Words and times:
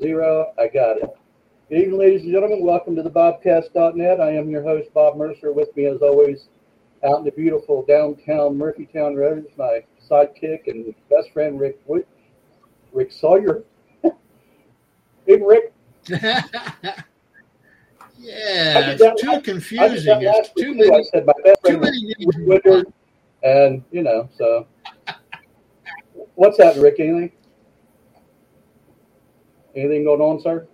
zero. 0.00 0.52
I 0.56 0.68
got 0.68 0.98
it. 0.98 1.10
Good 1.68 1.78
evening, 1.80 1.98
ladies 1.98 2.22
and 2.22 2.30
gentlemen. 2.30 2.64
Welcome 2.64 2.94
to 2.94 3.02
the 3.02 3.10
Bobcast.net. 3.10 4.20
I 4.20 4.30
am 4.30 4.48
your 4.48 4.62
host, 4.62 4.94
Bob 4.94 5.16
Mercer. 5.16 5.52
With 5.52 5.76
me, 5.76 5.86
as 5.86 6.02
always, 6.02 6.48
out 7.04 7.18
in 7.18 7.24
the 7.24 7.32
beautiful 7.32 7.84
downtown 7.84 8.56
Murphytown 8.56 9.16
Road 9.16 9.44
is 9.44 9.58
my 9.58 9.82
sidekick 10.08 10.68
and 10.68 10.94
best 11.10 11.32
friend, 11.32 11.58
Rick 11.58 11.80
Wood. 11.86 12.06
Rick 12.92 13.10
Sawyer. 13.10 13.64
hey, 14.02 14.12
Rick. 15.26 15.72
yeah, 16.08 16.94
it's 18.20 19.20
too 19.20 19.40
confusing. 19.40 20.22
It's 20.22 20.50
too 20.52 20.74
many, 20.76 20.94
I 20.94 21.02
said 21.12 21.26
my 21.26 21.32
best 21.44 21.60
friend, 21.60 21.80
many 21.80 22.14
Rick. 22.46 22.86
And 23.42 23.82
you 23.90 24.04
know, 24.04 24.28
so 24.38 24.64
what's 26.36 26.56
that, 26.58 26.76
Rick? 26.76 27.00
Anything? 27.00 27.32
Anything 29.78 30.04
going 30.04 30.20
on, 30.20 30.40
sir? 30.40 30.66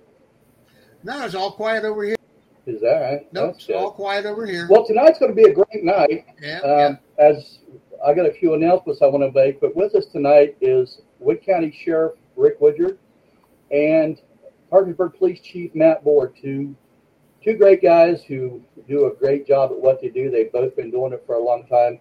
No, 1.02 1.24
it's 1.26 1.34
all 1.34 1.52
quiet 1.52 1.84
over 1.84 2.04
here. 2.04 2.16
Is 2.66 2.80
that 2.80 3.00
right? 3.00 3.32
No, 3.32 3.46
That's 3.46 3.58
it's 3.58 3.66
good. 3.66 3.76
all 3.76 3.90
quiet 3.90 4.24
over 4.24 4.46
here. 4.46 4.66
Well, 4.70 4.86
tonight's 4.86 5.18
going 5.18 5.34
to 5.34 5.36
be 5.36 5.50
a 5.50 5.52
great 5.52 5.84
night. 5.84 6.24
yeah, 6.40 6.60
Um, 6.60 6.98
As 7.18 7.58
I 8.04 8.14
got 8.14 8.24
a 8.26 8.32
few 8.32 8.54
announcements 8.54 9.02
I 9.02 9.06
want 9.06 9.22
to 9.22 9.38
make, 9.38 9.60
but 9.60 9.76
with 9.76 9.94
us 9.94 10.06
tonight 10.06 10.56
is 10.62 11.02
Wood 11.18 11.44
County 11.44 11.76
Sheriff 11.84 12.14
Rick 12.36 12.60
Woodyard 12.60 12.98
and 13.70 14.20
Parkersburg 14.70 15.14
Police 15.18 15.40
Chief 15.40 15.74
Matt 15.74 16.02
Board, 16.02 16.34
two 16.40 16.74
two 17.42 17.54
great 17.58 17.82
guys 17.82 18.22
who 18.24 18.62
do 18.88 19.06
a 19.06 19.14
great 19.14 19.46
job 19.46 19.70
at 19.70 19.78
what 19.78 20.00
they 20.00 20.08
do. 20.08 20.30
They've 20.30 20.50
both 20.50 20.74
been 20.74 20.90
doing 20.90 21.12
it 21.12 21.22
for 21.26 21.34
a 21.34 21.44
long 21.44 21.66
time. 21.66 22.00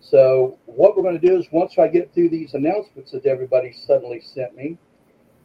So 0.00 0.58
what 0.64 0.96
we're 0.96 1.02
going 1.02 1.20
to 1.20 1.26
do 1.26 1.36
is 1.38 1.46
once 1.52 1.78
I 1.78 1.88
get 1.88 2.14
through 2.14 2.30
these 2.30 2.54
announcements 2.54 3.10
that 3.12 3.26
everybody 3.26 3.72
suddenly 3.86 4.22
sent 4.22 4.56
me, 4.56 4.78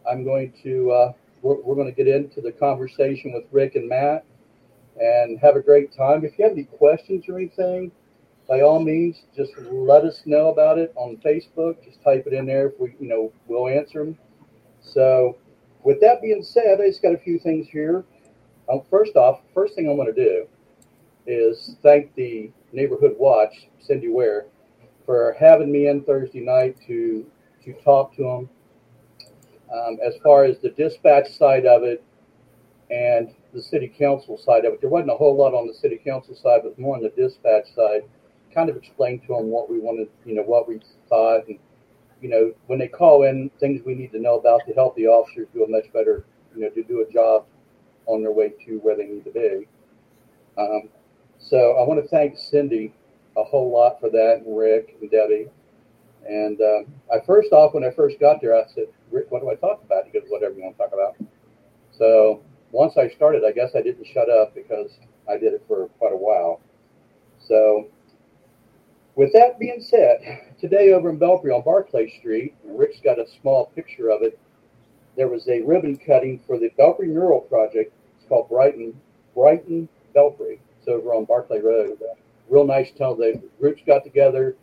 I'm 0.10 0.24
going 0.24 0.54
to 0.64 0.92
uh, 0.92 1.14
we're, 1.42 1.62
we're 1.62 1.76
going 1.76 1.94
to 1.94 2.04
get 2.04 2.08
into 2.08 2.42
the 2.42 2.52
conversation 2.52 3.34
with 3.34 3.44
Rick 3.52 3.76
and 3.76 3.88
Matt 3.88 4.26
and 5.00 5.40
have 5.40 5.56
a 5.56 5.62
great 5.62 5.96
time. 5.96 6.24
If 6.24 6.38
you 6.38 6.46
have 6.46 6.54
any 6.54 6.64
questions 6.64 7.26
or 7.28 7.38
anything, 7.38 7.92
by 8.48 8.62
all 8.62 8.80
means, 8.80 9.24
just 9.36 9.54
let 9.72 10.04
us 10.04 10.22
know 10.26 10.50
about 10.50 10.78
it 10.78 10.94
on 10.96 11.18
Facebook. 11.18 11.84
Just 11.84 12.04
type 12.04 12.26
it 12.28 12.34
in 12.34 12.46
there. 12.46 12.68
If 12.68 12.80
we, 12.80 12.96
you 13.00 13.08
know, 13.08 13.32
we'll 13.48 13.68
answer 13.68 14.00
them. 14.00 14.18
So, 14.82 15.38
with 15.84 16.02
that 16.02 16.22
being 16.22 16.44
said, 16.44 16.80
I 16.82 16.88
just 16.88 17.02
got 17.02 17.14
a 17.14 17.18
few 17.18 17.40
things 17.40 17.68
here. 17.68 18.04
Um, 18.72 18.82
first 18.90 19.16
off, 19.16 19.42
first 19.54 19.76
thing 19.76 19.90
I'm 19.90 19.96
going 19.96 20.14
to 20.14 20.24
do 20.24 20.48
is 21.26 21.76
thank 21.82 22.14
the 22.16 22.52
Neighborhood 22.74 23.16
Watch, 23.18 23.68
Cindy 23.80 24.10
Ware, 24.10 24.46
for 25.06 25.36
having 25.40 25.72
me 25.72 25.88
in 25.88 26.04
Thursday 26.04 26.42
night 26.42 26.78
to 26.88 27.26
to 27.64 27.74
talk 27.82 28.14
to 28.18 28.24
them. 28.24 28.50
Um, 29.74 29.98
as 30.06 30.16
far 30.24 30.44
as 30.44 30.60
the 30.60 30.70
dispatch 30.70 31.32
side 31.36 31.66
of 31.66 31.84
it 31.84 32.04
and 32.92 33.34
the 33.54 33.62
city 33.62 33.88
council 33.88 34.38
side 34.38 34.66
of 34.66 34.74
it, 34.74 34.82
there 34.82 34.90
wasn't 34.90 35.12
a 35.12 35.16
whole 35.16 35.36
lot 35.36 35.54
on 35.54 35.68
the 35.68 35.74
city 35.74 36.00
council 36.04 36.36
side, 36.36 36.62
but 36.64 36.78
more 36.78 36.96
on 36.96 37.02
the 37.02 37.10
dispatch 37.10 37.74
side 37.76 38.04
kind 38.54 38.70
of 38.70 38.78
explained 38.78 39.22
to 39.24 39.30
them 39.30 39.48
what 39.48 39.70
we 39.70 39.80
wanted, 39.80 40.08
you 40.26 40.36
know, 40.36 40.44
what 40.44 40.68
we 40.68 40.80
thought, 41.10 41.48
and 41.48 41.58
you 42.22 42.30
know, 42.30 42.54
when 42.68 42.80
they 42.80 42.88
call 42.88 43.24
in, 43.24 43.50
things 43.60 43.82
we 43.86 43.96
need 43.96 44.12
to 44.14 44.20
know 44.20 44.38
about 44.38 44.62
to 44.66 44.74
help 44.74 44.96
the 44.96 45.08
officers 45.08 45.48
do 45.54 45.66
a 45.66 45.68
much 45.68 45.92
better, 45.92 46.24
you 46.56 46.62
know, 46.62 46.70
to 46.70 46.84
do 46.84 47.02
a 47.02 47.12
job 47.12 47.46
on 48.06 48.22
their 48.22 48.32
way 48.32 48.54
to 48.66 48.80
where 48.80 48.96
they 48.96 49.06
need 49.06 49.26
to 49.26 49.32
be. 49.32 49.68
Um, 50.58 50.90
so 51.38 51.74
I 51.78 51.88
want 51.88 52.02
to 52.02 52.08
thank 52.08 52.38
Cindy 52.38 52.94
a 53.36 53.44
whole 53.44 53.72
lot 53.72 54.00
for 54.00 54.10
that, 54.10 54.44
and 54.46 54.58
Rick 54.58 54.96
and 55.02 55.12
Debbie. 55.12 55.48
And 56.26 56.62
um, 56.62 56.86
I 57.12 57.20
first 57.26 57.52
off, 57.52 57.74
when 57.74 57.84
I 57.84 57.92
first 57.92 58.20
got 58.20 58.40
there, 58.40 58.56
I 58.56 58.64
said, 58.74 58.86
Rick, 59.14 59.30
what 59.30 59.42
do 59.42 59.50
I 59.52 59.56
talk 59.56 59.84
about? 59.86 60.06
He 60.06 60.20
goes, 60.20 60.28
whatever 60.30 60.56
you 60.56 60.64
want 60.64 60.76
to 60.78 60.84
talk 60.84 60.94
about. 60.94 61.16
So 61.98 62.42
once 62.72 62.98
I 62.98 63.10
started, 63.10 63.44
I 63.46 63.52
guess 63.52 63.72
I 63.76 63.82
didn't 63.82 64.08
shut 64.12 64.30
up 64.30 64.56
because 64.56 64.92
I 65.30 65.38
did 65.38 65.54
it 65.54 65.64
for 65.68 65.88
quite 66.00 66.14
a 66.14 66.18
while. 66.18 66.60
So 67.48 67.88
with 69.16 69.32
that 69.34 69.60
being 69.60 69.82
said, 69.82 70.56
today 70.60 70.92
over 70.92 71.10
in 71.10 71.20
Belpre 71.20 71.56
on 71.56 71.64
Barclay 71.64 72.12
Street, 72.20 72.56
and 72.64 72.78
Rick's 72.78 73.00
got 73.04 73.20
a 73.20 73.26
small 73.42 73.68
picture 73.76 74.10
of 74.10 74.24
it. 74.24 74.40
There 75.16 75.28
was 75.28 75.48
a 75.48 75.62
ribbon 75.62 75.98
cutting 75.98 76.42
for 76.48 76.58
the 76.58 76.72
Belpre 76.80 77.08
mural 77.08 77.42
project. 77.42 77.94
It's 78.18 78.28
called 78.28 78.50
Brighton 78.50 79.00
Brighton 79.36 79.88
Belpre. 80.16 80.60
It's 80.80 80.88
over 80.88 81.14
on 81.14 81.26
Barclay 81.26 81.60
Road. 81.60 82.00
Real 82.50 82.66
nice 82.66 82.90
tell. 82.98 83.16
The 83.16 83.42
groups 83.60 83.82
got 83.86 84.04
together. 84.04 84.56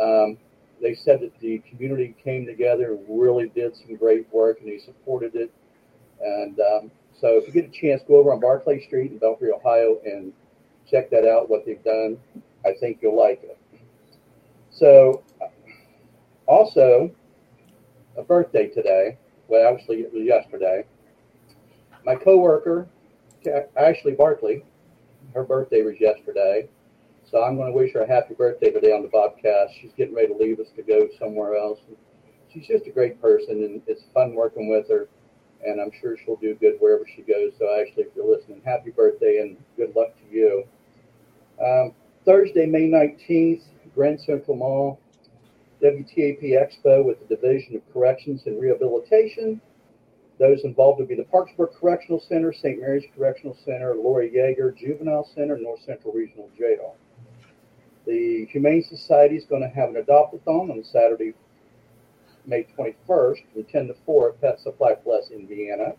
Um, 0.00 0.38
they 0.82 0.94
said 0.94 1.20
that 1.20 1.38
the 1.38 1.58
community 1.70 2.14
came 2.22 2.44
together, 2.44 2.98
really 3.08 3.48
did 3.48 3.76
some 3.76 3.94
great 3.96 4.26
work, 4.32 4.60
and 4.60 4.68
they 4.68 4.78
supported 4.78 5.34
it. 5.36 5.50
And 6.20 6.58
um, 6.60 6.90
so, 7.18 7.36
if 7.38 7.46
you 7.46 7.52
get 7.52 7.66
a 7.66 7.72
chance, 7.72 8.02
go 8.06 8.16
over 8.16 8.32
on 8.32 8.40
Barclay 8.40 8.84
Street 8.84 9.12
in 9.12 9.18
Belpre, 9.18 9.54
Ohio, 9.54 9.98
and 10.04 10.32
check 10.90 11.08
that 11.10 11.26
out. 11.26 11.48
What 11.48 11.64
they've 11.64 11.82
done, 11.84 12.18
I 12.66 12.72
think 12.80 12.98
you'll 13.00 13.16
like 13.16 13.42
it. 13.44 13.58
So, 14.70 15.22
also, 16.46 17.10
a 18.16 18.22
birthday 18.22 18.68
today. 18.68 19.18
Well, 19.48 19.72
actually, 19.72 20.00
it 20.00 20.12
was 20.12 20.24
yesterday. 20.24 20.84
My 22.04 22.16
coworker, 22.16 22.88
Ashley 23.76 24.12
Barkley, 24.12 24.64
her 25.34 25.44
birthday 25.44 25.82
was 25.82 25.94
yesterday. 26.00 26.68
So 27.32 27.42
I'm 27.42 27.56
going 27.56 27.72
to 27.72 27.78
wish 27.78 27.94
her 27.94 28.02
a 28.02 28.06
happy 28.06 28.34
birthday 28.34 28.70
today 28.70 28.92
on 28.92 29.00
the 29.00 29.08
Bobcast. 29.08 29.70
She's 29.80 29.92
getting 29.96 30.14
ready 30.14 30.28
to 30.28 30.34
leave 30.34 30.60
us 30.60 30.66
to 30.76 30.82
go 30.82 31.08
somewhere 31.18 31.56
else. 31.56 31.80
She's 32.52 32.66
just 32.66 32.86
a 32.86 32.90
great 32.90 33.22
person, 33.22 33.64
and 33.64 33.80
it's 33.86 34.02
fun 34.12 34.34
working 34.34 34.68
with 34.68 34.86
her. 34.90 35.08
And 35.64 35.80
I'm 35.80 35.90
sure 35.98 36.18
she'll 36.18 36.36
do 36.36 36.54
good 36.54 36.74
wherever 36.78 37.06
she 37.16 37.22
goes. 37.22 37.52
So, 37.58 37.64
Ashley, 37.72 38.02
if 38.02 38.08
you're 38.14 38.30
listening, 38.30 38.60
happy 38.66 38.90
birthday 38.90 39.38
and 39.38 39.56
good 39.78 39.96
luck 39.96 40.12
to 40.18 40.36
you. 40.36 40.64
Um, 41.64 41.94
Thursday, 42.26 42.66
May 42.66 42.90
19th, 42.90 43.62
Grand 43.94 44.20
Central 44.20 44.58
Mall, 44.58 45.00
WTAP 45.82 46.42
Expo 46.42 47.02
with 47.02 47.26
the 47.26 47.34
Division 47.34 47.76
of 47.76 47.92
Corrections 47.94 48.42
and 48.44 48.60
Rehabilitation. 48.60 49.58
Those 50.38 50.64
involved 50.64 51.00
will 51.00 51.06
be 51.06 51.14
the 51.14 51.24
Parkersburg 51.24 51.70
Correctional 51.80 52.20
Center, 52.20 52.52
St. 52.52 52.78
Mary's 52.78 53.04
Correctional 53.16 53.56
Center, 53.64 53.94
Lorrie 53.94 54.30
Yeager 54.30 54.76
Juvenile 54.76 55.26
Center, 55.34 55.56
North 55.56 55.80
Central 55.86 56.12
Regional 56.12 56.50
Jail. 56.58 56.94
The 58.06 58.46
Humane 58.46 58.82
Society 58.82 59.36
is 59.36 59.44
going 59.44 59.62
to 59.62 59.68
have 59.68 59.90
an 59.90 59.96
adopt-a-thon 59.96 60.70
on 60.70 60.84
Saturday, 60.84 61.34
May 62.46 62.66
21st, 62.76 63.38
from 63.52 63.64
10 63.64 63.86
to 63.88 63.94
4 64.04 64.28
at 64.30 64.40
Pet 64.40 64.60
Supply 64.60 64.94
Plus, 64.94 65.30
Indiana. 65.30 65.94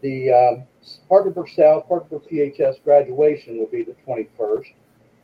The 0.00 0.32
um, 0.32 0.62
Parkersburg 1.08 1.48
South, 1.50 1.88
Parkersburg 1.88 2.22
PHS 2.30 2.82
graduation 2.82 3.58
will 3.58 3.66
be 3.66 3.84
the 3.84 3.96
21st. 4.06 4.72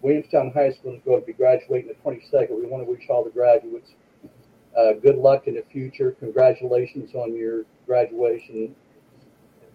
Williamstown 0.02 0.52
High 0.52 0.72
School 0.72 0.94
is 0.94 1.00
going 1.04 1.20
to 1.20 1.26
be 1.26 1.32
graduating 1.32 1.88
the 1.88 2.10
22nd. 2.10 2.50
We 2.50 2.66
want 2.66 2.84
to 2.84 2.90
wish 2.90 3.08
all 3.08 3.24
the 3.24 3.30
graduates 3.30 3.90
uh, 4.76 4.94
good 4.94 5.16
luck 5.16 5.46
in 5.46 5.54
the 5.54 5.64
future. 5.72 6.12
Congratulations 6.18 7.14
on 7.14 7.34
your 7.34 7.64
graduation. 7.86 8.74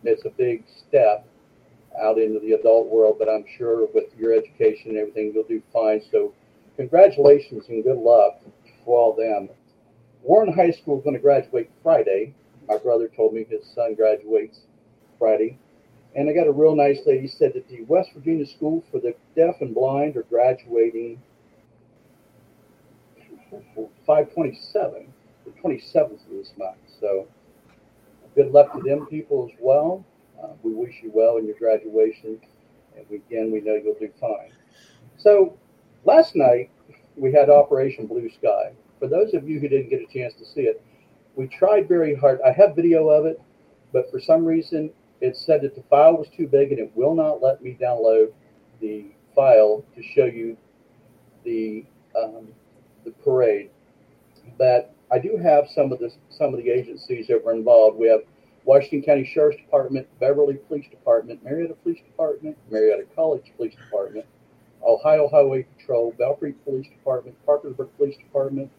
It's 0.03 0.25
a 0.25 0.29
big 0.29 0.63
step 0.87 1.25
out 2.01 2.17
into 2.17 2.39
the 2.39 2.53
adult 2.53 2.87
world, 2.87 3.17
but 3.19 3.29
I'm 3.29 3.45
sure 3.57 3.87
with 3.93 4.05
your 4.17 4.33
education 4.33 4.91
and 4.91 4.97
everything, 4.97 5.31
you'll 5.33 5.43
do 5.43 5.61
fine. 5.73 6.01
So, 6.11 6.33
congratulations 6.77 7.65
and 7.69 7.83
good 7.83 7.97
luck 7.97 8.41
for 8.85 8.97
all 8.97 9.13
them. 9.13 9.49
Warren 10.23 10.53
High 10.53 10.71
School 10.71 10.97
is 10.97 11.03
going 11.03 11.15
to 11.15 11.21
graduate 11.21 11.69
Friday. 11.83 12.33
My 12.67 12.77
brother 12.77 13.07
told 13.07 13.33
me 13.33 13.45
his 13.49 13.65
son 13.73 13.95
graduates 13.95 14.59
Friday. 15.17 15.57
And 16.15 16.29
I 16.29 16.33
got 16.33 16.47
a 16.47 16.51
real 16.51 16.75
nice 16.75 16.99
lady 17.05 17.27
said 17.27 17.53
that 17.53 17.67
the 17.67 17.83
West 17.83 18.09
Virginia 18.13 18.45
School 18.45 18.83
for 18.91 18.99
the 18.99 19.13
Deaf 19.35 19.55
and 19.61 19.73
Blind 19.73 20.17
are 20.17 20.23
graduating 20.23 21.21
527, 24.05 25.13
the 25.45 25.51
27th 25.51 26.11
of 26.11 26.29
this 26.31 26.51
month. 26.57 26.77
So 26.99 27.27
good 28.35 28.51
luck 28.51 28.73
to 28.73 28.81
them 28.81 29.05
people 29.07 29.49
as 29.51 29.57
well. 29.59 30.03
Uh, 30.41 30.47
we 30.63 30.73
wish 30.73 30.95
you 31.01 31.11
well 31.13 31.37
in 31.37 31.45
your 31.45 31.57
graduation. 31.57 32.39
And 32.95 33.05
we, 33.09 33.17
again, 33.17 33.51
we 33.51 33.61
know 33.61 33.75
you'll 33.75 33.95
do 33.99 34.09
fine. 34.19 34.51
So 35.17 35.57
last 36.05 36.35
night 36.35 36.69
we 37.15 37.31
had 37.31 37.49
Operation 37.49 38.07
Blue 38.07 38.29
Sky. 38.29 38.71
For 38.99 39.07
those 39.07 39.33
of 39.33 39.47
you 39.47 39.59
who 39.59 39.67
didn't 39.67 39.89
get 39.89 40.01
a 40.01 40.13
chance 40.13 40.33
to 40.35 40.45
see 40.45 40.61
it, 40.61 40.81
we 41.35 41.47
tried 41.47 41.87
very 41.87 42.15
hard. 42.15 42.39
I 42.45 42.51
have 42.51 42.75
video 42.75 43.09
of 43.09 43.25
it, 43.25 43.41
but 43.93 44.11
for 44.11 44.19
some 44.19 44.45
reason 44.45 44.91
it 45.21 45.35
said 45.35 45.61
that 45.61 45.75
the 45.75 45.83
file 45.83 46.17
was 46.17 46.27
too 46.29 46.47
big 46.47 46.71
and 46.71 46.79
it 46.79 46.91
will 46.95 47.15
not 47.15 47.41
let 47.41 47.61
me 47.61 47.77
download 47.79 48.31
the 48.79 49.05
file 49.35 49.83
to 49.95 50.03
show 50.03 50.25
you 50.25 50.57
the 51.43 51.85
um, 52.21 52.47
the 53.05 53.11
parade. 53.23 53.69
But 54.57 54.93
I 55.11 55.19
do 55.19 55.37
have 55.37 55.67
some 55.69 55.91
of 55.91 55.99
the 55.99 56.11
some 56.29 56.53
of 56.53 56.63
the 56.63 56.69
agencies 56.69 57.27
that 57.27 57.43
were 57.43 57.53
involved. 57.53 57.97
We 57.97 58.07
have 58.09 58.21
Washington 58.65 59.01
County 59.03 59.29
Sheriff's 59.33 59.57
Department, 59.57 60.07
Beverly 60.19 60.55
Police 60.67 60.87
Department, 60.89 61.43
Marietta 61.43 61.75
Police 61.75 62.01
Department, 62.05 62.57
Marietta 62.69 63.05
College 63.15 63.51
Police 63.57 63.75
Department, 63.75 64.25
Ohio 64.83 65.27
Highway 65.29 65.65
Patrol, 65.77 66.13
Belpre 66.13 66.53
Police 66.63 66.87
Department, 66.89 67.35
Parkersburg 67.45 67.89
Police 67.97 68.17
Department, 68.17 68.69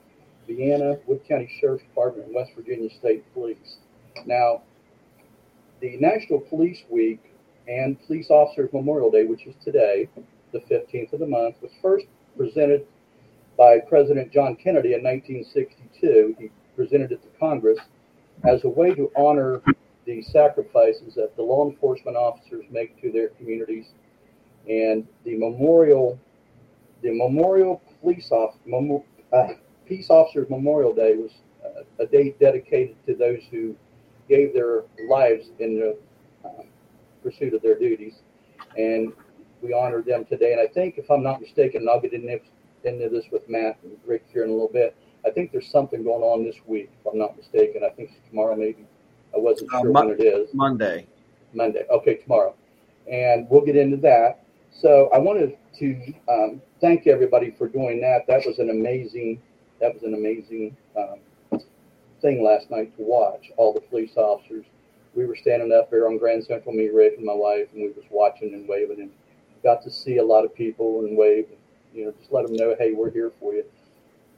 Vienna, 0.47 0.97
Wood 1.07 1.21
County 1.29 1.51
Sheriff's 1.61 1.85
Department, 1.85 2.27
and 2.27 2.35
West 2.35 2.53
Virginia 2.57 2.91
State 2.99 3.25
Police. 3.35 3.77
Now, 4.27 4.63
the 5.81 5.97
National 5.99 6.41
Police 6.41 6.83
Week 6.91 7.21
and 7.69 7.97
Police 8.07 8.31
Officers 8.31 8.71
Memorial 8.73 9.11
Day, 9.11 9.25
which 9.25 9.47
is 9.47 9.55
today, 9.65 10.09
the 10.53 10.61
15th 10.61 11.13
of 11.13 11.21
the 11.21 11.27
month, 11.27 11.57
was 11.63 11.71
first 11.81 12.07
presented 12.37 12.87
by 13.57 13.79
President 13.79 14.33
John 14.33 14.57
Kennedy 14.57 14.95
in 14.95 15.03
1962. 15.03 16.37
He 16.39 16.51
presented 16.77 17.13
it 17.13 17.23
to 17.23 17.29
Congress 17.39 17.79
as 18.45 18.65
a 18.65 18.69
way 18.69 18.95
to 18.95 19.11
honor 19.17 19.61
the 20.07 20.23
sacrifices 20.23 21.15
that 21.15 21.37
the 21.37 21.43
law 21.43 21.69
enforcement 21.69 22.17
officers 22.17 22.65
make 22.71 23.01
to 23.03 23.13
their 23.13 23.29
communities. 23.31 23.87
And 24.69 25.07
the 25.25 25.37
memorial, 25.37 26.19
the 27.03 27.11
Memorial 27.11 27.83
Police 28.01 28.31
off, 28.31 28.55
Memo, 28.67 29.05
uh, 29.33 29.49
Peace 29.87 30.11
Officers 30.11 30.49
Memorial 30.49 30.95
Day 30.95 31.17
was 31.17 31.31
a, 31.99 32.03
a 32.03 32.07
date 32.07 32.39
dedicated 32.39 32.97
to 33.07 33.15
those 33.15 33.41
who 33.51 33.75
gave 34.29 34.55
their 34.55 34.85
lives 35.09 35.47
in 35.59 35.79
the 35.81 35.99
uh, 36.49 36.63
pursuit 37.23 37.55
of 37.55 37.63
their 37.63 37.79
duties. 37.79 38.15
And 38.77 39.13
we 39.63 39.73
honor 39.73 40.03
them 40.03 40.25
today. 40.25 40.53
And 40.53 40.61
I 40.61 40.73
think, 40.73 40.97
if 40.97 41.11
I'm 41.11 41.23
not 41.23 41.41
mistaken, 41.41 41.83
and 41.83 41.91
I'll 41.91 42.01
get 42.01 42.13
into 42.13 43.09
this 43.09 43.25
with 43.31 43.49
Matt 43.49 43.79
and 43.83 43.93
Rick 44.07 44.25
here 44.33 44.45
in 44.45 44.51
a 44.51 44.53
little 44.53 44.71
bit, 44.73 44.97
I 45.25 45.31
think 45.31 45.53
there's 45.53 45.71
something 45.71 46.03
going 46.03 46.23
on 46.23 46.45
this 46.45 46.57
week, 46.67 46.91
if 47.01 47.13
I'm 47.13 47.19
not 47.19 47.37
mistaken. 47.37 47.83
I 47.85 47.91
think 47.91 48.11
tomorrow, 48.29 48.57
maybe. 48.57 48.87
I 49.35 49.39
wasn't 49.39 49.73
uh, 49.73 49.81
sure 49.81 49.93
when 49.93 50.11
it 50.11 50.21
is. 50.21 50.49
Monday. 50.55 51.07
Monday. 51.53 51.85
Okay, 51.91 52.17
tomorrow. 52.17 52.55
And 53.11 53.49
we'll 53.51 53.65
get 53.65 53.77
into 53.77 53.97
that. 53.99 54.45
So 54.73 55.11
I 55.13 55.19
wanted 55.19 55.57
to 55.79 56.15
um, 56.29 56.63
thank 56.81 57.07
everybody 57.07 57.51
for 57.51 57.69
doing 57.69 58.01
that. 58.01 58.27
That 58.27 58.47
was 58.47 58.59
an 58.59 58.71
amazing, 58.71 59.41
that 59.81 59.93
was 59.93 60.03
an 60.05 60.15
amazing 60.15 60.77
um, 60.97 61.61
thing 62.21 62.43
last 62.43 62.71
night 62.71 62.97
to 62.97 63.03
watch. 63.03 63.51
All 63.57 63.73
the 63.73 63.81
police 63.81 64.17
officers. 64.17 64.65
We 65.15 65.27
were 65.27 65.35
standing 65.35 65.73
up 65.73 65.91
there 65.91 66.07
on 66.07 66.19
Grand 66.19 66.45
Central, 66.45 66.73
me, 66.73 66.89
Rick, 66.89 67.15
and 67.17 67.27
my 67.27 67.35
wife, 67.35 67.67
and 67.73 67.83
we 67.83 67.89
was 67.89 68.05
watching 68.11 68.55
and 68.55 68.69
waving, 68.69 69.01
and 69.01 69.11
got 69.65 69.83
to 69.83 69.91
see 69.91 70.19
a 70.19 70.25
lot 70.25 70.45
of 70.45 70.55
people 70.55 71.01
and 71.01 71.17
wave. 71.17 71.47
You 71.93 72.07
know, 72.07 72.13
just 72.13 72.33
let 72.33 72.47
them 72.47 72.55
know, 72.55 72.77
hey, 72.79 72.93
we're 72.93 73.11
here 73.11 73.33
for 73.41 73.53
you. 73.53 73.65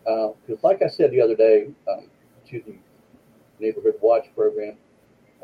Because, 0.04 0.64
uh, 0.64 0.69
like 0.69 0.82
I 0.82 0.88
said 0.88 1.10
the 1.10 1.20
other 1.20 1.37
day 1.37 1.69
um, 1.90 2.06
to 2.50 2.62
the 2.66 2.75
Neighborhood 3.60 3.94
Watch 4.00 4.26
program, 4.34 4.76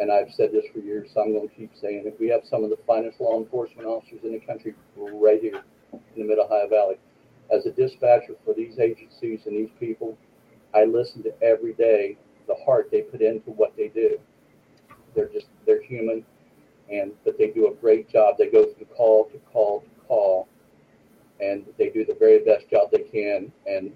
and 0.01 0.13
I've 0.13 0.33
said 0.33 0.53
this 0.53 0.65
for 0.73 0.81
years, 0.81 1.11
so 1.13 1.23
I'm 1.23 1.33
going 1.33 1.49
to 1.49 1.55
keep 1.55 1.73
saying 1.81 2.05
it. 2.07 2.17
We 2.21 2.29
have 2.29 2.43
some 2.45 2.65
of 2.65 2.71
the 2.71 2.79
finest 2.87 3.21
law 3.21 3.39
enforcement 3.39 3.87
officers 3.87 4.21
in 4.23 4.33
the 4.33 4.41
country 4.41 4.75
right 4.97 5.41
here 5.41 5.63
in 5.93 6.01
the 6.17 6.25
Mid 6.25 6.39
Ohio 6.39 6.69
Valley. 6.69 6.97
As 7.51 7.67
a 7.67 7.71
dispatcher 7.71 8.35
for 8.45 8.55
these 8.55 8.79
agencies 8.79 9.41
and 9.47 9.57
these 9.57 9.73
people, 9.81 10.17
I 10.75 10.85
listen 10.85 11.23
to 11.25 11.43
every 11.43 11.73
day 11.73 12.17
the 12.47 12.57
heart 12.65 12.89
they 12.91 13.03
put 13.03 13.23
into 13.23 13.51
what 13.51 13.77
they 13.77 13.89
do. 13.89 14.19
They're 15.15 15.29
just 15.29 15.47
they're 15.67 15.83
human, 15.83 16.25
and 16.91 17.13
but 17.25 17.39
they 17.39 17.49
do 17.49 17.69
a 17.69 17.75
great 17.75 18.09
job. 18.09 18.37
They 18.39 18.49
go 18.49 18.67
from 18.73 18.87
call 18.97 19.25
to 19.31 19.39
call 19.53 19.81
to 19.81 19.89
call, 20.07 20.49
and 21.41 21.65
they 21.79 21.89
do 21.89 22.05
the 22.05 22.17
very 22.19 22.45
best 22.45 22.69
job 22.71 22.91
they 22.93 23.03
can. 23.03 23.51
And 23.67 23.93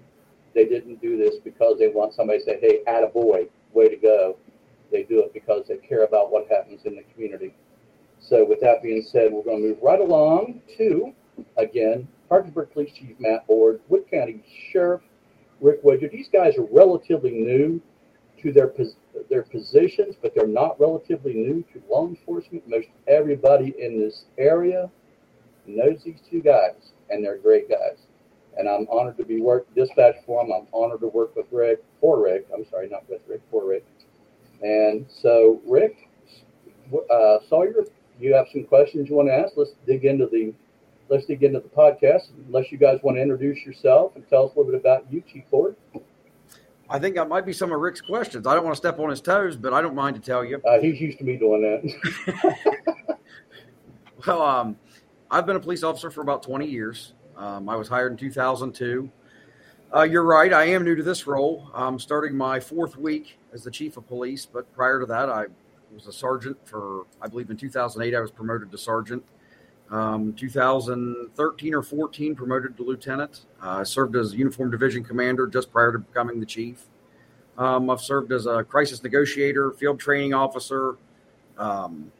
they 0.53 0.65
didn't 0.65 1.01
do 1.01 1.17
this 1.17 1.35
because 1.43 1.77
they 1.79 1.87
want 1.87 2.13
somebody 2.13 2.39
to 2.39 2.45
say, 2.45 2.59
"Hey, 2.59 2.81
add 2.87 3.03
a 3.03 3.07
boy, 3.07 3.47
way 3.73 3.89
to 3.89 3.95
go." 3.95 4.37
They 4.91 5.03
do 5.03 5.19
it 5.21 5.33
because 5.33 5.67
they 5.67 5.77
care 5.77 6.03
about 6.03 6.31
what 6.31 6.47
happens 6.47 6.85
in 6.85 6.95
the 6.95 7.03
community. 7.13 7.53
So, 8.19 8.45
with 8.45 8.59
that 8.61 8.81
being 8.81 9.01
said, 9.01 9.31
we're 9.31 9.43
going 9.43 9.61
to 9.61 9.69
move 9.69 9.81
right 9.81 9.99
along 9.99 10.61
to 10.77 11.13
again 11.57 12.07
Parkersburg 12.29 12.71
Police 12.71 12.93
Chief 12.93 13.15
Matt 13.19 13.45
Board, 13.47 13.81
Wood 13.89 14.09
County 14.09 14.43
Sheriff 14.71 15.01
Rick 15.61 15.79
Woodyard. 15.83 16.11
These 16.11 16.29
guys 16.29 16.57
are 16.57 16.67
relatively 16.71 17.31
new 17.31 17.81
to 18.41 18.51
their 18.51 18.73
their 19.29 19.43
positions, 19.43 20.15
but 20.21 20.33
they're 20.35 20.47
not 20.47 20.79
relatively 20.79 21.33
new 21.33 21.63
to 21.73 21.81
law 21.89 22.07
enforcement. 22.07 22.67
Most 22.67 22.87
everybody 23.07 23.73
in 23.77 23.99
this 23.99 24.25
area 24.37 24.89
knows 25.65 26.03
these 26.03 26.19
two 26.29 26.41
guys, 26.41 26.91
and 27.09 27.23
they're 27.23 27.37
great 27.37 27.69
guys 27.69 27.97
and 28.57 28.67
I'm 28.67 28.87
honored 28.89 29.17
to 29.17 29.25
be 29.25 29.41
work 29.41 29.67
dispatch 29.75 30.15
for 30.25 30.43
him. 30.43 30.51
I'm 30.51 30.67
honored 30.73 31.01
to 31.01 31.07
work 31.07 31.35
with 31.35 31.47
Rick 31.51 31.83
for 31.99 32.21
Rick. 32.21 32.47
I'm 32.53 32.65
sorry, 32.69 32.89
not 32.89 33.07
with 33.09 33.21
Rick 33.27 33.41
for 33.49 33.65
Rick. 33.65 33.85
And 34.61 35.05
so, 35.09 35.61
Rick 35.65 36.09
uh, 37.09 37.39
Sawyer, 37.49 37.85
you 38.19 38.33
have 38.33 38.47
some 38.51 38.63
questions 38.65 39.09
you 39.09 39.15
want 39.15 39.29
to 39.29 39.33
ask? 39.33 39.53
Let's 39.55 39.71
dig 39.85 40.05
into 40.05 40.27
the 40.27 40.53
let's 41.09 41.25
dig 41.25 41.43
into 41.43 41.59
the 41.59 41.69
podcast. 41.69 42.29
Unless 42.47 42.71
you 42.71 42.77
guys 42.77 42.99
want 43.03 43.17
to 43.17 43.21
introduce 43.21 43.65
yourself 43.65 44.15
and 44.15 44.27
tell 44.29 44.45
us 44.45 44.55
a 44.55 44.59
little 44.59 44.71
bit 44.71 44.79
about 44.79 45.11
you, 45.11 45.21
Chief 45.21 45.49
Board. 45.49 45.75
I 46.89 46.99
think 46.99 47.15
that 47.15 47.27
might 47.27 47.45
be 47.45 47.53
some 47.53 47.71
of 47.71 47.79
Rick's 47.79 48.01
questions. 48.01 48.45
I 48.45 48.53
don't 48.53 48.63
want 48.63 48.75
to 48.75 48.77
step 48.77 48.99
on 48.99 49.09
his 49.09 49.21
toes, 49.21 49.55
but 49.55 49.73
I 49.73 49.81
don't 49.81 49.95
mind 49.95 50.15
to 50.15 50.21
tell 50.21 50.43
you. 50.43 50.61
Uh, 50.67 50.79
he's 50.79 50.99
used 50.99 51.17
to 51.19 51.23
me 51.23 51.37
doing 51.37 51.61
that. 51.61 53.17
well, 54.27 54.41
um, 54.41 54.77
I've 55.31 55.45
been 55.45 55.55
a 55.55 55.59
police 55.59 55.81
officer 55.81 56.11
for 56.11 56.21
about 56.21 56.43
20 56.43 56.67
years. 56.67 57.13
Um, 57.37 57.69
I 57.69 57.75
was 57.75 57.87
hired 57.87 58.11
in 58.11 58.17
2002. 58.17 59.09
Uh, 59.95 60.01
you're 60.01 60.23
right. 60.23 60.51
I 60.51 60.65
am 60.65 60.83
new 60.83 60.95
to 60.95 61.03
this 61.03 61.27
role. 61.27 61.69
I'm 61.73 61.99
starting 61.99 62.35
my 62.35 62.59
fourth 62.59 62.97
week 62.97 63.37
as 63.53 63.63
the 63.63 63.71
chief 63.71 63.97
of 63.97 64.07
police, 64.07 64.45
but 64.45 64.71
prior 64.73 64.99
to 64.99 65.05
that, 65.05 65.29
I 65.29 65.45
was 65.93 66.07
a 66.07 66.13
sergeant 66.13 66.57
for, 66.65 67.05
I 67.21 67.27
believe 67.27 67.49
in 67.49 67.57
2008, 67.57 68.15
I 68.15 68.19
was 68.19 68.31
promoted 68.31 68.71
to 68.71 68.77
sergeant. 68.77 69.23
Um, 69.91 70.33
2013 70.33 71.75
or 71.75 71.83
14, 71.83 72.35
promoted 72.35 72.75
to 72.77 72.83
lieutenant. 72.83 73.45
Uh, 73.61 73.79
I 73.79 73.83
served 73.83 74.15
as 74.15 74.33
uniform 74.33 74.71
division 74.71 75.03
commander 75.03 75.45
just 75.45 75.71
prior 75.71 75.91
to 75.91 75.99
becoming 75.99 76.39
the 76.39 76.45
chief. 76.45 76.85
Um, 77.57 77.89
I've 77.89 78.01
served 78.01 78.31
as 78.31 78.47
a 78.47 78.63
crisis 78.63 79.03
negotiator, 79.03 79.71
field 79.71 79.99
training 79.99 80.33
officer, 80.33 80.97
um, 81.57 82.11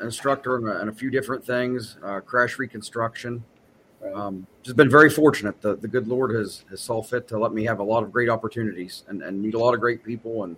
instructor, 0.00 0.56
and 0.56 0.68
a, 0.68 0.80
and 0.80 0.88
a, 0.88 0.92
few 0.92 1.10
different 1.10 1.44
things, 1.44 1.98
uh, 2.02 2.20
crash 2.20 2.58
reconstruction. 2.58 3.44
Um, 4.14 4.46
just 4.62 4.76
been 4.76 4.90
very 4.90 5.10
fortunate. 5.10 5.60
The, 5.60 5.74
the 5.76 5.88
good 5.88 6.06
Lord 6.06 6.34
has, 6.34 6.64
has 6.70 6.80
saw 6.80 7.02
fit 7.02 7.26
to 7.28 7.38
let 7.38 7.52
me 7.52 7.64
have 7.64 7.80
a 7.80 7.82
lot 7.82 8.02
of 8.04 8.12
great 8.12 8.28
opportunities 8.28 9.02
and, 9.08 9.22
and 9.22 9.40
meet 9.42 9.54
a 9.54 9.58
lot 9.58 9.74
of 9.74 9.80
great 9.80 10.04
people 10.04 10.44
and 10.44 10.56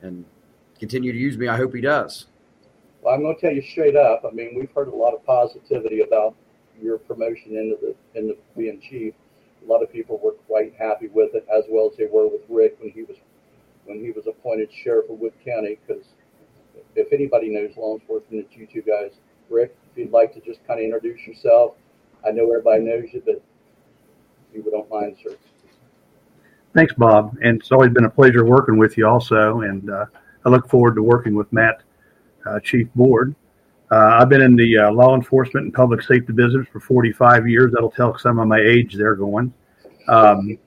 and 0.00 0.24
continue 0.78 1.12
to 1.12 1.18
use 1.18 1.36
me. 1.36 1.48
I 1.48 1.56
hope 1.56 1.74
he 1.74 1.80
does. 1.80 2.26
Well, 3.02 3.14
I'm 3.14 3.22
going 3.22 3.34
to 3.34 3.40
tell 3.40 3.52
you 3.52 3.62
straight 3.62 3.96
up. 3.96 4.22
I 4.24 4.32
mean, 4.32 4.54
we've 4.56 4.70
heard 4.70 4.88
a 4.88 4.94
lot 4.94 5.12
of 5.12 5.24
positivity 5.26 6.02
about 6.02 6.36
your 6.80 6.98
promotion 6.98 7.56
into 7.56 7.76
the 7.80 8.18
into 8.18 8.36
being 8.56 8.80
chief. 8.80 9.14
A 9.64 9.66
lot 9.68 9.82
of 9.82 9.92
people 9.92 10.18
were 10.18 10.32
quite 10.46 10.74
happy 10.78 11.08
with 11.08 11.34
it, 11.34 11.44
as 11.52 11.64
well 11.68 11.90
as 11.90 11.96
they 11.98 12.06
were 12.06 12.28
with 12.28 12.42
Rick 12.48 12.76
when 12.80 12.90
he 12.90 13.02
was 13.02 13.16
when 13.86 13.98
he 13.98 14.12
was 14.12 14.28
appointed 14.28 14.70
sheriff 14.72 15.10
of 15.10 15.18
Wood 15.18 15.32
County. 15.44 15.78
Because 15.84 16.04
if 16.94 17.12
anybody 17.12 17.48
knows 17.48 17.76
law 17.76 17.94
enforcement, 17.94 18.46
it's 18.46 18.56
you 18.56 18.66
two 18.66 18.82
guys. 18.82 19.12
Rick, 19.50 19.74
if 19.90 19.98
you'd 19.98 20.12
like 20.12 20.32
to 20.34 20.40
just 20.40 20.64
kind 20.66 20.78
of 20.78 20.84
introduce 20.84 21.26
yourself 21.26 21.74
I 22.26 22.30
know 22.30 22.44
everybody 22.44 22.82
knows 22.82 23.04
you, 23.12 23.22
but 23.24 23.42
you 24.54 24.62
don't 24.70 24.90
mind, 24.90 25.16
sir. 25.22 25.36
Thanks, 26.74 26.94
Bob. 26.94 27.36
And 27.42 27.60
it's 27.60 27.72
always 27.72 27.90
been 27.90 28.04
a 28.04 28.10
pleasure 28.10 28.44
working 28.44 28.78
with 28.78 28.96
you 28.96 29.06
also. 29.06 29.62
And 29.62 29.90
uh, 29.90 30.06
I 30.44 30.48
look 30.48 30.68
forward 30.68 30.94
to 30.96 31.02
working 31.02 31.34
with 31.34 31.52
Matt, 31.52 31.82
uh, 32.46 32.60
Chief 32.60 32.88
Board. 32.94 33.34
Uh, 33.90 34.18
I've 34.20 34.28
been 34.28 34.42
in 34.42 34.54
the 34.54 34.78
uh, 34.78 34.92
law 34.92 35.14
enforcement 35.14 35.64
and 35.64 35.74
public 35.74 36.02
safety 36.02 36.32
business 36.32 36.66
for 36.70 36.80
45 36.80 37.48
years. 37.48 37.72
That'll 37.72 37.90
tell 37.90 38.18
some 38.18 38.38
of 38.38 38.46
my 38.46 38.60
age 38.60 38.94
there 38.94 39.14
going. 39.14 39.52
Um, 40.08 40.58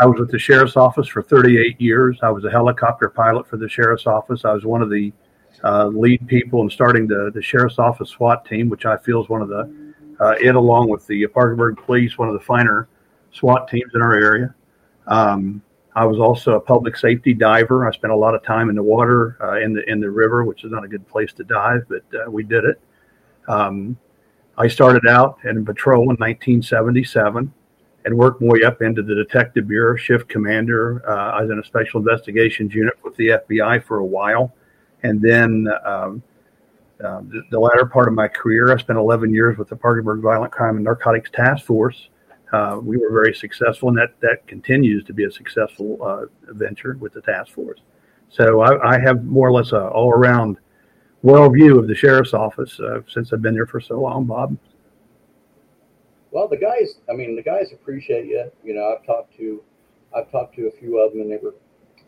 I 0.00 0.06
was 0.06 0.18
with 0.18 0.30
the 0.30 0.38
sheriff's 0.38 0.76
office 0.76 1.06
for 1.06 1.22
38 1.22 1.80
years. 1.80 2.18
I 2.22 2.30
was 2.30 2.44
a 2.44 2.50
helicopter 2.50 3.08
pilot 3.10 3.46
for 3.46 3.58
the 3.58 3.68
sheriff's 3.68 4.06
office. 4.06 4.44
I 4.44 4.52
was 4.52 4.64
one 4.64 4.80
of 4.80 4.90
the 4.90 5.12
uh, 5.64 5.86
lead 5.86 6.26
people 6.26 6.62
in 6.62 6.70
starting 6.70 7.06
the, 7.06 7.30
the 7.34 7.42
sheriff's 7.42 7.78
office 7.78 8.10
SWAT 8.10 8.44
team, 8.46 8.68
which 8.68 8.86
I 8.86 8.96
feel 8.96 9.22
is 9.22 9.28
one 9.28 9.42
of 9.42 9.48
the 9.48 9.72
uh, 10.22 10.34
it, 10.40 10.54
along 10.54 10.88
with 10.88 11.06
the 11.06 11.26
Parkersburg 11.26 11.76
Police, 11.78 12.16
one 12.16 12.28
of 12.28 12.34
the 12.34 12.40
finer 12.40 12.88
SWAT 13.32 13.68
teams 13.68 13.90
in 13.94 14.02
our 14.02 14.14
area. 14.14 14.54
Um, 15.06 15.62
I 15.94 16.06
was 16.06 16.20
also 16.20 16.54
a 16.54 16.60
public 16.60 16.96
safety 16.96 17.34
diver. 17.34 17.86
I 17.86 17.92
spent 17.92 18.12
a 18.12 18.16
lot 18.16 18.34
of 18.34 18.42
time 18.44 18.70
in 18.70 18.76
the 18.76 18.82
water, 18.82 19.36
uh, 19.42 19.60
in 19.60 19.72
the 19.74 19.88
in 19.90 20.00
the 20.00 20.10
river, 20.10 20.44
which 20.44 20.64
is 20.64 20.70
not 20.70 20.84
a 20.84 20.88
good 20.88 21.06
place 21.08 21.32
to 21.34 21.44
dive, 21.44 21.86
but 21.88 22.04
uh, 22.14 22.30
we 22.30 22.44
did 22.44 22.64
it. 22.64 22.80
Um, 23.48 23.98
I 24.56 24.68
started 24.68 25.06
out 25.08 25.38
in 25.44 25.64
patrol 25.64 26.02
in 26.02 26.16
1977 26.16 27.52
and 28.04 28.16
worked 28.16 28.40
my 28.40 28.48
way 28.48 28.62
up 28.62 28.80
into 28.80 29.02
the 29.02 29.14
detective 29.14 29.66
bureau, 29.66 29.96
shift 29.96 30.28
commander. 30.28 31.02
Uh, 31.08 31.32
I 31.32 31.42
was 31.42 31.50
in 31.50 31.58
a 31.58 31.64
special 31.64 32.00
investigations 32.00 32.74
unit 32.74 32.94
with 33.02 33.16
the 33.16 33.28
FBI 33.28 33.84
for 33.84 33.98
a 33.98 34.04
while, 34.04 34.54
and 35.02 35.20
then 35.20 35.66
um, 35.84 36.22
um, 37.04 37.28
the, 37.28 37.42
the, 37.50 37.58
latter 37.58 37.86
part 37.86 38.08
of 38.08 38.14
my 38.14 38.28
career, 38.28 38.72
I 38.72 38.78
spent 38.78 38.98
11 38.98 39.32
years 39.32 39.58
with 39.58 39.68
the 39.68 39.76
Parkersburg 39.76 40.20
Violent 40.20 40.52
Crime 40.52 40.76
and 40.76 40.84
Narcotics 40.84 41.30
Task 41.30 41.64
Force. 41.64 42.08
Uh, 42.52 42.78
we 42.82 42.98
were 42.98 43.10
very 43.10 43.34
successful, 43.34 43.88
and 43.88 43.96
that, 43.96 44.14
that 44.20 44.46
continues 44.46 45.04
to 45.04 45.14
be 45.14 45.24
a 45.24 45.30
successful 45.30 45.98
uh, 46.02 46.26
venture 46.52 46.96
with 47.00 47.14
the 47.14 47.22
task 47.22 47.52
force. 47.52 47.80
So 48.28 48.60
I, 48.60 48.96
I 48.96 48.98
have 48.98 49.24
more 49.24 49.48
or 49.48 49.52
less 49.52 49.72
a 49.72 49.88
all 49.88 50.10
around 50.10 50.58
well 51.22 51.48
view 51.48 51.78
of 51.78 51.88
the 51.88 51.94
sheriff's 51.94 52.34
office 52.34 52.78
uh, 52.78 53.00
since 53.08 53.32
I've 53.32 53.40
been 53.40 53.54
there 53.54 53.66
for 53.66 53.80
so 53.80 54.00
long, 54.00 54.26
Bob. 54.26 54.56
Well, 56.30 56.48
the 56.48 56.56
guys, 56.56 56.96
I 57.10 57.14
mean, 57.14 57.36
the 57.36 57.42
guys 57.42 57.72
appreciate 57.72 58.26
you. 58.26 58.50
You 58.64 58.74
know, 58.74 58.94
I've 58.94 59.04
talked 59.06 59.36
to, 59.36 59.62
I've 60.14 60.30
talked 60.30 60.54
to 60.56 60.66
a 60.66 60.70
few 60.70 60.98
of 60.98 61.12
them, 61.12 61.22
and 61.22 61.30
they 61.30 61.36
were 61.36 61.54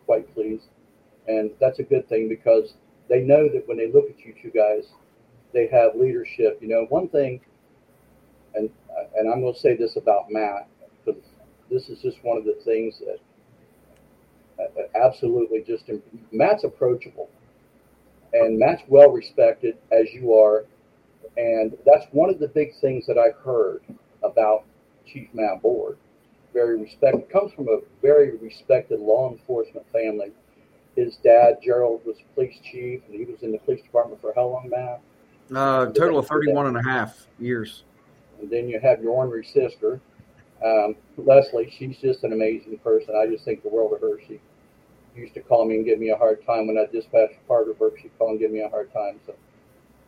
quite 0.05 0.33
pleased, 0.35 0.69
and 1.27 1.51
that's 1.61 1.79
a 1.79 1.83
good 1.83 2.09
thing 2.09 2.29
because 2.29 2.75
they 3.09 3.21
know 3.21 3.49
that 3.49 3.67
when 3.67 3.77
they 3.77 3.91
look 3.91 4.11
at 4.11 4.19
you 4.25 4.35
two 4.41 4.51
guys, 4.51 4.85
they 5.53 5.67
have 5.69 5.95
leadership. 5.95 6.59
You 6.61 6.69
know, 6.69 6.87
one 6.89 7.09
thing, 7.09 7.41
and 8.55 8.71
and 9.17 9.33
I'm 9.33 9.41
going 9.41 9.55
to 9.55 9.61
say 9.61 9.77
this 9.77 9.97
about 9.97 10.31
Matt, 10.31 10.69
because 11.05 11.21
this 11.71 11.89
is 11.89 12.01
just 12.01 12.19
one 12.23 12.37
of 12.37 12.45
the 12.45 12.59
things 12.65 13.01
that 13.01 14.63
uh, 14.63 14.99
absolutely 15.07 15.63
just 15.67 15.85
Matt's 16.33 16.65
approachable, 16.65 17.29
and 18.33 18.59
Matt's 18.59 18.83
well 18.89 19.11
respected 19.11 19.77
as 19.93 20.07
you 20.13 20.35
are, 20.35 20.65
and 21.37 21.77
that's 21.85 22.07
one 22.13 22.31
of 22.31 22.39
the 22.39 22.49
big 22.49 22.71
things 22.81 23.07
that 23.07 23.19
I 23.19 23.31
heard 23.45 23.83
about 24.23 24.65
Chief 25.07 25.29
Matt 25.33 25.63
Board. 25.63 25.99
Very 26.53 26.81
respected, 26.81 27.29
comes 27.31 27.53
from 27.53 27.69
a 27.69 27.79
very 28.01 28.37
respected 28.37 29.01
law 29.01 29.33
enforcement 29.33 29.85
family. 29.93 30.33
His 30.97 31.17
dad, 31.17 31.59
Gerald, 31.63 32.03
was 32.05 32.17
police 32.35 32.57
chief, 32.63 33.03
and 33.09 33.17
he 33.17 33.25
was 33.25 33.43
in 33.43 33.53
the 33.53 33.59
police 33.59 33.83
department 33.83 34.21
for 34.21 34.33
how 34.35 34.47
long, 34.47 34.71
Matt? 34.71 35.01
Uh, 35.55 35.87
total 35.87 36.19
of 36.19 36.27
31 36.29 36.67
and 36.67 36.77
a 36.77 36.83
half 36.83 37.27
years. 37.39 37.85
And 38.41 38.51
then 38.51 38.69
you 38.69 38.81
have 38.81 39.03
your 39.03 39.13
ornery 39.13 39.45
sister, 39.45 40.01
um, 40.65 40.97
Leslie. 41.17 41.73
She's 41.79 41.97
just 41.99 42.25
an 42.25 42.33
amazing 42.33 42.79
person. 42.79 43.15
I 43.17 43.27
just 43.27 43.45
think 43.45 43.63
the 43.63 43.69
world 43.69 43.93
of 43.93 44.01
her. 44.01 44.19
She 44.27 44.41
used 45.17 45.35
to 45.35 45.41
call 45.41 45.65
me 45.65 45.77
and 45.77 45.85
give 45.85 45.99
me 45.99 46.11
a 46.11 46.17
hard 46.17 46.45
time 46.45 46.67
when 46.67 46.79
I 46.79 46.87
dispatched 46.91 47.35
Parkersburg. 47.47 47.95
She'd 48.01 48.17
call 48.19 48.31
and 48.31 48.39
give 48.39 48.51
me 48.51 48.61
a 48.61 48.69
hard 48.69 48.93
time. 48.93 49.21
So, 49.27 49.35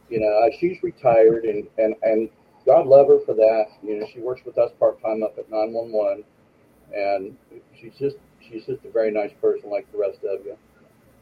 you 0.08 0.20
know, 0.20 0.46
uh, 0.46 0.50
she's 0.58 0.82
retired, 0.82 1.44
and 1.44 1.66
and 1.78 1.94
and 2.02 2.28
God 2.64 2.86
love 2.86 3.08
her 3.08 3.20
for 3.24 3.34
that. 3.34 3.66
You 3.82 4.00
know, 4.00 4.06
she 4.12 4.20
works 4.20 4.42
with 4.44 4.58
us 4.58 4.70
part 4.78 5.00
time 5.02 5.22
up 5.22 5.38
at 5.38 5.50
911, 5.50 6.24
and 6.94 7.36
she's 7.80 7.94
just 7.98 8.16
she's 8.40 8.64
just 8.66 8.84
a 8.84 8.90
very 8.90 9.10
nice 9.10 9.32
person 9.40 9.70
like 9.70 9.90
the 9.92 9.98
rest 9.98 10.18
of 10.24 10.44
you. 10.44 10.56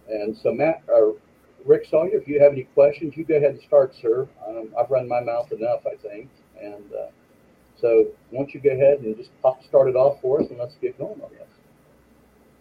And 0.08 0.36
so, 0.36 0.52
Matt, 0.52 0.82
uh, 0.92 1.12
Rick 1.64 1.86
Sawyer, 1.90 2.10
if 2.12 2.28
you 2.28 2.40
have 2.40 2.52
any 2.52 2.64
questions, 2.74 3.16
you 3.16 3.24
go 3.24 3.36
ahead 3.36 3.52
and 3.52 3.60
start, 3.62 3.94
sir. 4.00 4.28
Um, 4.46 4.68
I've 4.78 4.90
run 4.90 5.08
my 5.08 5.20
mouth 5.20 5.50
enough, 5.52 5.80
I 5.86 5.96
think, 5.96 6.28
and 6.60 6.84
uh, 6.92 7.06
so 7.80 8.06
why 8.30 8.38
don't 8.40 8.54
you 8.54 8.60
go 8.60 8.70
ahead 8.70 9.00
and 9.00 9.16
just 9.16 9.30
pop, 9.42 9.64
start 9.64 9.88
it 9.88 9.96
off 9.96 10.20
for 10.20 10.40
us, 10.40 10.48
and 10.50 10.58
let's 10.58 10.74
get 10.80 10.98
going 10.98 11.20
on 11.22 11.30
this. 11.30 11.48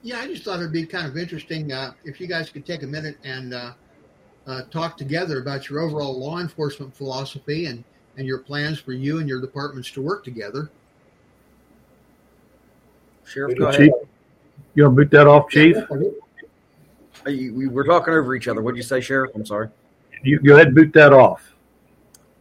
Yeah, 0.01 0.19
I 0.19 0.27
just 0.27 0.43
thought 0.43 0.59
it'd 0.59 0.71
be 0.71 0.85
kind 0.85 1.07
of 1.07 1.17
interesting 1.17 1.71
uh, 1.71 1.93
if 2.03 2.19
you 2.19 2.27
guys 2.27 2.50
could 2.50 2.65
take 2.65 2.83
a 2.83 2.88
minute 2.88 3.17
and 3.23 3.53
uh, 3.53 3.73
uh, 4.47 4.63
talk 4.63 4.97
together 4.97 5.41
about 5.41 5.69
your 5.69 5.79
overall 5.79 6.19
law 6.19 6.39
enforcement 6.39 6.95
philosophy 6.95 7.67
and, 7.67 7.83
and 8.17 8.27
your 8.27 8.39
plans 8.39 8.79
for 8.79 8.91
you 8.91 9.19
and 9.19 9.29
your 9.29 9.39
departments 9.39 9.91
to 9.91 10.01
work 10.01 10.23
together. 10.23 10.69
Sheriff, 13.25 13.57
go 13.57 13.71
Chief, 13.71 13.79
ahead. 13.79 13.91
You 14.75 14.83
want 14.83 14.97
to 14.97 15.03
boot 15.03 15.12
that 15.12 15.27
off, 15.27 15.50
Chief? 15.50 15.77
We 17.25 17.68
were 17.68 17.84
talking 17.84 18.13
over 18.13 18.36
each 18.36 18.48
other. 18.48 18.62
What 18.62 18.72
did 18.72 18.77
you 18.77 18.84
say, 18.84 19.01
Sheriff? 19.01 19.32
I'm 19.36 19.46
sorry. 19.46 19.70
You 20.24 20.39
go 20.39 20.56
ahead 20.56 20.68
and 20.68 20.75
boot 20.75 20.94
that 20.94 21.13
off. 21.13 21.53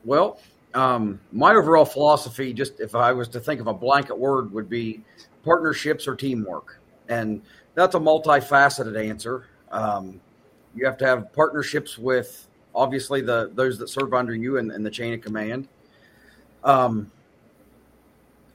Well, 0.04 0.40
um, 0.74 1.20
my 1.32 1.52
overall 1.52 1.84
philosophy, 1.84 2.52
just 2.52 2.80
if 2.80 2.94
I 2.94 3.12
was 3.12 3.28
to 3.28 3.40
think 3.40 3.60
of 3.60 3.66
a 3.66 3.74
blanket 3.74 4.18
word, 4.18 4.52
would 4.52 4.68
be 4.68 5.02
partnerships 5.44 6.06
or 6.06 6.14
teamwork 6.14 6.78
and 7.12 7.42
that's 7.74 7.94
a 7.94 7.98
multifaceted 7.98 9.08
answer. 9.08 9.46
Um, 9.70 10.20
you 10.74 10.86
have 10.86 10.96
to 10.98 11.06
have 11.06 11.32
partnerships 11.32 11.98
with 11.98 12.48
obviously 12.74 13.20
the 13.20 13.50
those 13.54 13.78
that 13.78 13.88
serve 13.88 14.14
under 14.14 14.34
you 14.34 14.58
and, 14.58 14.72
and 14.72 14.84
the 14.84 14.90
chain 14.90 15.14
of 15.14 15.20
command. 15.20 15.68
Um, 16.64 17.10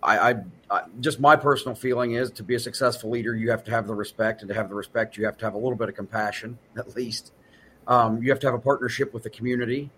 I, 0.02 0.32
I, 0.32 0.36
I, 0.70 0.84
just 1.00 1.20
my 1.20 1.36
personal 1.36 1.76
feeling 1.76 2.14
is 2.14 2.30
to 2.32 2.44
be 2.44 2.56
a 2.56 2.60
successful 2.60 3.10
leader, 3.10 3.36
you 3.36 3.50
have 3.52 3.64
to 3.66 3.72
have 3.72 3.88
the 3.88 3.96
respect, 3.96 4.42
and 4.42 4.50
to 4.50 4.56
have 4.56 4.70
the 4.70 4.76
respect, 4.76 5.18
you 5.18 5.26
have 5.26 5.38
to 5.38 5.46
have 5.46 5.54
a 5.54 5.58
little 5.58 5.78
bit 5.78 5.90
of 5.90 5.96
compassion, 5.96 6.58
at 6.78 6.96
least. 6.96 7.32
Um, 7.88 8.22
you 8.22 8.30
have 8.30 8.40
to 8.42 8.48
have 8.48 8.54
a 8.54 8.60
partnership 8.60 9.14
with 9.14 9.24
the 9.24 9.30
community. 9.30 9.90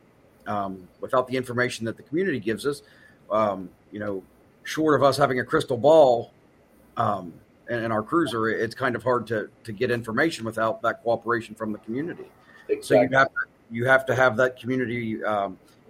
Um, 0.47 0.87
without 0.99 1.27
the 1.27 1.37
information 1.37 1.85
that 1.85 1.95
the 1.95 2.01
community 2.01 2.39
gives 2.39 2.65
us, 2.65 2.81
um, 3.29 3.69
you 3.91 3.99
know, 3.99 4.23
short 4.63 4.95
of 4.95 5.03
us 5.03 5.15
having 5.17 5.39
a 5.39 5.43
crystal 5.43 5.77
ball, 5.77 6.31
um, 6.97 7.33
and, 7.69 7.93
our 7.93 8.01
cruiser, 8.01 8.49
it's 8.49 8.73
kind 8.73 8.95
of 8.95 9.03
hard 9.03 9.27
to 9.27 9.49
to 9.63 9.71
get 9.71 9.91
information 9.91 10.45
without 10.45 10.81
that 10.81 11.03
cooperation 11.03 11.53
from 11.53 11.71
the 11.71 11.77
community. 11.79 12.25
Exactly. 12.67 12.81
So 12.81 13.01
you 13.01 13.17
have 13.17 13.27
to, 13.27 13.39
you 13.69 13.85
have 13.85 14.05
to 14.07 14.15
have 14.15 14.37
that 14.37 14.59
community. 14.59 15.23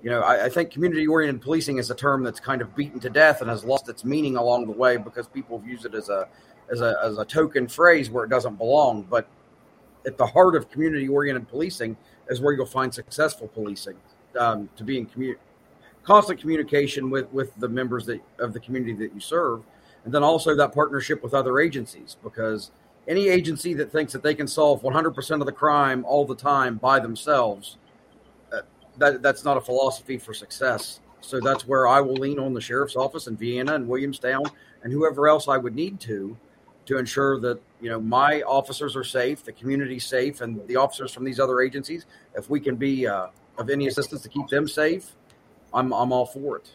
You 0.02 0.10
know, 0.10 0.22
I, 0.22 0.46
I 0.46 0.50
think 0.50 0.72
community 0.72 1.08
oriented 1.08 1.42
policing 1.42 1.78
is 1.78 1.92
a 1.92 1.96
term 1.96 2.24
that's 2.24 2.40
kind 2.40 2.62
of 2.62 2.76
beaten 2.76 3.00
to 3.02 3.10
death 3.10 3.42
and 3.42 3.50
has 3.50 3.64
lost 3.64 3.90
its 3.90 4.06
meaning 4.06 4.38
along 4.38 4.66
the 4.66 4.72
way 4.72 4.98
because 4.98 5.28
people 5.28 5.62
used 5.66 5.86
it 5.86 5.94
as 5.94 6.10
a 6.10 6.28
as 6.72 6.82
a 6.82 6.98
as 7.04 7.18
a 7.18 7.26
token 7.26 7.68
phrase 7.68 8.10
where 8.10 8.24
it 8.24 8.30
doesn't 8.30 8.56
belong. 8.56 9.04
But 9.04 9.28
at 10.06 10.18
the 10.18 10.26
heart 10.26 10.56
of 10.56 10.70
community 10.70 11.08
oriented 11.08 11.50
policing 11.50 11.98
is 12.30 12.40
where 12.40 12.54
you'll 12.54 12.66
find 12.66 12.94
successful 12.94 13.48
policing 13.50 13.98
um, 14.40 14.70
to 14.78 14.84
be 14.84 14.98
in 14.98 15.36
constant 16.04 16.40
communication 16.40 17.10
with 17.10 17.32
with 17.34 17.52
the 17.58 17.68
members 17.68 18.06
that, 18.06 18.22
of 18.40 18.54
the 18.54 18.60
community 18.60 18.94
that 18.94 19.14
you 19.14 19.20
serve 19.20 19.64
and 20.06 20.14
then 20.14 20.24
also 20.24 20.56
that 20.56 20.74
partnership 20.74 21.22
with 21.22 21.34
other 21.34 21.60
agencies 21.60 22.16
because 22.24 22.72
any 23.08 23.28
agency 23.28 23.74
that 23.74 23.92
thinks 23.92 24.14
that 24.14 24.24
they 24.24 24.36
can 24.36 24.48
solve 24.48 24.82
100% 24.82 25.40
of 25.40 25.46
the 25.46 25.52
crime 25.52 26.06
all 26.06 26.26
the 26.26 26.36
time 26.36 26.78
by 26.78 27.00
themselves 27.00 27.78
that 29.00 29.22
that's 29.22 29.44
not 29.44 29.58
a 29.58 29.62
philosophy 29.62 30.18
for 30.18 30.34
success 30.34 31.00
so 31.22 31.40
that's 31.40 31.68
where 31.68 31.88
i 31.88 32.00
will 32.00 32.14
lean 32.14 32.40
on 32.40 32.54
the 32.54 32.62
sheriff's 32.62 32.96
office 32.96 33.28
in 33.28 33.36
vienna 33.36 33.76
and 33.76 33.88
williamstown 33.88 34.44
and 34.84 34.94
whoever 34.94 35.28
else 35.28 35.48
i 35.48 35.58
would 35.58 35.76
need 35.76 36.00
to 36.00 36.38
to 36.86 36.98
ensure 36.98 37.40
that 37.40 37.60
you 37.82 37.90
know 37.90 38.00
my 38.00 38.42
officers 38.44 38.96
are 38.96 39.04
safe 39.04 39.44
the 39.44 39.52
community's 39.52 40.06
safe 40.06 40.42
and 40.42 40.66
the 40.68 40.76
officers 40.76 41.14
from 41.14 41.24
these 41.24 41.40
other 41.40 41.62
agencies 41.62 42.06
if 42.36 42.50
we 42.50 42.60
can 42.60 42.76
be 42.76 43.08
uh, 43.08 43.28
of 43.58 43.70
any 43.70 43.88
assistance 43.88 44.22
to 44.22 44.30
keep 44.30 44.48
them 44.48 44.68
safe 44.68 45.16
i'm, 45.74 45.94
I'm 45.94 46.12
all 46.12 46.26
for 46.26 46.58
it 46.58 46.72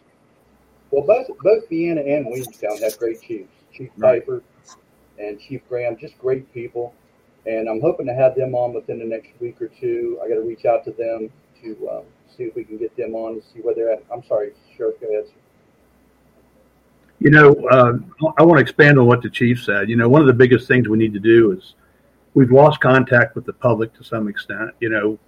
well, 0.95 1.05
both 1.05 1.27
both 1.43 1.69
Vienna 1.69 2.03
and 2.03 2.27
Williamstown 2.27 2.79
have 2.79 2.97
great 2.99 3.21
chiefs. 3.21 3.51
Chief 3.73 3.91
right. 3.97 4.21
Piper 4.21 4.43
and 5.19 5.41
Chief 5.41 5.61
Graham, 5.69 5.97
just 5.97 6.17
great 6.19 6.53
people. 6.55 6.95
And 7.47 7.69
I'm 7.69 7.81
hoping 7.81 8.07
to 8.07 8.15
have 8.15 8.37
them 8.37 8.55
on 8.55 8.73
within 8.73 9.01
the 9.01 9.05
next 9.05 9.31
week 9.41 9.61
or 9.61 9.69
two. 9.69 10.21
I 10.25 10.29
got 10.29 10.37
to 10.37 10.43
reach 10.43 10.65
out 10.65 10.85
to 10.85 10.93
them 10.93 11.31
to 11.63 11.91
um, 11.91 12.05
see 12.37 12.45
if 12.45 12.55
we 12.55 12.65
can 12.65 12.79
get 12.79 12.97
them 12.97 13.15
on 13.15 13.35
to 13.35 13.43
see 13.53 13.61
where 13.61 13.75
they're 13.75 13.93
at. 13.93 14.05
I'm 14.13 14.25
sorry, 14.25 14.53
Sheriff, 14.77 15.01
go 15.01 15.09
ahead. 15.09 15.25
You 17.21 17.31
know, 17.31 17.55
uh, 17.71 17.95
I 18.37 18.43
want 18.43 18.59
to 18.59 18.63
expand 18.63 18.99
on 18.99 19.07
what 19.07 19.23
the 19.23 19.31
chief 19.31 19.63
said. 19.63 19.89
You 19.89 19.97
know, 19.97 20.09
one 20.09 20.21
of 20.21 20.27
the 20.27 20.33
biggest 20.33 20.69
things 20.69 20.89
we 20.89 20.99
need 20.99 21.15
to 21.15 21.21
do 21.21 21.53
is 21.53 21.75
we've 22.35 22.51
lost 22.51 22.81
contact 22.81 23.35
with 23.35 23.47
the 23.47 23.53
public 23.53 23.95
to 23.95 24.05
some 24.05 24.29
extent. 24.29 24.71
You 24.81 24.91
know, 24.91 25.19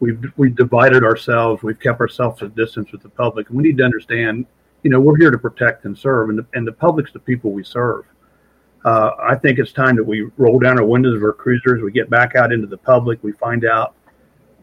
we've 0.00 0.22
we've 0.36 0.54
divided 0.54 1.04
ourselves. 1.04 1.62
We've 1.62 1.78
kept 1.78 2.00
ourselves 2.00 2.42
at 2.42 2.54
distance 2.54 2.92
with 2.92 3.02
the 3.02 3.08
public, 3.08 3.48
and 3.48 3.56
we 3.56 3.62
need 3.62 3.78
to 3.78 3.84
understand 3.84 4.46
you 4.86 4.90
know, 4.90 5.00
we're 5.00 5.16
here 5.16 5.32
to 5.32 5.38
protect 5.38 5.84
and 5.84 5.98
serve, 5.98 6.30
and 6.30 6.38
the, 6.38 6.46
and 6.54 6.64
the 6.64 6.70
public's 6.70 7.12
the 7.12 7.18
people 7.18 7.50
we 7.50 7.64
serve. 7.64 8.04
Uh, 8.84 9.10
I 9.20 9.34
think 9.34 9.58
it's 9.58 9.72
time 9.72 9.96
that 9.96 10.04
we 10.04 10.30
roll 10.36 10.60
down 10.60 10.78
our 10.78 10.84
windows 10.84 11.16
of 11.16 11.24
our 11.24 11.32
cruisers, 11.32 11.82
we 11.82 11.90
get 11.90 12.08
back 12.08 12.36
out 12.36 12.52
into 12.52 12.68
the 12.68 12.76
public, 12.76 13.20
we 13.24 13.32
find 13.32 13.64
out 13.64 13.96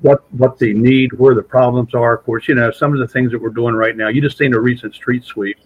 what 0.04 0.32
what 0.34 0.60
they 0.60 0.74
need, 0.74 1.14
where 1.14 1.34
the 1.34 1.42
problems 1.42 1.96
are. 1.96 2.14
Of 2.14 2.26
course, 2.26 2.48
you 2.48 2.56
know, 2.56 2.70
some 2.72 2.94
of 2.94 3.00
the 3.00 3.08
things 3.08 3.32
that 3.32 3.42
we're 3.42 3.50
doing 3.50 3.74
right 3.74 3.96
now. 3.96 4.10
You 4.10 4.22
just 4.22 4.38
seen 4.38 4.54
a 4.54 4.60
recent 4.60 4.94
street 4.94 5.24
sweep. 5.24 5.58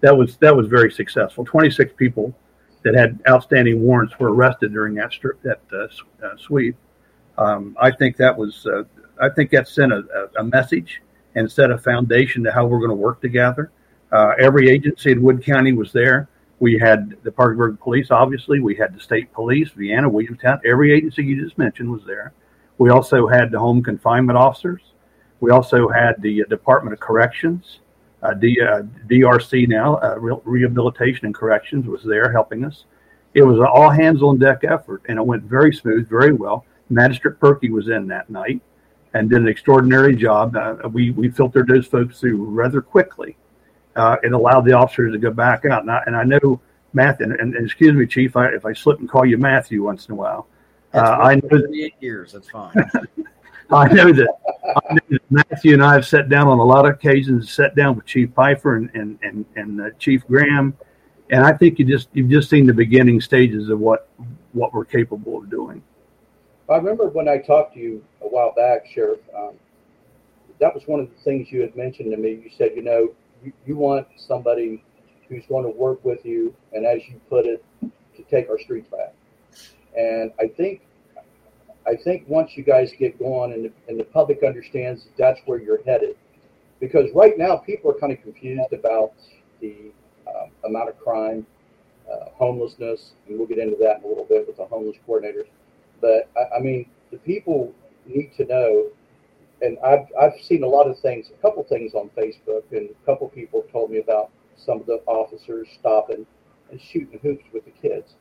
That 0.00 0.16
was 0.16 0.36
that 0.38 0.56
was 0.56 0.68
very 0.68 0.90
successful. 0.90 1.44
Twenty 1.44 1.70
six 1.70 1.92
people 1.96 2.34
that 2.82 2.94
had 2.94 3.20
outstanding 3.28 3.82
warrants 3.82 4.18
were 4.18 4.32
arrested 4.32 4.72
during 4.72 4.94
that 4.94 5.12
that 5.42 5.60
uh, 5.72 6.26
uh, 6.26 6.36
sweep. 6.38 6.76
Um, 7.36 7.76
I 7.80 7.90
think 7.90 8.16
that 8.16 8.36
was 8.36 8.64
uh, 8.66 8.84
I 9.20 9.28
think 9.28 9.50
that 9.50 9.68
sent 9.68 9.92
a, 9.92 10.30
a, 10.38 10.44
message 10.44 11.02
and 11.34 11.50
set 11.50 11.70
a 11.70 11.78
foundation 11.78 12.44
to 12.44 12.52
how 12.52 12.66
we're 12.66 12.78
going 12.78 12.90
to 12.90 12.94
work 12.94 13.20
together. 13.20 13.70
Uh, 14.12 14.32
every 14.38 14.70
agency 14.70 15.12
in 15.12 15.22
Wood 15.22 15.44
County 15.44 15.72
was 15.72 15.92
there. 15.92 16.28
We 16.60 16.78
had 16.78 17.16
the 17.22 17.32
Parkersburg 17.32 17.80
Police, 17.80 18.10
obviously. 18.10 18.60
We 18.60 18.76
had 18.76 18.94
the 18.94 19.00
state 19.00 19.32
police, 19.32 19.70
Vienna, 19.70 20.08
Williamstown. 20.08 20.60
Every 20.64 20.92
agency 20.92 21.24
you 21.24 21.42
just 21.42 21.58
mentioned 21.58 21.90
was 21.90 22.02
there. 22.06 22.32
We 22.80 22.88
also 22.88 23.28
had 23.28 23.50
the 23.50 23.58
home 23.58 23.82
confinement 23.82 24.38
officers. 24.38 24.80
We 25.40 25.50
also 25.50 25.88
had 25.88 26.20
the 26.22 26.42
uh, 26.42 26.46
Department 26.46 26.94
of 26.94 27.00
Corrections, 27.00 27.80
uh, 28.22 28.32
D, 28.32 28.58
uh, 28.60 28.82
DRC 29.06 29.68
now, 29.68 29.96
uh, 29.96 30.16
Re- 30.18 30.40
Rehabilitation 30.44 31.26
and 31.26 31.34
Corrections 31.34 31.86
was 31.86 32.02
there 32.02 32.32
helping 32.32 32.64
us. 32.64 32.86
It 33.34 33.42
was 33.42 33.58
an 33.58 33.66
all 33.66 33.90
hands 33.90 34.22
on 34.22 34.38
deck 34.38 34.64
effort, 34.64 35.02
and 35.08 35.18
it 35.18 35.26
went 35.26 35.42
very 35.44 35.74
smooth, 35.74 36.08
very 36.08 36.32
well. 36.32 36.64
Magistrate 36.88 37.38
Perky 37.38 37.70
was 37.70 37.88
in 37.88 38.06
that 38.08 38.30
night 38.30 38.62
and 39.12 39.28
did 39.28 39.42
an 39.42 39.48
extraordinary 39.48 40.16
job. 40.16 40.56
Uh, 40.56 40.88
we 40.88 41.10
we 41.10 41.28
filtered 41.28 41.68
those 41.68 41.86
folks 41.86 42.18
through 42.18 42.42
rather 42.44 42.80
quickly 42.80 43.36
uh, 43.96 44.16
it 44.22 44.32
allowed 44.32 44.62
the 44.62 44.72
officers 44.72 45.12
to 45.12 45.18
go 45.18 45.30
back 45.30 45.64
out. 45.64 45.82
And 45.82 45.90
I, 45.90 46.02
and 46.06 46.16
I 46.16 46.24
know 46.24 46.60
Matthew, 46.92 47.26
and, 47.26 47.34
and, 47.34 47.54
excuse 47.56 47.92
me, 47.92 48.06
Chief, 48.06 48.36
I, 48.36 48.46
if 48.48 48.64
I 48.64 48.72
slip 48.72 48.98
and 49.00 49.08
call 49.08 49.26
you 49.26 49.36
Matthew 49.36 49.82
once 49.82 50.06
in 50.06 50.12
a 50.12 50.16
while. 50.16 50.46
Uh, 50.92 50.98
I 50.98 51.34
know 51.36 51.48
that, 51.50 51.90
years. 52.00 52.32
That's 52.32 52.50
fine. 52.50 52.72
I 53.70 53.86
know 53.92 54.12
that 54.12 54.28
I 54.64 54.94
know 54.94 55.00
that 55.10 55.22
Matthew 55.30 55.74
and 55.74 55.82
I 55.82 55.92
have 55.92 56.06
sat 56.06 56.28
down 56.28 56.48
on 56.48 56.58
a 56.58 56.64
lot 56.64 56.86
of 56.86 56.94
occasions, 56.94 57.52
sat 57.52 57.76
down 57.76 57.94
with 57.96 58.06
Chief 58.06 58.34
Piper 58.34 58.76
and 58.76 58.90
and 58.94 59.18
and, 59.22 59.44
and 59.54 59.80
uh, 59.80 59.90
Chief 59.98 60.26
Graham, 60.26 60.76
and 61.30 61.44
I 61.44 61.52
think 61.52 61.78
you 61.78 61.84
just 61.84 62.08
you've 62.12 62.30
just 62.30 62.50
seen 62.50 62.66
the 62.66 62.74
beginning 62.74 63.20
stages 63.20 63.68
of 63.68 63.78
what 63.78 64.08
what 64.52 64.74
we're 64.74 64.84
capable 64.84 65.38
of 65.38 65.48
doing. 65.48 65.82
I 66.68 66.76
remember 66.76 67.08
when 67.08 67.28
I 67.28 67.38
talked 67.38 67.74
to 67.74 67.80
you 67.80 68.04
a 68.22 68.26
while 68.26 68.52
back, 68.54 68.86
Sheriff. 68.86 69.20
Um, 69.36 69.54
that 70.60 70.74
was 70.74 70.86
one 70.86 71.00
of 71.00 71.08
the 71.08 71.22
things 71.22 71.50
you 71.50 71.62
had 71.62 71.74
mentioned 71.74 72.10
to 72.10 72.16
me. 72.16 72.30
You 72.44 72.50
said, 72.56 72.72
you 72.76 72.82
know, 72.82 73.08
you, 73.42 73.52
you 73.66 73.76
want 73.76 74.06
somebody 74.16 74.84
who's 75.28 75.44
going 75.46 75.64
to 75.64 75.70
work 75.70 76.04
with 76.04 76.24
you, 76.24 76.54
and 76.72 76.84
as 76.84 77.00
you 77.08 77.20
put 77.28 77.46
it, 77.46 77.64
to 77.80 78.22
take 78.30 78.50
our 78.50 78.58
streets 78.58 78.88
back. 78.90 79.14
And 79.96 80.32
I 80.38 80.46
think, 80.46 80.82
I 81.86 81.96
think 81.96 82.24
once 82.28 82.52
you 82.54 82.62
guys 82.62 82.92
get 82.98 83.18
going 83.18 83.52
and 83.52 83.64
the, 83.64 83.72
and 83.88 83.98
the 83.98 84.04
public 84.04 84.42
understands 84.44 85.04
that 85.04 85.16
that's 85.16 85.40
where 85.46 85.60
you're 85.60 85.82
headed, 85.84 86.16
because 86.78 87.10
right 87.14 87.36
now 87.36 87.56
people 87.56 87.90
are 87.90 87.98
kind 87.98 88.12
of 88.12 88.22
confused 88.22 88.72
about 88.72 89.12
the 89.60 89.90
um, 90.28 90.50
amount 90.64 90.88
of 90.88 90.98
crime, 90.98 91.46
uh, 92.10 92.30
homelessness, 92.34 93.12
and 93.26 93.38
we'll 93.38 93.46
get 93.46 93.58
into 93.58 93.76
that 93.80 93.98
in 93.98 94.04
a 94.04 94.08
little 94.08 94.24
bit 94.24 94.46
with 94.46 94.56
the 94.56 94.64
homeless 94.66 94.96
coordinators. 95.06 95.46
But 96.00 96.30
I, 96.36 96.56
I 96.56 96.60
mean, 96.60 96.86
the 97.10 97.18
people 97.18 97.72
need 98.06 98.32
to 98.36 98.44
know, 98.46 98.88
and 99.60 99.76
I've 99.84 100.06
I've 100.20 100.40
seen 100.42 100.62
a 100.62 100.66
lot 100.66 100.88
of 100.88 100.98
things, 101.00 101.30
a 101.36 101.42
couple 101.42 101.62
things 101.64 101.94
on 101.94 102.10
Facebook, 102.16 102.62
and 102.72 102.90
a 102.90 103.06
couple 103.06 103.28
people 103.28 103.64
told 103.72 103.90
me 103.90 103.98
about 103.98 104.30
some 104.56 104.80
of 104.80 104.86
the 104.86 105.02
officers 105.06 105.68
stopping 105.78 106.26
and 106.70 106.80
shooting 106.80 107.18
hoops 107.22 107.44
with 107.52 107.64
the 107.64 107.70
kids. 107.72 108.14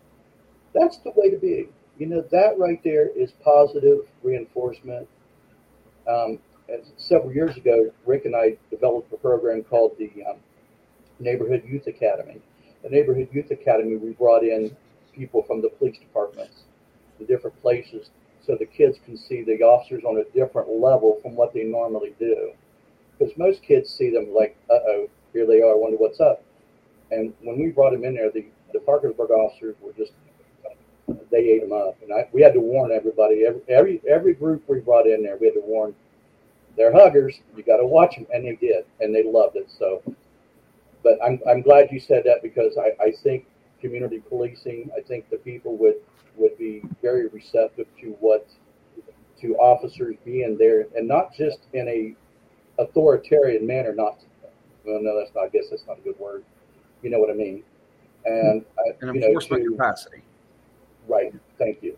That's 0.73 0.97
the 0.97 1.11
way 1.15 1.29
to 1.29 1.37
be. 1.37 1.69
You 1.97 2.07
know, 2.07 2.21
that 2.31 2.57
right 2.57 2.81
there 2.83 3.09
is 3.09 3.31
positive 3.43 3.99
reinforcement. 4.23 5.07
Um, 6.07 6.39
several 6.97 7.33
years 7.33 7.57
ago, 7.57 7.91
Rick 8.05 8.25
and 8.25 8.35
I 8.35 8.57
developed 8.69 9.11
a 9.13 9.17
program 9.17 9.63
called 9.63 9.97
the 9.97 10.11
um, 10.29 10.37
Neighborhood 11.19 11.63
Youth 11.65 11.87
Academy. 11.87 12.39
The 12.83 12.89
Neighborhood 12.89 13.29
Youth 13.31 13.51
Academy, 13.51 13.97
we 13.97 14.11
brought 14.11 14.43
in 14.43 14.75
people 15.13 15.43
from 15.43 15.61
the 15.61 15.69
police 15.69 15.97
departments, 15.97 16.63
the 17.19 17.25
different 17.25 17.59
places, 17.61 18.09
so 18.45 18.55
the 18.55 18.65
kids 18.65 18.97
can 19.05 19.17
see 19.17 19.43
the 19.43 19.61
officers 19.61 20.03
on 20.05 20.17
a 20.17 20.23
different 20.33 20.69
level 20.69 21.19
from 21.21 21.35
what 21.35 21.53
they 21.53 21.63
normally 21.63 22.15
do. 22.19 22.51
Because 23.17 23.37
most 23.37 23.61
kids 23.61 23.89
see 23.89 24.09
them 24.09 24.33
like, 24.33 24.55
uh 24.69 24.79
oh, 24.87 25.09
here 25.33 25.45
they 25.45 25.61
are, 25.61 25.73
I 25.73 25.75
wonder 25.75 25.97
what's 25.97 26.21
up. 26.21 26.41
And 27.11 27.33
when 27.41 27.59
we 27.59 27.69
brought 27.69 27.91
them 27.91 28.05
in 28.05 28.15
there, 28.15 28.31
the, 28.31 28.45
the 28.71 28.79
Parkersburg 28.79 29.31
officers 29.31 29.75
were 29.81 29.91
just, 29.93 30.13
they 31.31 31.37
ate 31.37 31.61
them 31.61 31.71
up. 31.71 31.97
And 32.01 32.13
I, 32.13 32.27
we 32.31 32.41
had 32.41 32.53
to 32.53 32.59
warn 32.59 32.91
everybody, 32.91 33.45
every, 33.45 33.61
every, 33.69 34.01
every 34.09 34.33
group 34.33 34.63
we 34.67 34.79
brought 34.79 35.07
in 35.07 35.23
there, 35.23 35.37
we 35.37 35.47
had 35.47 35.55
to 35.55 35.61
warn 35.61 35.95
they're 36.77 36.93
huggers. 36.93 37.39
You 37.57 37.63
got 37.63 37.77
to 37.77 37.85
watch 37.85 38.15
them. 38.15 38.27
And 38.33 38.45
they 38.45 38.55
did. 38.55 38.85
And 38.99 39.13
they 39.13 39.23
loved 39.23 39.55
it. 39.55 39.69
So, 39.77 40.01
but 41.03 41.17
I'm, 41.23 41.39
I'm 41.47 41.61
glad 41.61 41.89
you 41.91 41.99
said 41.99 42.23
that 42.25 42.41
because 42.41 42.77
I, 42.77 43.03
I 43.03 43.11
think 43.11 43.45
community 43.81 44.21
policing, 44.29 44.89
I 44.97 45.01
think 45.01 45.29
the 45.29 45.37
people 45.37 45.77
would, 45.77 45.95
would 46.37 46.57
be 46.57 46.81
very 47.01 47.27
receptive 47.27 47.87
to 48.01 48.15
what, 48.19 48.47
to 49.41 49.55
officers 49.55 50.15
being 50.25 50.57
there 50.57 50.85
and 50.95 51.07
not 51.07 51.33
just 51.33 51.59
in 51.73 51.87
a 51.87 52.15
authoritarian 52.81 53.65
manner, 53.65 53.93
not, 53.93 54.19
well, 54.85 54.99
no, 55.01 55.17
that's 55.17 55.33
not, 55.35 55.45
I 55.45 55.49
guess 55.49 55.65
that's 55.69 55.85
not 55.87 55.97
a 55.97 56.01
good 56.01 56.19
word. 56.19 56.43
You 57.01 57.09
know 57.09 57.19
what 57.19 57.29
I 57.29 57.33
mean? 57.33 57.63
And, 58.25 58.65
An 59.01 59.15
enforcement 59.15 59.63
know, 59.63 59.69
to, 59.69 59.75
capacity. 59.75 60.21
Right. 61.09 61.33
Thank 61.57 61.81
you. 61.81 61.97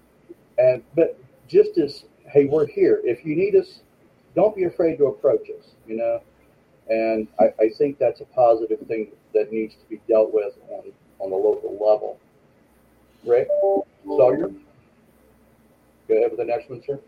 And, 0.58 0.82
but 0.96 1.20
just 1.48 1.78
as, 1.78 2.06
hey, 2.26 2.46
we're 2.46 2.66
here. 2.66 3.02
If 3.04 3.26
you 3.26 3.36
need 3.36 3.56
us, 3.56 3.82
don't 4.36 4.56
be 4.56 4.64
afraid 4.64 4.98
to 4.98 5.08
approach 5.08 5.50
us, 5.50 5.66
you 5.86 5.98
know? 5.98 6.22
And 6.90 7.28
I, 7.40 7.54
I 7.60 7.70
think 7.78 8.00
that's 8.00 8.22
a 8.22 8.26
positive 8.26 8.80
thing 8.88 9.10
that 9.34 9.52
needs 9.52 9.76
to 9.76 9.86
be 9.90 10.02
dealt 10.08 10.34
with 10.34 10.54
on, 10.70 10.92
on 11.20 11.30
the 11.30 11.36
local 11.36 11.72
level. 11.74 12.20
Rick 13.26 13.50
Sawyer? 14.06 14.50
Go 16.08 16.18
ahead 16.18 16.32
with 16.32 16.38
the 16.38 16.46
next 16.46 16.70
one, 16.70 16.82
sir. 16.86 17.00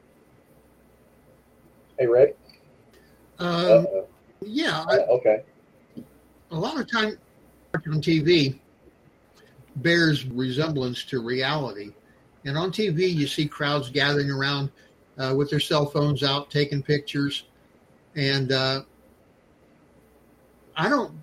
Hey, 1.97 2.07
Rick? 2.07 2.37
Um, 3.39 3.87
yeah. 4.41 4.83
I, 4.87 4.97
okay. 4.99 5.43
A 6.51 6.55
lot 6.55 6.79
of 6.79 6.91
time 6.91 7.17
on 7.73 8.01
TV 8.01 8.59
bears 9.77 10.25
resemblance 10.25 11.03
to 11.05 11.21
reality. 11.21 11.91
And 12.45 12.57
on 12.57 12.71
TV, 12.71 13.13
you 13.13 13.27
see 13.27 13.47
crowds 13.47 13.89
gathering 13.89 14.29
around 14.29 14.69
uh, 15.17 15.33
with 15.35 15.49
their 15.49 15.59
cell 15.59 15.85
phones 15.85 16.23
out 16.23 16.51
taking 16.51 16.83
pictures. 16.83 17.43
And 18.15 18.51
uh, 18.51 18.81
I 20.75 20.89
don't 20.89 21.13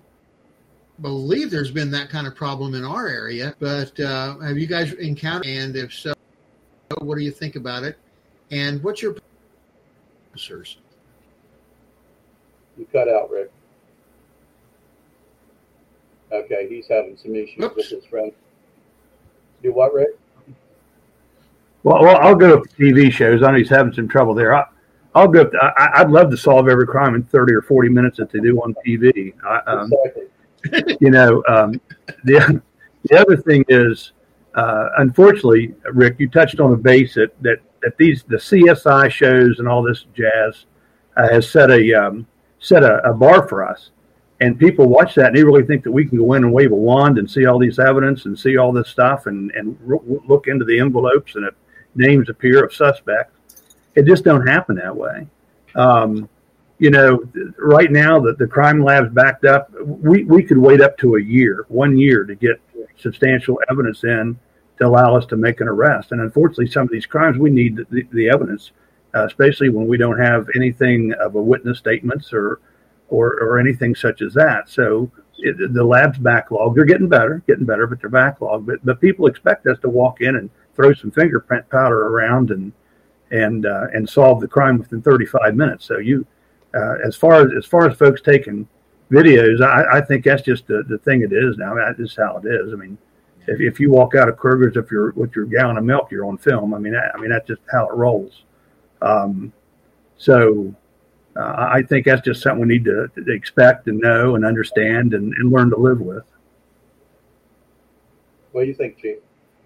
believe 1.01 1.51
there's 1.51 1.71
been 1.71 1.91
that 1.91 2.09
kind 2.09 2.27
of 2.27 2.35
problem 2.35 2.75
in 2.75 2.83
our 2.83 3.07
area, 3.07 3.55
but 3.59 3.97
uh, 3.99 4.37
have 4.39 4.57
you 4.57 4.67
guys 4.67 4.93
encountered? 4.93 5.47
And 5.47 5.75
if 5.75 5.93
so, 5.93 6.13
what 6.99 7.17
do 7.17 7.23
you 7.23 7.31
think 7.31 7.55
about 7.55 7.83
it? 7.83 7.97
And 8.51 8.83
what's 8.83 9.01
your 9.01 9.15
officers? 10.29 10.77
You 12.77 12.85
cut 12.91 13.07
out, 13.09 13.29
Rick. 13.29 13.51
Okay, 16.31 16.67
he's 16.69 16.87
having 16.87 17.17
some 17.17 17.35
issues 17.35 17.63
Oops. 17.63 17.75
with 17.75 17.89
his 17.89 18.05
friend. 18.05 18.31
Do 19.61 19.73
what, 19.73 19.93
Rick? 19.93 20.09
Well, 21.83 22.03
well, 22.03 22.17
I'll 22.17 22.35
go 22.35 22.61
to 22.61 22.69
TV 22.69 23.11
shows. 23.11 23.43
I 23.43 23.51
know 23.51 23.57
he's 23.57 23.69
having 23.69 23.93
some 23.93 24.07
trouble 24.07 24.33
there. 24.33 24.55
I, 24.55 24.65
will 25.15 25.27
go. 25.27 25.45
To, 25.45 25.73
I, 25.77 26.03
would 26.03 26.11
love 26.11 26.29
to 26.31 26.37
solve 26.37 26.69
every 26.69 26.85
crime 26.85 27.15
in 27.15 27.23
thirty 27.23 27.53
or 27.53 27.61
forty 27.61 27.89
minutes 27.89 28.17
that 28.17 28.31
they 28.31 28.39
do 28.39 28.59
on 28.59 28.75
TV. 28.85 29.33
I, 29.43 29.57
um, 29.71 29.91
exactly. 30.63 30.97
you 31.01 31.09
know, 31.09 31.43
um, 31.47 31.81
the 32.23 32.61
the 33.03 33.19
other 33.19 33.35
thing 33.35 33.65
is, 33.67 34.13
uh, 34.55 34.89
unfortunately, 34.99 35.73
Rick, 35.91 36.15
you 36.19 36.29
touched 36.29 36.59
on 36.59 36.71
a 36.71 36.77
base 36.77 37.15
that 37.15 37.31
that, 37.41 37.57
that 37.81 37.97
these 37.97 38.23
the 38.23 38.37
CSI 38.37 39.09
shows 39.09 39.59
and 39.59 39.67
all 39.67 39.81
this 39.81 40.05
jazz 40.15 40.65
uh, 41.17 41.29
has 41.29 41.49
set 41.49 41.71
a 41.71 41.93
um, 41.93 42.27
set 42.59 42.83
a, 42.83 43.03
a 43.09 43.13
bar 43.13 43.47
for 43.47 43.67
us 43.67 43.89
and 44.41 44.59
people 44.59 44.87
watch 44.87 45.15
that 45.15 45.27
and 45.27 45.37
they 45.37 45.43
really 45.43 45.63
think 45.63 45.83
that 45.83 45.91
we 45.91 46.05
can 46.05 46.17
go 46.17 46.33
in 46.33 46.43
and 46.43 46.51
wave 46.51 46.71
a 46.71 46.75
wand 46.75 47.17
and 47.17 47.29
see 47.29 47.45
all 47.45 47.57
these 47.57 47.79
evidence 47.79 48.25
and 48.25 48.37
see 48.37 48.57
all 48.57 48.73
this 48.73 48.89
stuff 48.89 49.27
and 49.27 49.51
and 49.51 49.77
look 50.27 50.47
into 50.47 50.65
the 50.65 50.79
envelopes 50.79 51.35
and 51.35 51.45
if 51.45 51.53
names 51.95 52.29
appear 52.29 52.63
of 52.63 52.73
suspects. 52.73 53.37
It 53.95 54.05
just 54.05 54.23
don't 54.23 54.45
happen 54.47 54.75
that 54.77 54.95
way. 54.95 55.27
Um, 55.75 56.29
you 56.79 56.89
know, 56.89 57.23
right 57.59 57.91
now 57.91 58.19
that 58.21 58.37
the 58.37 58.47
crime 58.47 58.83
lab's 58.83 59.13
backed 59.13 59.45
up, 59.45 59.69
we, 59.83 60.23
we 60.23 60.41
could 60.43 60.57
wait 60.57 60.81
up 60.81 60.97
to 60.99 61.15
a 61.15 61.21
year, 61.21 61.65
one 61.67 61.97
year 61.97 62.23
to 62.23 62.33
get 62.33 62.59
substantial 62.97 63.61
evidence 63.69 64.03
in 64.03 64.39
to 64.79 64.87
allow 64.87 65.15
us 65.15 65.25
to 65.27 65.37
make 65.37 65.61
an 65.61 65.67
arrest. 65.67 66.11
And 66.11 66.21
unfortunately, 66.21 66.67
some 66.67 66.83
of 66.83 66.89
these 66.89 67.05
crimes, 67.05 67.37
we 67.37 67.51
need 67.51 67.75
the, 67.75 67.85
the, 67.91 68.07
the 68.11 68.29
evidence, 68.29 68.71
uh, 69.13 69.25
especially 69.25 69.69
when 69.69 69.85
we 69.85 69.97
don't 69.97 70.17
have 70.19 70.47
anything 70.55 71.13
of 71.13 71.35
a 71.35 71.41
witness 71.41 71.77
statements 71.77 72.33
or, 72.33 72.59
or, 73.11 73.33
or 73.41 73.59
anything 73.59 73.93
such 73.93 74.21
as 74.21 74.33
that. 74.33 74.69
So 74.69 75.11
it, 75.37 75.73
the 75.73 75.83
lab's 75.83 76.17
backlog. 76.17 76.75
They're 76.75 76.85
getting 76.85 77.09
better, 77.09 77.43
getting 77.45 77.65
better, 77.65 77.85
but 77.85 78.01
they're 78.01 78.09
backlog. 78.09 78.65
But, 78.65 78.83
but 78.83 79.01
people 79.01 79.27
expect 79.27 79.67
us 79.67 79.77
to 79.81 79.89
walk 79.89 80.21
in 80.21 80.37
and 80.37 80.49
throw 80.75 80.93
some 80.93 81.11
fingerprint 81.11 81.69
powder 81.69 82.07
around 82.07 82.49
and 82.49 82.71
and 83.31 83.65
uh, 83.65 83.87
and 83.93 84.09
solve 84.09 84.41
the 84.41 84.47
crime 84.47 84.77
within 84.77 85.01
35 85.01 85.55
minutes. 85.55 85.85
So 85.85 85.99
you, 85.99 86.25
uh, 86.73 86.95
as 87.05 87.15
far 87.15 87.45
as 87.45 87.51
as 87.57 87.65
far 87.65 87.89
as 87.89 87.97
folks 87.97 88.21
taking 88.21 88.67
videos, 89.11 89.61
I, 89.61 89.97
I 89.97 90.01
think 90.01 90.23
that's 90.23 90.41
just 90.41 90.67
the, 90.67 90.83
the 90.87 90.97
thing 90.99 91.21
it 91.21 91.33
is 91.33 91.57
now. 91.57 91.75
That's 91.75 92.15
how 92.15 92.41
it 92.43 92.47
is. 92.47 92.73
I 92.73 92.75
mean, 92.77 92.97
if, 93.47 93.59
if 93.59 93.79
you 93.79 93.91
walk 93.91 94.15
out 94.15 94.29
of 94.29 94.37
Kroger's, 94.37 94.77
if 94.77 94.89
you're 94.91 95.11
with 95.11 95.35
your 95.35 95.45
gallon 95.45 95.77
of 95.77 95.83
milk, 95.83 96.11
you're 96.11 96.25
on 96.25 96.37
film. 96.37 96.73
I 96.73 96.79
mean, 96.79 96.95
I, 96.95 97.09
I 97.13 97.19
mean 97.19 97.29
that's 97.29 97.47
just 97.47 97.61
how 97.71 97.87
it 97.87 97.93
rolls. 97.93 98.43
Um, 99.01 99.51
so 100.17 100.73
uh, 101.35 101.69
I 101.71 101.83
think 101.83 102.05
that's 102.05 102.21
just 102.21 102.41
something 102.41 102.67
we 102.67 102.73
need 102.73 102.85
to, 102.85 103.09
to 103.15 103.31
expect 103.31 103.87
and 103.87 103.99
know 103.99 104.35
and 104.35 104.45
understand 104.45 105.13
and, 105.13 105.33
and 105.37 105.51
learn 105.51 105.69
to 105.69 105.77
live 105.77 106.01
with. 106.01 106.23
What 108.51 108.63
do 108.63 108.67
you 108.67 108.73
think, 108.73 108.97
Chief? 108.97 109.17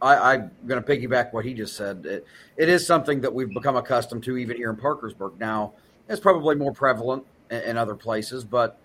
I, 0.02 0.36
am 0.36 0.52
going 0.68 0.84
to 0.84 0.88
piggyback 0.88 1.34
what 1.34 1.46
he 1.46 1.54
just 1.54 1.76
said. 1.76 2.06
It, 2.06 2.28
it 2.58 2.70
is 2.70 2.86
something 2.86 3.22
that 3.22 3.34
we've 3.34 3.50
become 3.50 3.76
accustomed 3.76 4.24
to 4.26 4.38
even 4.38 4.58
here 4.58 4.70
in 4.70 4.76
Parkersburg. 4.76 5.40
Now, 5.40 5.74
it's 6.08 6.20
probably 6.20 6.56
more 6.56 6.72
prevalent 6.72 7.26
in, 7.50 7.62
in 7.62 7.78
other 7.78 7.96
places, 7.96 8.44
but 8.44 8.80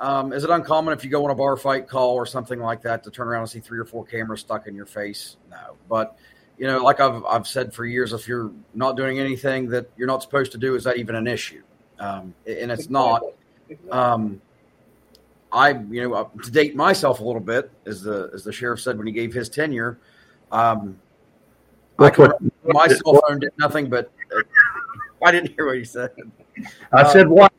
um, 0.00 0.32
is 0.32 0.42
it 0.42 0.50
uncommon 0.50 0.92
if 0.92 1.04
you 1.04 1.10
go 1.10 1.24
on 1.24 1.30
a 1.30 1.34
bar 1.34 1.56
fight 1.56 1.86
call 1.86 2.14
or 2.14 2.26
something 2.26 2.58
like 2.58 2.82
that 2.82 3.04
to 3.04 3.10
turn 3.10 3.28
around 3.28 3.42
and 3.42 3.50
see 3.50 3.60
three 3.60 3.78
or 3.78 3.84
four 3.84 4.04
cameras 4.04 4.40
stuck 4.40 4.66
in 4.66 4.74
your 4.74 4.86
face? 4.86 5.36
No. 5.48 5.76
But, 5.88 6.18
you 6.58 6.66
know, 6.66 6.82
like 6.82 6.98
I've, 6.98 7.24
I've 7.24 7.46
said 7.46 7.72
for 7.72 7.84
years, 7.84 8.12
if 8.12 8.26
you're 8.26 8.50
not 8.74 8.96
doing 8.96 9.20
anything 9.20 9.68
that 9.68 9.88
you're 9.96 10.08
not 10.08 10.22
supposed 10.22 10.50
to 10.52 10.58
do, 10.58 10.74
is 10.74 10.82
that 10.84 10.96
even 10.96 11.14
an 11.14 11.28
issue? 11.28 11.62
Um, 11.98 12.34
and 12.46 12.70
it's 12.70 12.90
not. 12.90 13.22
Um, 13.90 14.40
I, 15.52 15.70
you 15.70 16.02
know, 16.02 16.14
uh, 16.14 16.28
to 16.42 16.50
date 16.50 16.74
myself 16.74 17.20
a 17.20 17.24
little 17.24 17.40
bit, 17.40 17.70
as 17.86 18.02
the 18.02 18.30
as 18.34 18.42
the 18.44 18.52
sheriff 18.52 18.80
said 18.80 18.98
when 18.98 19.06
he 19.06 19.12
gave 19.12 19.32
his 19.32 19.48
tenure, 19.48 19.98
um, 20.50 20.98
I 21.98 22.10
what, 22.10 22.38
my 22.64 22.88
cell 22.88 23.20
phone 23.26 23.38
did 23.38 23.52
nothing 23.58 23.88
but. 23.88 24.10
Uh, 24.34 24.42
I 25.24 25.30
didn't 25.30 25.54
hear 25.54 25.66
what 25.66 25.76
he 25.76 25.84
said. 25.84 26.10
I 26.92 27.02
um, 27.02 27.12
said 27.12 27.28
what? 27.28 27.52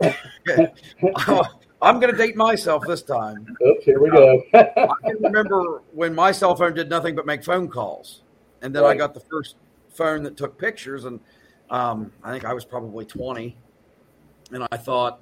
I'm 1.82 1.98
going 1.98 2.12
to 2.12 2.16
date 2.16 2.36
myself 2.36 2.86
this 2.86 3.02
time. 3.02 3.56
Oops, 3.66 3.84
here 3.84 4.00
we 4.00 4.10
go. 4.10 4.42
I 4.54 4.88
can 5.04 5.16
remember 5.22 5.82
when 5.92 6.14
my 6.14 6.30
cell 6.32 6.54
phone 6.54 6.74
did 6.74 6.90
nothing 6.90 7.14
but 7.16 7.26
make 7.26 7.42
phone 7.42 7.68
calls, 7.68 8.22
and 8.62 8.74
then 8.74 8.82
right. 8.82 8.90
I 8.90 8.94
got 8.94 9.14
the 9.14 9.20
first 9.20 9.56
phone 9.88 10.22
that 10.24 10.36
took 10.36 10.58
pictures, 10.58 11.06
and 11.06 11.18
um, 11.70 12.12
I 12.22 12.32
think 12.32 12.44
I 12.44 12.52
was 12.52 12.64
probably 12.64 13.04
20, 13.04 13.56
and 14.52 14.66
I 14.70 14.76
thought 14.76 15.20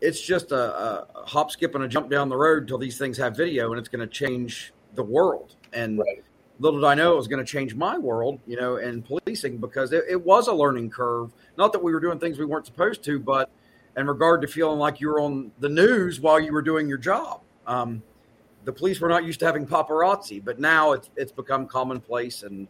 it's 0.00 0.20
just 0.20 0.52
a, 0.52 1.06
a, 1.14 1.24
hop, 1.24 1.50
skip, 1.50 1.74
and 1.74 1.84
a 1.84 1.88
jump 1.88 2.10
down 2.10 2.28
the 2.28 2.36
road 2.36 2.68
till 2.68 2.78
these 2.78 2.98
things 2.98 3.16
have 3.18 3.36
video, 3.36 3.70
and 3.70 3.78
it's 3.78 3.88
going 3.88 4.06
to 4.06 4.12
change 4.12 4.72
the 4.94 5.02
world. 5.02 5.54
And 5.72 5.98
right. 5.98 6.22
little 6.58 6.80
did 6.80 6.86
I 6.86 6.94
know 6.94 7.12
it 7.12 7.16
was 7.16 7.28
going 7.28 7.44
to 7.44 7.50
change 7.50 7.74
my 7.74 7.98
world, 7.98 8.40
you 8.46 8.56
know, 8.56 8.76
in 8.76 9.02
policing 9.02 9.58
because 9.58 9.92
it, 9.92 10.04
it 10.08 10.22
was 10.22 10.48
a 10.48 10.52
learning 10.52 10.90
curve. 10.90 11.32
Not 11.56 11.72
that 11.72 11.82
we 11.82 11.92
were 11.92 12.00
doing 12.00 12.18
things 12.18 12.38
we 12.38 12.44
weren't 12.44 12.66
supposed 12.66 13.02
to, 13.04 13.18
but 13.20 13.50
in 13.96 14.06
regard 14.06 14.42
to 14.42 14.48
feeling 14.48 14.78
like 14.78 15.00
you 15.00 15.08
were 15.08 15.20
on 15.20 15.50
the 15.58 15.68
news 15.68 16.20
while 16.20 16.38
you 16.38 16.52
were 16.52 16.62
doing 16.62 16.88
your 16.88 16.98
job. 16.98 17.40
Um, 17.66 18.02
the 18.64 18.72
police 18.72 19.00
were 19.00 19.08
not 19.08 19.24
used 19.24 19.40
to 19.40 19.46
having 19.46 19.66
paparazzi, 19.66 20.44
but 20.44 20.58
now 20.58 20.92
it's 20.92 21.10
it's 21.16 21.32
become 21.32 21.66
commonplace. 21.66 22.42
And 22.42 22.68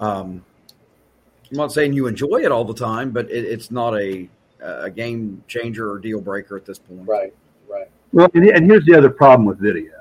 um, 0.00 0.44
I'm 1.50 1.56
not 1.56 1.72
saying 1.72 1.92
you 1.92 2.06
enjoy 2.06 2.42
it 2.42 2.50
all 2.50 2.64
the 2.64 2.74
time, 2.74 3.10
but 3.10 3.30
it, 3.30 3.44
it's 3.44 3.70
not 3.70 3.98
a 3.98 4.28
a 4.60 4.90
game 4.90 5.42
changer 5.46 5.90
or 5.90 5.98
deal 5.98 6.20
breaker 6.20 6.56
at 6.56 6.64
this 6.64 6.78
point. 6.78 7.06
Right, 7.06 7.34
right. 7.68 7.88
Well, 8.12 8.28
and 8.34 8.64
here's 8.64 8.84
the 8.84 8.94
other 8.94 9.10
problem 9.10 9.46
with 9.46 9.58
video. 9.58 9.92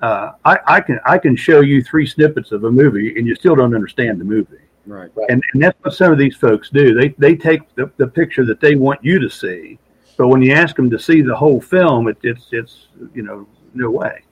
Uh, 0.00 0.32
I, 0.44 0.58
I, 0.66 0.80
can 0.80 1.00
I 1.06 1.18
can 1.18 1.34
show 1.34 1.60
you 1.60 1.82
three 1.82 2.06
snippets 2.06 2.52
of 2.52 2.64
a 2.64 2.70
movie, 2.70 3.16
and 3.16 3.26
you 3.26 3.34
still 3.34 3.56
don't 3.56 3.74
understand 3.74 4.20
the 4.20 4.24
movie. 4.24 4.58
Right. 4.86 5.10
right. 5.14 5.26
And, 5.30 5.42
and 5.54 5.62
that's 5.62 5.78
what 5.82 5.94
some 5.94 6.12
of 6.12 6.18
these 6.18 6.36
folks 6.36 6.68
do. 6.70 6.94
They 6.94 7.08
they 7.18 7.34
take 7.34 7.74
the, 7.74 7.90
the 7.96 8.06
picture 8.06 8.44
that 8.44 8.60
they 8.60 8.74
want 8.74 9.02
you 9.02 9.18
to 9.18 9.30
see, 9.30 9.78
but 10.16 10.28
when 10.28 10.42
you 10.42 10.52
ask 10.52 10.76
them 10.76 10.90
to 10.90 10.98
see 10.98 11.22
the 11.22 11.34
whole 11.34 11.60
film, 11.60 12.08
it, 12.08 12.18
it's 12.22 12.48
it's 12.52 12.88
you 13.14 13.22
know 13.22 13.46
no 13.72 13.90
way. 13.90 14.22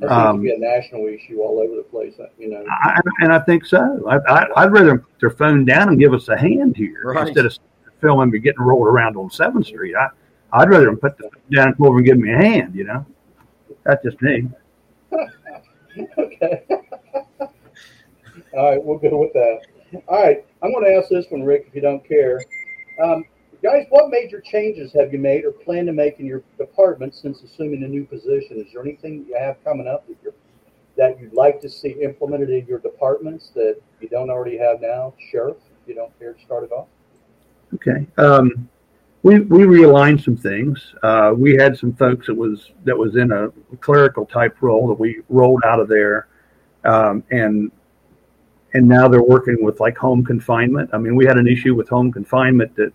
That 0.00 0.10
seems 0.10 0.22
um, 0.22 0.36
to 0.36 0.42
be 0.42 0.52
a 0.52 0.58
national 0.58 1.06
issue 1.06 1.40
all 1.40 1.58
over 1.60 1.74
the 1.74 1.82
place, 1.82 2.14
uh, 2.20 2.26
you 2.38 2.48
know. 2.48 2.64
I, 2.70 3.00
and 3.20 3.32
I 3.32 3.40
think 3.40 3.64
so. 3.64 4.06
I, 4.08 4.64
would 4.64 4.72
rather 4.72 4.98
put 4.98 5.20
their 5.20 5.30
phone 5.30 5.64
down 5.64 5.88
and 5.88 5.98
give 5.98 6.14
us 6.14 6.28
a 6.28 6.36
hand 6.38 6.76
here 6.76 7.02
right. 7.04 7.26
instead 7.26 7.46
of 7.46 7.56
filming 8.00 8.30
me 8.30 8.38
getting 8.38 8.60
rolled 8.60 8.86
around 8.86 9.16
on 9.16 9.28
Seventh 9.30 9.66
Street. 9.66 9.96
I 9.96 10.08
I'd 10.52 10.70
rather 10.70 10.86
them 10.86 10.96
put 10.96 11.16
the 11.18 11.24
phone 11.24 11.42
down 11.52 11.68
and 11.68 11.76
come 11.76 11.86
over 11.86 11.98
and 11.98 12.06
give 12.06 12.18
me 12.18 12.32
a 12.32 12.36
hand. 12.36 12.74
You 12.74 12.84
know, 12.84 13.06
that's 13.84 14.02
just 14.04 14.20
me. 14.22 14.48
okay. 16.18 16.64
all 17.40 18.70
right, 18.70 18.82
we'll 18.82 18.98
go 18.98 19.18
with 19.18 19.32
that. 19.32 19.60
All 20.06 20.22
right, 20.22 20.46
I'm 20.62 20.72
going 20.72 20.84
to 20.84 20.94
ask 20.94 21.08
this 21.08 21.26
one, 21.30 21.42
Rick, 21.42 21.66
if 21.68 21.74
you 21.74 21.80
don't 21.80 22.06
care. 22.06 22.40
Um, 23.02 23.24
guys, 23.62 23.86
what 23.90 24.10
major 24.10 24.40
changes 24.40 24.92
have 24.92 25.12
you 25.12 25.18
made 25.18 25.44
or 25.44 25.52
plan 25.52 25.86
to 25.86 25.92
make 25.92 26.20
in 26.20 26.26
your 26.26 26.42
department 26.58 27.14
since 27.14 27.42
assuming 27.42 27.82
a 27.84 27.88
new 27.88 28.04
position? 28.04 28.58
Is 28.58 28.72
there 28.72 28.82
anything 28.82 29.24
you 29.28 29.36
have 29.38 29.62
coming 29.64 29.86
up 29.86 30.06
that 30.08 30.16
you're 30.22 30.34
that 30.96 31.20
you'd 31.20 31.32
like 31.32 31.60
to 31.60 31.68
see 31.68 31.90
implemented 32.02 32.50
in 32.50 32.66
your 32.66 32.80
departments 32.80 33.50
that 33.54 33.80
you 34.00 34.08
don't 34.08 34.30
already 34.30 34.58
have 34.58 34.80
now, 34.80 35.14
Sheriff? 35.30 35.56
If 35.82 35.88
you 35.88 35.94
don't 35.94 36.16
care 36.18 36.32
to 36.32 36.40
start 36.44 36.64
it 36.64 36.72
off. 36.72 36.88
Okay. 37.74 38.06
Um, 38.16 38.68
we 39.22 39.40
we 39.40 39.64
realigned 39.64 40.22
some 40.22 40.36
things. 40.36 40.94
Uh, 41.02 41.32
we 41.36 41.54
had 41.54 41.76
some 41.76 41.92
folks 41.94 42.26
that 42.26 42.34
was 42.34 42.72
that 42.84 42.96
was 42.96 43.16
in 43.16 43.32
a 43.32 43.50
clerical 43.76 44.26
type 44.26 44.56
role 44.60 44.88
that 44.88 44.98
we 44.98 45.22
rolled 45.28 45.62
out 45.64 45.80
of 45.80 45.88
there, 45.88 46.28
um, 46.84 47.22
and 47.30 47.70
and 48.74 48.86
now 48.86 49.08
they're 49.08 49.22
working 49.22 49.64
with 49.64 49.80
like 49.80 49.96
home 49.96 50.24
confinement. 50.24 50.90
I 50.92 50.98
mean, 50.98 51.16
we 51.16 51.26
had 51.26 51.36
an 51.36 51.46
issue 51.46 51.74
with 51.74 51.88
home 51.88 52.12
confinement 52.12 52.74
that 52.76 52.92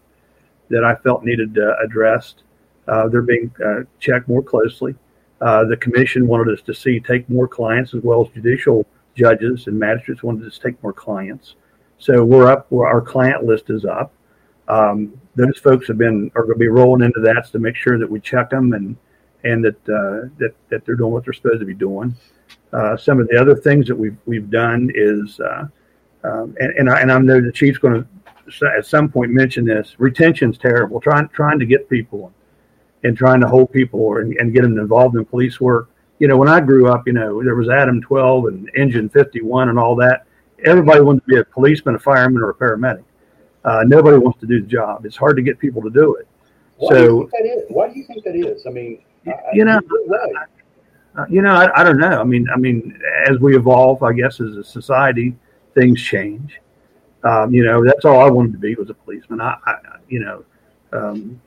that 0.73 0.83
I 0.83 0.95
felt 0.95 1.23
needed 1.23 1.57
addressed. 1.83 2.43
Uh, 2.87 3.07
they're 3.07 3.21
being 3.21 3.53
uh, 3.63 3.81
checked 3.99 4.27
more 4.27 4.43
closely. 4.43 4.95
Uh, 5.39 5.65
the 5.65 5.77
commission 5.77 6.27
wanted 6.27 6.53
us 6.53 6.61
to 6.63 6.73
see 6.73 6.99
take 6.99 7.29
more 7.29 7.47
clients 7.47 7.93
as 7.93 8.01
well 8.01 8.25
as 8.25 8.33
judicial 8.33 8.85
judges 9.15 9.67
and 9.67 9.77
magistrates 9.77 10.23
wanted 10.23 10.47
us 10.47 10.57
to 10.57 10.61
take 10.61 10.81
more 10.81 10.93
clients. 10.93 11.55
So 11.97 12.23
we're 12.23 12.47
up. 12.47 12.67
We're, 12.69 12.87
our 12.87 13.01
client 13.01 13.43
list 13.43 13.69
is 13.69 13.85
up. 13.85 14.11
Um, 14.67 15.19
those 15.35 15.57
folks 15.57 15.87
have 15.87 15.97
been 15.97 16.31
are 16.35 16.43
going 16.43 16.55
to 16.55 16.59
be 16.59 16.67
rolling 16.67 17.03
into 17.03 17.19
that 17.21 17.45
to 17.51 17.59
make 17.59 17.75
sure 17.75 17.97
that 17.99 18.09
we 18.09 18.19
check 18.19 18.49
them 18.49 18.73
and 18.73 18.95
and 19.43 19.63
that 19.63 19.75
uh, 19.89 20.29
that 20.37 20.53
that 20.69 20.85
they're 20.85 20.95
doing 20.95 21.11
what 21.11 21.25
they're 21.25 21.33
supposed 21.33 21.59
to 21.59 21.65
be 21.65 21.73
doing. 21.73 22.15
Uh, 22.71 22.97
some 22.97 23.19
of 23.19 23.27
the 23.27 23.39
other 23.39 23.55
things 23.55 23.87
that 23.87 23.95
we've 23.95 24.17
we've 24.25 24.49
done 24.49 24.89
is, 24.95 25.39
uh, 25.39 25.67
um, 26.23 26.55
and 26.59 26.71
and 26.77 26.89
I, 26.89 27.01
and 27.01 27.11
I 27.11 27.19
know 27.19 27.41
the 27.41 27.51
chief's 27.51 27.77
going 27.77 28.01
to 28.01 28.07
at 28.77 28.85
some 28.85 29.09
point 29.09 29.31
mention 29.31 29.65
this. 29.65 29.95
Retention's 29.97 30.57
terrible. 30.57 30.99
Trying 30.99 31.29
trying 31.29 31.59
to 31.59 31.65
get 31.65 31.89
people 31.89 32.33
and 33.03 33.17
trying 33.17 33.41
to 33.41 33.47
hold 33.47 33.71
people 33.71 34.17
and, 34.17 34.35
and 34.37 34.53
get 34.53 34.63
them 34.63 34.77
involved 34.77 35.15
in 35.15 35.25
police 35.25 35.59
work. 35.59 35.89
You 36.19 36.27
know, 36.27 36.37
when 36.37 36.47
I 36.47 36.61
grew 36.61 36.87
up, 36.87 37.03
you 37.05 37.13
know, 37.13 37.43
there 37.43 37.55
was 37.55 37.69
Adam 37.69 38.01
12 38.01 38.45
and 38.45 38.71
Engine 38.75 39.09
51 39.09 39.69
and 39.69 39.77
all 39.77 39.95
that. 39.97 40.25
Everybody 40.63 41.01
wanted 41.01 41.21
to 41.21 41.27
be 41.27 41.37
a 41.39 41.43
policeman, 41.43 41.95
a 41.95 41.99
fireman, 41.99 42.41
or 42.41 42.51
a 42.51 42.53
paramedic. 42.53 43.03
Uh, 43.65 43.83
nobody 43.85 44.17
wants 44.17 44.39
to 44.39 44.45
do 44.45 44.61
the 44.61 44.67
job. 44.67 45.05
It's 45.05 45.17
hard 45.17 45.35
to 45.37 45.41
get 45.41 45.59
people 45.59 45.81
to 45.81 45.89
do 45.89 46.15
it. 46.15 46.27
Why 46.77 46.89
so, 46.89 46.95
do 46.95 47.03
you 47.03 47.19
think 47.19 47.31
that 47.31 47.45
is? 47.45 47.63
Why 47.69 47.87
do 47.89 47.99
you 47.99 48.05
think 48.05 48.23
that 48.23 48.35
is? 48.35 48.65
I 48.65 48.69
mean, 48.69 49.03
you 49.53 49.65
know, 49.65 49.79
right. 50.07 50.47
uh, 51.17 51.25
you 51.29 51.41
know, 51.41 51.53
I, 51.53 51.81
I, 51.81 51.83
don't 51.83 51.97
know. 51.97 52.19
I 52.19 52.23
mean, 52.23 52.47
I 52.53 52.57
mean, 52.57 52.99
as 53.29 53.39
we 53.39 53.55
evolve, 53.55 54.03
I 54.03 54.13
guess 54.13 54.41
as 54.41 54.57
a 54.57 54.63
society, 54.63 55.35
things 55.75 56.01
change. 56.01 56.59
Um, 57.23 57.53
you 57.53 57.63
know, 57.63 57.85
that's 57.85 58.05
all 58.05 58.19
I 58.19 58.29
wanted 58.29 58.53
to 58.53 58.59
be 58.59 58.75
was 58.75 58.89
a 58.89 58.93
policeman. 58.93 59.39
I, 59.39 59.57
I 59.65 59.77
you 60.09 60.19
know, 60.19 60.43
um, 60.91 61.41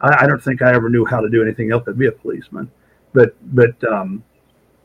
I, 0.00 0.24
I, 0.24 0.26
don't 0.26 0.42
think 0.42 0.60
I 0.60 0.74
ever 0.74 0.90
knew 0.90 1.06
how 1.06 1.20
to 1.20 1.30
do 1.30 1.42
anything 1.42 1.72
else 1.72 1.84
but 1.86 1.98
be 1.98 2.06
a 2.06 2.12
policeman. 2.12 2.70
But, 3.14 3.34
but 3.54 3.82
um, 3.84 4.22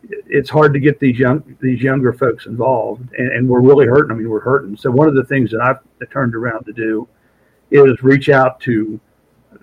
it's 0.10 0.50
hard 0.50 0.74
to 0.74 0.80
get 0.80 1.00
these 1.00 1.18
young 1.18 1.58
these 1.60 1.82
younger 1.82 2.14
folks 2.14 2.46
involved, 2.46 3.10
and, 3.18 3.32
and, 3.32 3.50
we're 3.50 3.62
really 3.62 3.86
hurting. 3.86 4.12
I 4.12 4.16
mean, 4.16 4.30
we're 4.30 4.40
hurting. 4.40 4.78
So 4.78 4.92
one 4.92 5.08
of 5.08 5.16
the 5.16 5.26
things 5.26 5.52
that 5.52 5.62
I've 5.62 6.10
turned 6.10 6.36
around 6.36 6.66
to 6.66 6.74
do 6.74 7.08
is 7.72 8.02
reach 8.04 8.30
out 8.30 8.60
to 8.62 9.00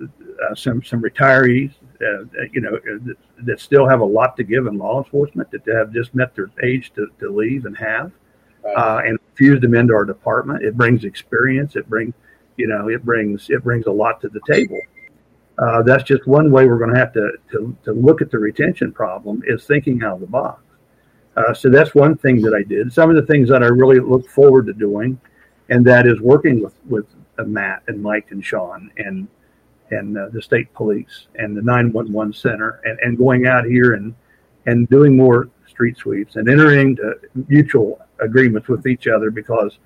uh, 0.03 0.55
some 0.55 0.83
some 0.83 1.01
retirees, 1.01 1.73
uh, 2.01 2.25
you 2.53 2.61
know, 2.61 2.79
that, 3.07 3.16
that, 3.42 3.61
still 3.61 3.88
have 3.88 4.01
a 4.01 4.05
lot 4.05 4.37
to 4.37 4.44
give 4.44 4.66
in 4.66 4.79
law 4.79 5.03
enforcement, 5.03 5.51
that 5.51 5.66
have 5.66 5.92
just 5.92 6.14
met 6.14 6.35
their 6.35 6.51
age 6.62 6.92
to, 6.94 7.09
to 7.20 7.31
leave 7.31 7.66
and 7.66 7.77
have. 7.77 8.12
Uh, 8.77 9.03
and 9.05 9.18
fuse 9.35 9.61
them 9.61 9.74
into 9.74 9.94
our 9.94 10.05
department. 10.05 10.62
It 10.62 10.77
brings 10.77 11.05
experience. 11.05 11.77
It 11.77 11.88
brings, 11.88 12.14
you 12.57 12.66
know, 12.66 12.88
it 12.88 13.05
brings 13.05 13.50
it 13.50 13.62
brings 13.62 13.87
a 13.87 13.92
lot 13.92 14.20
to 14.22 14.29
the 14.29 14.40
table. 14.46 14.81
Uh, 15.59 15.83
that's 15.83 16.03
just 16.03 16.27
one 16.27 16.50
way 16.50 16.66
we're 16.66 16.79
going 16.79 16.92
to 16.92 16.98
have 16.98 17.12
to, 17.12 17.33
to, 17.53 17.77
to 17.85 17.92
look 17.92 18.20
at 18.20 18.31
the 18.31 18.38
retention 18.38 18.90
problem 18.90 19.40
is 19.46 19.64
thinking 19.64 20.03
out 20.03 20.14
of 20.14 20.20
the 20.20 20.27
box. 20.27 20.61
Uh, 21.37 21.55
so 21.55 21.68
that's 21.68 21.94
one 21.94 22.16
thing 22.16 22.40
that 22.42 22.55
I 22.55 22.62
did. 22.62 22.92
Some 22.92 23.11
of 23.11 23.16
the 23.16 23.22
things 23.22 23.48
that 23.48 23.62
I 23.62 23.66
really 23.66 24.00
look 24.00 24.29
forward 24.29 24.66
to 24.66 24.72
doing, 24.72 25.20
and 25.68 25.85
that 25.87 26.07
is 26.07 26.20
working 26.20 26.62
with 26.62 26.74
with 26.88 27.07
uh, 27.38 27.44
Matt 27.44 27.83
and 27.88 28.03
Mike 28.03 28.29
and 28.31 28.44
Sean 28.44 28.90
and 28.96 29.29
and 29.90 30.16
uh, 30.16 30.29
the 30.31 30.40
state 30.40 30.72
police 30.74 31.27
and 31.37 31.57
the 31.57 31.62
911 31.62 32.33
center 32.33 32.81
and, 32.85 32.98
and 33.00 33.18
going 33.18 33.46
out 33.46 33.64
here 33.64 33.94
and 33.94 34.14
and 34.66 34.88
doing 34.88 35.16
more 35.16 35.48
street 35.75 35.97
sweeps 35.97 36.37
and 36.37 36.49
entering 36.49 36.97
mutual 37.49 38.01
agreements 38.21 38.69
with 38.69 38.87
each 38.87 39.07
other 39.09 39.31
because 39.31 39.79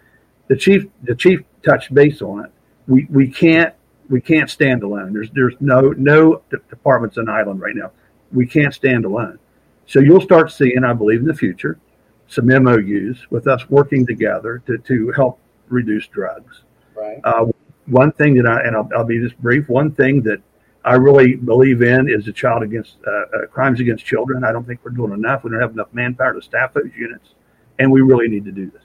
the 0.48 0.56
chief 0.56 0.86
the 1.02 1.14
chief 1.14 1.40
touched 1.64 1.92
base 1.92 2.22
on 2.22 2.44
it. 2.44 2.52
We 2.86 3.06
we 3.10 3.28
can't 3.28 3.74
we 4.08 4.20
can't 4.20 4.50
stand 4.50 4.82
alone. 4.82 5.12
There's 5.12 5.30
there's 5.30 5.54
no 5.60 5.92
no 5.92 6.42
departments 6.70 7.16
in 7.16 7.28
Island 7.28 7.60
right 7.60 7.74
now. 7.74 7.92
We 8.32 8.46
can't 8.46 8.74
stand 8.74 9.04
alone. 9.04 9.38
So 9.86 10.00
you'll 10.00 10.20
start 10.20 10.52
seeing, 10.52 10.84
I 10.84 10.92
believe, 10.92 11.20
in 11.20 11.26
the 11.26 11.34
future, 11.34 11.78
some 12.26 12.46
MOUs 12.46 13.26
with 13.30 13.46
us 13.46 13.70
working 13.70 14.06
together 14.06 14.62
to, 14.66 14.76
to 14.76 15.12
help 15.12 15.38
reduce 15.68 16.06
drugs. 16.08 16.62
Right. 16.94 17.18
Uh, 17.24 17.46
one 17.86 18.12
thing 18.12 18.34
that 18.34 18.46
I 18.46 18.60
and 18.66 18.76
I'll, 18.76 18.88
I'll, 18.94 19.04
be 19.04 19.18
just 19.18 19.38
brief. 19.40 19.66
One 19.68 19.92
thing 19.92 20.22
that 20.22 20.42
I 20.88 20.94
really 20.94 21.34
believe 21.34 21.82
in 21.82 22.08
is 22.08 22.24
the 22.24 22.32
child 22.32 22.62
against 22.62 22.96
uh, 23.06 23.10
uh, 23.10 23.46
crimes 23.46 23.78
against 23.80 24.06
children. 24.06 24.42
I 24.42 24.52
don't 24.52 24.66
think 24.66 24.80
we're 24.82 24.90
doing 24.92 25.12
enough. 25.12 25.44
We 25.44 25.50
don't 25.50 25.60
have 25.60 25.72
enough 25.72 25.92
manpower 25.92 26.32
to 26.32 26.42
staff 26.42 26.72
those 26.72 26.90
units, 26.96 27.34
and 27.78 27.92
we 27.92 28.00
really 28.00 28.26
need 28.26 28.44
to 28.46 28.52
do 28.52 28.70
this. 28.70 28.82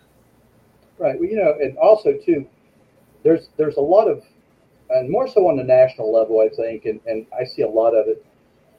Right. 0.99 1.17
Well, 1.17 1.29
you 1.29 1.37
know, 1.37 1.55
and 1.61 1.77
also 1.77 2.17
too, 2.25 2.45
there's 3.23 3.49
there's 3.57 3.77
a 3.77 3.81
lot 3.81 4.09
of 4.09 4.21
and 4.89 5.09
more 5.09 5.27
so 5.27 5.47
on 5.47 5.55
the 5.55 5.63
national 5.63 6.13
level, 6.13 6.41
I 6.41 6.49
think, 6.53 6.85
and, 6.85 6.99
and 7.05 7.25
I 7.37 7.45
see 7.45 7.61
a 7.61 7.67
lot 7.67 7.93
of 7.93 8.07
it, 8.07 8.23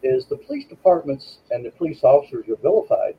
is 0.02 0.26
the 0.26 0.36
police 0.36 0.66
departments 0.66 1.38
and 1.50 1.64
the 1.64 1.70
police 1.70 2.04
officers 2.04 2.46
are 2.48 2.56
vilified. 2.56 3.16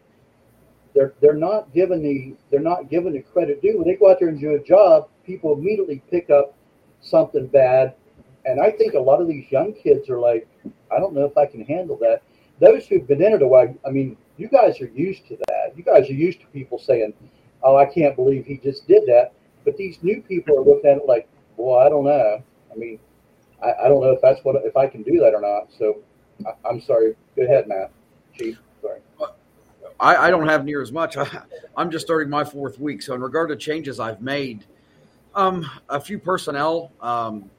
They're 0.94 1.14
they're 1.20 1.34
not 1.34 1.74
given 1.74 2.04
the 2.04 2.36
they're 2.52 2.60
not 2.60 2.90
given 2.92 3.14
the 3.14 3.22
credit 3.22 3.62
due. 3.62 3.80
When 3.80 3.88
they 3.88 3.96
go 3.96 4.12
out 4.12 4.20
there 4.20 4.30
and 4.30 4.40
do 4.40 4.54
a 4.54 4.64
job, 4.64 5.10
people 5.26 5.54
immediately 5.54 6.02
pick 6.12 6.30
up 6.30 6.54
something 7.02 7.48
bad. 7.48 7.96
And 8.46 8.62
I 8.62 8.72
think 8.72 8.94
a 8.94 9.00
lot 9.00 9.22
of 9.22 9.28
these 9.28 9.52
young 9.52 9.74
kids 9.74 10.10
are 10.10 10.20
like, 10.20 10.48
I 10.92 11.00
don't 11.00 11.14
know 11.14 11.26
if 11.26 11.38
I 11.38 11.46
can 11.46 11.66
handle 11.66 11.98
that. 11.98 12.22
Those 12.60 12.88
who've 12.88 13.06
been 13.06 13.22
in 13.22 13.34
it 13.34 13.42
a 13.42 13.48
while, 13.48 13.76
I 13.86 13.90
mean, 13.90 14.18
you 14.38 14.48
guys 14.48 14.80
are 14.82 14.88
used 14.88 15.28
to 15.28 15.38
that. 15.48 15.74
You 15.76 15.84
guys 15.84 16.10
are 16.10 16.14
used 16.14 16.40
to 16.42 16.48
people 16.48 16.80
saying, 16.80 17.14
Oh, 17.64 17.76
I 17.76 17.86
can't 17.86 18.16
believe 18.16 18.46
he 18.46 18.58
just 18.58 18.88
did 18.88 19.04
that. 19.08 19.34
But 19.64 19.76
these 19.78 19.98
new 20.04 20.22
people 20.22 20.58
are 20.58 20.64
looking 20.64 20.90
at 20.90 20.98
it 20.98 21.06
like, 21.08 21.28
well, 21.58 21.80
I 21.80 21.90
don't 21.90 22.06
know. 22.06 22.44
I 22.72 22.76
mean, 22.76 23.00
I, 23.64 23.74
I 23.86 23.88
don't 23.88 24.02
know 24.02 24.12
if 24.12 24.22
that's 24.22 24.44
what 24.44 24.56
if 24.64 24.78
I 24.78 24.88
can 24.88 25.02
do 25.02 25.20
that 25.20 25.34
or 25.34 25.42
not. 25.42 25.70
So 25.78 26.04
I, 26.46 26.70
am 26.70 26.80
sorry. 26.80 27.16
Go 27.36 27.44
ahead, 27.44 27.68
Matt. 27.68 27.92
Chief. 28.38 28.60
Sorry. 28.82 29.00
I, 30.00 30.28
I 30.28 30.30
don't 30.30 30.48
have 30.48 30.66
near 30.66 30.82
as 30.82 30.92
much. 30.92 31.18
I, 31.18 31.42
am 31.78 31.90
just 31.90 32.06
starting 32.06 32.30
my 32.30 32.44
fourth 32.44 32.80
week. 32.80 33.02
So 33.02 33.16
in 33.16 33.22
regard 33.22 33.50
to 33.50 33.56
changes 33.56 34.00
I've 34.00 34.22
made, 34.22 34.66
Um, 35.34 35.70
a 35.90 36.00
few 36.00 36.20
personnel 36.20 36.92
um, 37.02 37.50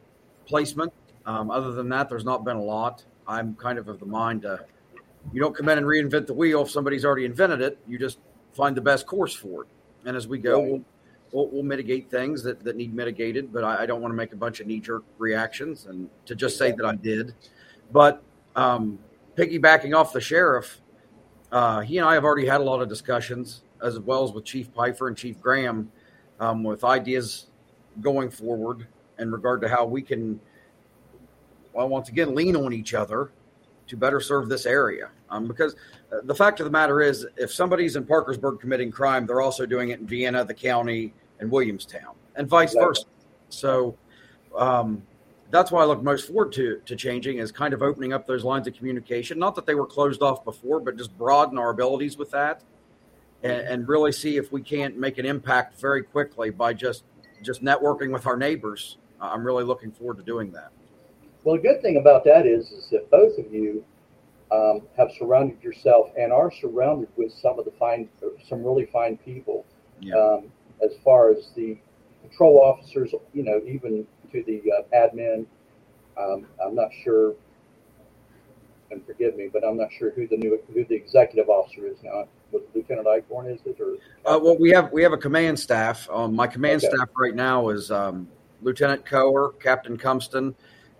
placement. 0.47 0.93
Um, 1.27 1.51
other 1.51 1.73
than 1.73 1.89
that, 1.91 2.09
there's 2.09 2.25
not 2.25 2.45
been 2.45 2.57
a 2.57 2.63
lot. 2.63 3.05
I'm 3.27 3.55
kind 3.57 3.79
of 3.79 3.89
of 3.89 3.99
the 3.99 4.07
mind 4.07 4.47
uh, 4.47 4.59
you 5.33 5.41
don't 5.41 5.55
come 5.57 5.69
in 5.69 5.79
and 5.79 5.87
reinvent 5.87 6.27
the 6.27 6.35
wheel 6.35 6.63
if 6.63 6.71
somebody's 6.71 7.05
already 7.05 7.25
invented 7.25 7.61
it. 7.61 7.79
You 7.87 7.99
just 7.99 8.19
find 8.55 8.77
the 8.77 8.81
best 8.81 9.07
course 9.07 9.35
for 9.35 9.63
it. 9.63 9.69
And 10.05 10.17
as 10.17 10.29
we 10.29 10.39
go, 10.39 10.61
Right. 10.61 10.71
we'll, 10.71 10.85
we'll, 11.33 11.49
we'll 11.49 11.63
mitigate 11.63 12.11
things 12.11 12.43
that, 12.45 12.63
that 12.65 12.77
need 12.77 12.95
mitigated. 12.95 13.53
But 13.53 13.65
I, 13.65 13.83
I 13.83 13.87
don't 13.87 14.01
want 14.01 14.13
to 14.13 14.17
make 14.17 14.33
a 14.33 14.37
bunch 14.37 14.61
of 14.61 14.67
knee 14.67 14.81
jerk 14.81 15.05
reactions 15.19 15.87
and 15.87 16.09
to 16.27 16.35
just 16.35 16.57
say 16.59 16.73
that 16.73 16.85
I 16.85 16.95
did. 16.95 17.35
But 17.93 18.23
um, 18.55 18.99
piggybacking 19.37 19.97
off 19.97 20.13
the 20.13 20.21
sheriff, 20.21 20.81
uh, 21.51 21.81
he 21.81 21.99
and 21.99 22.09
I 22.09 22.15
have 22.15 22.25
already 22.25 22.47
had 22.47 22.61
a 22.61 22.65
lot 22.65 22.81
of 22.83 22.89
discussions, 22.89 23.63
as 23.83 23.99
well 23.99 24.25
as 24.25 24.33
with 24.33 24.45
Chief 24.45 24.69
Pfeiffer 24.75 25.09
and 25.09 25.17
Chief 25.17 25.41
Graham, 25.41 25.91
um, 26.41 26.63
with 26.63 26.85
ideas 26.85 27.47
going 28.01 28.31
forward 28.31 28.87
in 29.19 29.31
regard 29.31 29.61
to 29.63 29.69
how 29.69 29.85
we 29.85 30.03
can, 30.03 30.41
well, 31.73 31.89
once 31.89 32.09
again, 32.09 32.35
lean 32.35 32.57
on 32.57 32.73
each 32.73 32.95
other 32.95 33.31
to 33.87 33.97
better 33.97 34.21
serve 34.21 34.49
this 34.49 34.67
area. 34.67 35.11
Um, 35.31 35.47
because 35.47 35.75
uh, 36.13 36.19
the 36.25 36.35
fact 36.35 36.61
of 36.61 36.65
the 36.65 36.71
matter 36.71 37.01
is, 37.01 37.27
if 37.37 37.53
somebody's 37.53 37.97
in 37.97 38.05
Parkersburg 38.05 38.61
committing 38.61 38.91
crime, 38.91 39.27
they're 39.27 39.41
also 39.41 39.67
doing 39.67 39.91
it 39.91 40.01
in 40.01 40.07
Vienna, 40.07 40.45
the 40.45 40.55
county, 40.55 41.13
and 41.41 41.51
Williamstown, 41.51 42.15
and 42.37 42.49
vice 42.49 42.71
Exactly. 42.71 42.87
versa. 42.87 43.05
So 43.49 43.97
um, 44.57 45.03
that's 45.51 45.71
why 45.71 45.83
I 45.83 45.85
look 45.85 46.03
most 46.03 46.27
forward 46.29 46.53
to 46.53 46.81
to 46.85 46.97
changing 46.97 47.39
is 47.39 47.53
kind 47.53 47.75
of 47.75 47.83
opening 47.83 48.13
up 48.13 48.27
those 48.27 48.45
lines 48.45 48.67
of 48.67 48.75
communication. 48.75 49.39
Not 49.39 49.55
that 49.57 49.67
they 49.67 49.75
were 49.75 49.87
closed 49.87 50.23
off 50.23 50.45
before, 50.45 50.81
but 50.81 50.97
just 50.97 51.17
broaden 51.17 51.59
our 51.59 51.71
abilities 51.71 52.17
with 52.17 52.31
that, 52.31 52.63
and, 53.43 53.53
and 53.53 53.89
really 53.89 54.13
see 54.13 54.37
if 54.37 54.51
we 54.53 54.63
can't 54.63 54.97
make 54.97 55.19
an 55.19 55.27
impact 55.27 55.81
very 55.81 56.03
quickly 56.03 56.51
by 56.51 56.73
just 56.73 57.05
just 57.43 57.63
networking 57.63 58.13
with 58.13 58.27
our 58.27 58.37
neighbors. 58.37 58.99
I'm 59.21 59.45
really 59.45 59.65
looking 59.65 59.93
forward 59.93 60.17
to 60.19 60.23
doing 60.23 60.51
that. 60.53 60.73
Well, 61.45 61.57
the 61.57 61.63
good 61.63 61.81
thing 61.83 61.97
about 61.97 62.25
that 62.25 62.47
is, 62.47 62.71
is 62.73 62.89
that 62.91 63.11
both 63.11 63.39
of 63.39 63.53
you 63.53 63.85
um, 64.51 64.83
have 64.97 65.11
surrounded 65.19 65.63
yourself 65.63 66.11
and 66.19 66.33
are 66.33 66.51
surrounded 66.51 67.09
with 67.17 67.33
some 67.33 67.59
of 67.59 67.65
the 67.65 67.73
fine, 67.73 68.09
some 68.49 68.65
really 68.65 68.87
fine 68.87 69.17
people. 69.17 69.65
Yeah. 70.01 70.17
Um, 70.17 70.53
as 70.85 70.93
far 71.03 71.31
as 71.31 71.49
the 71.55 71.79
patrol 72.23 72.61
officers, 72.61 73.13
you 73.33 73.43
know, 73.43 73.61
even 73.67 74.07
to 74.33 74.43
the 74.45 74.63
uh, 74.73 74.83
admin. 74.95 75.47
Um, 76.19 76.47
I'm 76.65 76.75
not 76.75 76.91
sure, 77.05 77.35
and 78.91 79.05
forgive 79.07 79.37
me, 79.37 79.49
but 79.53 79.65
I'm 79.65 79.77
not 79.77 79.89
sure 79.99 80.11
who 80.11 80.27
the 80.27 80.37
new 80.37 80.59
who 80.73 80.85
the 80.85 80.95
executive 80.95 81.49
officer 81.49 81.87
is 81.87 81.97
now. 82.03 82.25
Was 82.53 82.63
Lieutenant 82.75 83.07
Eichhorn 83.07 83.53
is 83.53 83.61
it 83.67 83.81
or? 83.81 83.97
Uh, 84.25 84.39
well, 84.39 84.57
we 84.59 84.71
have 84.71 84.93
we 84.93 85.03
have 85.03 85.13
a 85.13 85.19
command 85.19 85.59
staff. 85.59 86.09
Um, 86.11 86.35
my 86.35 86.47
command 86.47 86.83
Okay. 86.83 86.95
staff 86.95 87.09
right 87.17 87.35
now 87.35 87.69
is 87.69 87.91
um, 87.91 88.29
Lieutenant 88.63 89.05
Coer, 89.05 89.53
Captain 89.61 89.97
Cumston, 89.97 90.55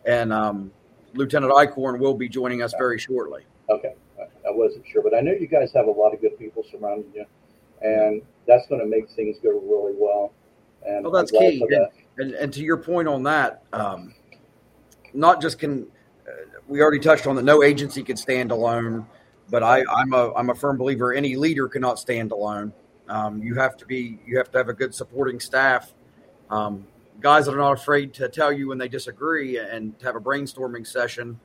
and 0.05 0.33
um, 0.33 0.71
Lieutenant 1.15 1.53
Eichhorn 1.53 1.99
will 1.99 2.15
be 2.15 2.29
joining 2.29 2.63
us 2.63 2.75
very 2.79 2.99
shortly. 2.99 3.43
Okay, 3.69 3.95
I, 4.19 4.51
wasn't 4.51 4.87
sure, 4.87 5.03
but 5.03 5.15
I 5.15 5.21
know 5.21 5.33
you 5.33 5.47
guys 5.47 5.73
have 5.75 5.87
a 5.87 5.91
lot 5.91 6.15
of 6.15 6.21
good 6.21 6.39
people 6.39 6.65
surrounding 6.71 7.11
you, 7.15 7.25
and 7.83 8.23
that's 8.47 8.67
going 8.69 8.81
to 8.81 8.87
make 8.87 9.11
things 9.11 9.39
go 9.43 9.51
really 9.51 9.95
well. 9.99 10.33
And 10.87 11.05
Well, 11.05 11.13
that's 11.13 11.31
key. 11.31 11.65
that. 11.71 11.91
And 12.19 12.33
and 12.35 12.53
to 12.53 12.63
your 12.63 12.77
point 12.77 13.09
on 13.09 13.23
that, 13.25 13.65
um, 13.73 14.15
not 15.13 15.43
just 15.43 15.59
can 15.59 15.87
uh, 16.27 16.61
we 16.69 16.81
already 16.81 17.01
touched 17.01 17.27
on 17.27 17.37
that 17.37 17.45
no 17.45 17.63
agency 17.63 18.03
can 18.03 18.17
stand 18.17 18.51
alone, 18.51 19.07
but 19.51 19.63
I, 19.63 19.85
I'm 19.91 20.13
a 20.13 20.33
I'm 20.35 20.51
a 20.51 20.55
firm 20.55 20.77
believer 20.77 21.13
any 21.13 21.37
leader 21.37 21.69
cannot 21.69 21.99
stand 21.99 22.33
alone. 22.33 22.73
Um, 23.09 23.43
you 23.43 23.55
have 23.57 23.77
to 23.79 23.87
be 23.87 24.19
you 24.27 24.39
have 24.39 24.51
to 24.53 24.59
have 24.59 24.69
a 24.69 24.75
good 24.75 24.95
supporting 24.95 25.41
staff, 25.41 25.93
um, 26.51 26.87
guys 27.21 27.47
that 27.47 27.55
are 27.55 27.59
not 27.59 27.73
afraid 27.73 28.13
to 28.15 28.29
tell 28.29 28.53
you 28.53 28.69
when 28.69 28.79
they 28.79 28.89
disagree 28.89 29.59
and 29.59 29.99
to 29.99 30.07
have 30.07 30.17
a 30.17 30.21
brainstorming 30.21 30.87
session 30.87 31.39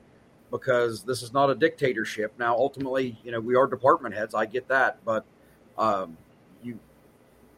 because 0.50 1.02
this 1.02 1.22
is 1.22 1.32
not 1.32 1.50
a 1.50 1.54
dictatorship. 1.54 2.32
Now, 2.38 2.54
ultimately, 2.54 3.18
you 3.24 3.32
know 3.32 3.40
we 3.40 3.56
are 3.56 3.66
department 3.66 4.14
heads. 4.14 4.34
I 4.34 4.46
get 4.46 4.68
that, 4.68 5.04
but 5.04 5.24
um, 5.78 6.16
you 6.62 6.78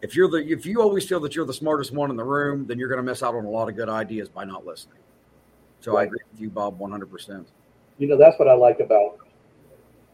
if 0.01 0.15
you're 0.15 0.29
the 0.29 0.39
if 0.39 0.65
you 0.65 0.81
always 0.81 1.07
feel 1.07 1.21
that 1.21 1.35
you're 1.35 1.47
the 1.47 1.53
smartest 1.55 1.93
one 1.93 2.11
in 2.11 2.17
the 2.17 2.25
room, 2.25 2.67
then 2.67 2.79
you're 2.79 2.89
going 2.89 2.99
to 2.99 3.03
miss 3.03 3.23
out 3.23 3.35
on 3.35 3.45
a 3.45 3.51
lot 3.51 3.69
of 3.69 3.77
good 3.77 3.89
ideas 3.89 4.29
by 4.29 4.45
not 4.45 4.65
listening. 4.65 4.99
So 5.81 5.97
I 5.97 6.05
agree 6.05 6.21
with 6.33 6.41
you, 6.41 6.49
Bob, 6.49 6.79
100. 6.79 7.11
percent 7.11 7.49
You 7.99 8.09
know, 8.09 8.17
that's 8.17 8.39
what 8.39 8.49
I 8.49 8.55
like 8.55 8.81
about 8.81 9.19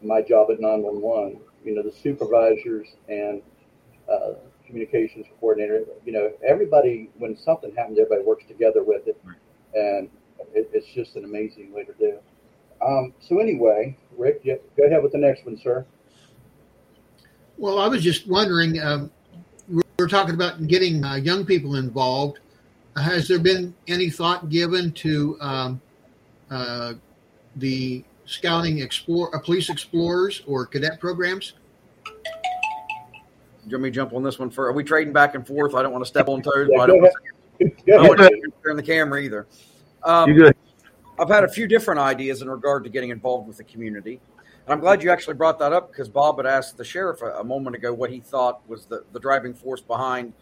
my 0.01 0.21
job 0.21 0.49
at 0.51 0.59
911. 0.59 1.39
You 1.63 1.75
know, 1.75 1.83
the 1.83 1.91
supervisors 1.91 2.87
and 3.07 3.41
uh, 4.11 4.33
communications 4.71 5.25
coordinator. 5.39 5.83
You 6.05 6.13
know, 6.13 6.31
everybody 6.47 7.09
when 7.17 7.37
something 7.37 7.73
happens, 7.75 7.99
everybody 7.99 8.23
works 8.23 8.45
together 8.47 8.83
with 8.83 9.05
it, 9.07 9.19
Right. 9.23 9.35
and 9.75 10.09
it, 10.55 10.69
it's 10.73 10.87
just 10.87 11.15
an 11.17 11.25
amazing 11.25 11.71
way 11.73 11.83
to 11.83 11.93
do. 11.93 12.05
it. 12.05 12.23
Um, 12.81 13.13
so 13.19 13.39
anyway, 13.39 13.95
Rick, 14.17 14.41
yeah, 14.43 14.55
go 14.77 14.85
ahead 14.85 15.03
with 15.03 15.11
the 15.11 15.17
next 15.19 15.45
one, 15.45 15.57
sir. 15.57 15.85
Well, 17.57 17.77
I 17.77 17.87
was 17.87 18.01
just 18.01 18.27
wondering. 18.27 18.81
Um, 18.81 19.11
we 19.69 19.81
we're 19.99 20.07
talking 20.07 20.33
about 20.33 20.65
getting 20.67 21.03
uh, 21.03 21.15
young 21.15 21.45
people 21.45 21.75
involved. 21.75 22.39
Has 22.95 23.27
there 23.27 23.39
been 23.39 23.73
any 23.87 24.09
thought 24.09 24.49
given 24.49 24.91
to 24.93 25.37
um, 25.41 25.81
uh, 26.49 26.93
the 27.57 28.03
scouting 28.25 28.79
explore, 28.79 29.33
uh, 29.35 29.39
police 29.39 29.69
explorers 29.69 30.41
or 30.47 30.65
cadet 30.65 30.99
programs? 30.99 31.53
You 33.71 33.77
want 33.77 33.83
me 33.83 33.89
to 33.89 33.95
jump 33.95 34.11
on 34.11 34.21
this 34.21 34.37
one 34.37 34.49
first? 34.49 34.69
Are 34.69 34.73
we 34.73 34.83
trading 34.83 35.13
back 35.13 35.33
and 35.33 35.47
forth? 35.47 35.75
I 35.75 35.81
don't 35.81 35.93
want 35.93 36.03
to 36.03 36.09
step 36.09 36.27
on 36.27 36.41
toes. 36.41 36.67
Yeah, 36.69 36.81
I 36.81 36.87
don't 36.87 37.01
want 37.01 37.13
to, 37.61 37.69
Go 37.87 37.97
I 37.97 38.07
want 38.07 38.19
to 38.19 38.27
interfere 38.27 38.75
the 38.75 38.83
camera 38.83 39.21
either. 39.21 39.47
Um, 40.03 40.29
You 40.29 40.43
good? 40.43 40.55
I've 41.17 41.29
had 41.29 41.45
a 41.45 41.47
few 41.47 41.67
different 41.67 42.01
ideas 42.01 42.41
in 42.41 42.49
regard 42.49 42.83
to 42.83 42.89
getting 42.89 43.11
involved 43.11 43.47
with 43.47 43.55
the 43.55 43.63
community. 43.63 44.19
And 44.65 44.73
I'm 44.73 44.81
glad 44.81 45.01
you 45.01 45.09
actually 45.09 45.35
brought 45.35 45.57
that 45.59 45.71
up 45.71 45.89
because 45.89 46.09
Bob 46.09 46.35
had 46.35 46.45
asked 46.45 46.75
the 46.75 46.83
sheriff 46.83 47.21
a, 47.21 47.39
a 47.39 47.43
moment 47.45 47.77
ago 47.77 47.93
what 47.93 48.09
he 48.09 48.19
thought 48.19 48.67
was 48.67 48.87
the, 48.87 49.05
the 49.13 49.19
driving 49.21 49.53
force 49.53 49.79
behind 49.79 50.33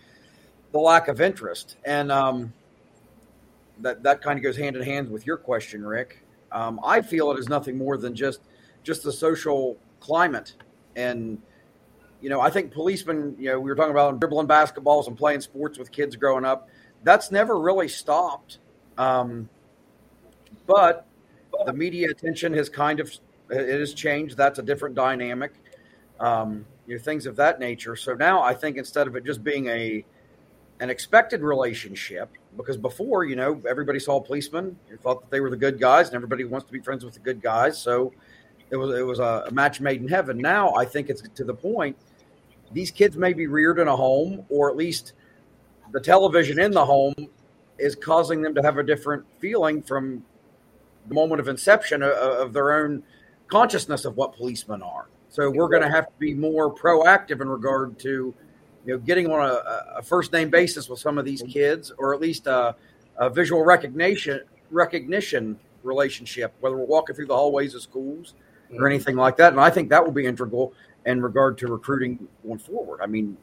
the 0.72 0.80
lack 0.80 1.08
of 1.08 1.22
interest. 1.22 1.78
And 1.86 2.12
um, 2.12 2.52
that, 3.82 4.02
that 4.02 4.24
kind 4.24 4.40
of 4.40 4.44
goes 4.44 4.58
hand 4.58 4.76
in 4.76 4.82
hand 4.82 5.08
with 5.08 5.28
your 5.28 5.38
question, 5.38 5.86
Rick. 5.86 6.26
Um, 6.52 6.80
I 6.84 7.02
feel 7.04 7.30
it 7.32 7.38
is 7.38 7.48
nothing 7.48 7.78
more 7.78 7.96
than 7.96 8.16
just 8.16 8.42
just 8.82 9.04
the 9.04 9.12
social 9.12 9.78
climate. 10.00 10.56
And, 10.96 11.40
you 12.22 12.30
know, 12.30 12.42
I 12.42 12.50
think 12.50 12.72
policemen, 12.72 13.36
you 13.40 13.50
know, 13.50 13.60
we 13.60 13.70
were 13.70 13.76
talking 13.76 13.92
about 13.92 14.20
dribbling 14.20 14.48
basketballs 14.48 15.08
and 15.08 15.18
playing 15.18 15.42
sports 15.42 15.78
with 15.80 15.92
kids 15.92 16.16
growing 16.16 16.46
up. 16.46 16.70
That's 17.04 17.32
never 17.32 17.60
really 17.60 17.88
stopped. 17.88 18.60
Um, 18.98 19.50
but 20.68 21.06
the 21.66 21.74
media 21.74 22.10
attention 22.10 22.54
has 22.54 22.70
kind 22.70 23.00
of 23.00 23.12
it 23.50 23.80
has 23.80 23.94
changed. 23.94 24.38
That's 24.38 24.60
a 24.60 24.64
different 24.64 24.96
dynamic. 24.96 25.54
Um, 26.20 26.66
you 26.86 26.98
know, 26.98 27.02
things 27.02 27.26
of 27.26 27.36
that 27.38 27.60
nature. 27.60 27.96
So 27.96 28.14
now 28.14 28.42
I 28.42 28.54
think 28.54 28.78
instead 28.78 29.08
of 29.08 29.16
it 29.16 29.26
just 29.26 29.44
being 29.44 29.68
a 29.68 30.04
an 30.82 30.90
expected 30.90 31.42
relationship, 31.42 32.30
because 32.56 32.78
before, 32.78 33.26
you 33.26 33.36
know, 33.36 33.62
everybody 33.68 34.00
saw 34.00 34.20
policemen, 34.20 34.78
you 34.90 34.98
thought 34.98 35.22
that 35.22 35.32
they 35.32 35.40
were 35.40 35.50
the 35.50 35.58
good 35.58 35.80
guys, 35.80 36.08
and 36.08 36.16
everybody 36.16 36.46
wants 36.46 36.66
to 36.68 36.74
be 36.74 36.80
friends 36.80 37.04
with 37.04 37.14
the 37.14 37.20
good 37.20 37.42
guys. 37.42 37.82
So 37.82 38.14
it 38.70 38.76
was 38.76 38.98
it 38.98 39.04
was 39.04 39.20
a 39.20 39.50
match 39.52 39.82
made 39.82 40.02
in 40.02 40.08
heaven. 40.08 40.38
Now 40.38 40.74
I 40.76 40.86
think 40.86 41.10
it's 41.10 41.22
to 41.22 41.44
the 41.44 41.54
point. 41.54 41.96
These 42.72 42.92
kids 42.92 43.18
may 43.18 43.34
be 43.34 43.48
reared 43.48 43.80
in 43.80 43.88
a 43.88 43.96
home, 43.96 44.46
or 44.50 44.70
at 44.70 44.76
least 44.76 45.14
the 45.92 46.00
television 46.00 46.60
in 46.60 46.72
the 46.72 46.86
home 46.86 47.16
is 47.78 47.96
causing 47.96 48.42
them 48.42 48.54
to 48.56 48.62
have 48.62 48.78
a 48.78 48.84
different 48.84 49.26
feeling 49.40 49.82
from 49.82 50.24
the 51.08 51.14
moment 51.14 51.40
of 51.40 51.48
inception 51.48 52.04
of, 52.04 52.12
of 52.12 52.54
their 52.54 52.74
own 52.74 53.04
consciousness 53.48 54.06
of 54.06 54.16
what 54.18 54.36
policemen 54.36 54.82
are. 54.82 55.08
So 55.30 55.50
we're 55.50 55.70
going 55.70 55.82
to 55.84 55.90
have 55.90 56.08
to 56.08 56.14
be 56.20 56.34
more 56.34 56.74
proactive 56.74 57.42
in 57.42 57.50
regard 57.50 57.98
to, 58.00 58.34
you 58.86 58.94
know, 58.94 58.98
getting 58.98 59.32
on 59.32 59.48
a, 59.48 59.98
a 59.98 60.02
first 60.02 60.32
name 60.34 60.50
basis 60.50 60.90
with 60.90 61.00
some 61.00 61.18
of 61.18 61.26
these 61.26 61.42
mm-hmm. 61.42 61.52
kids, 61.52 61.92
or 61.98 62.14
at 62.14 62.22
least 62.22 62.48
a, 62.48 62.76
a 63.18 63.30
visual 63.30 63.64
recognition 63.64 64.42
recognition 64.72 65.60
relationship, 65.82 66.54
whether 66.60 66.78
we're 66.78 66.86
walking 66.86 67.16
through 67.16 67.26
the 67.26 67.36
hallways 67.36 67.74
of 67.74 67.82
schools 67.82 68.36
or 68.78 68.88
anything 68.88 69.16
like 69.16 69.38
that. 69.38 69.54
And 69.54 69.62
I 69.62 69.70
think 69.70 69.90
that 69.90 70.04
will 70.04 70.12
be 70.12 70.26
integral 70.26 70.74
in 71.06 71.22
regard 71.22 71.58
to 71.60 71.68
recruiting 71.68 72.28
going 72.44 72.60
forward. 72.60 73.00
I 73.02 73.08
mean, 73.08 73.38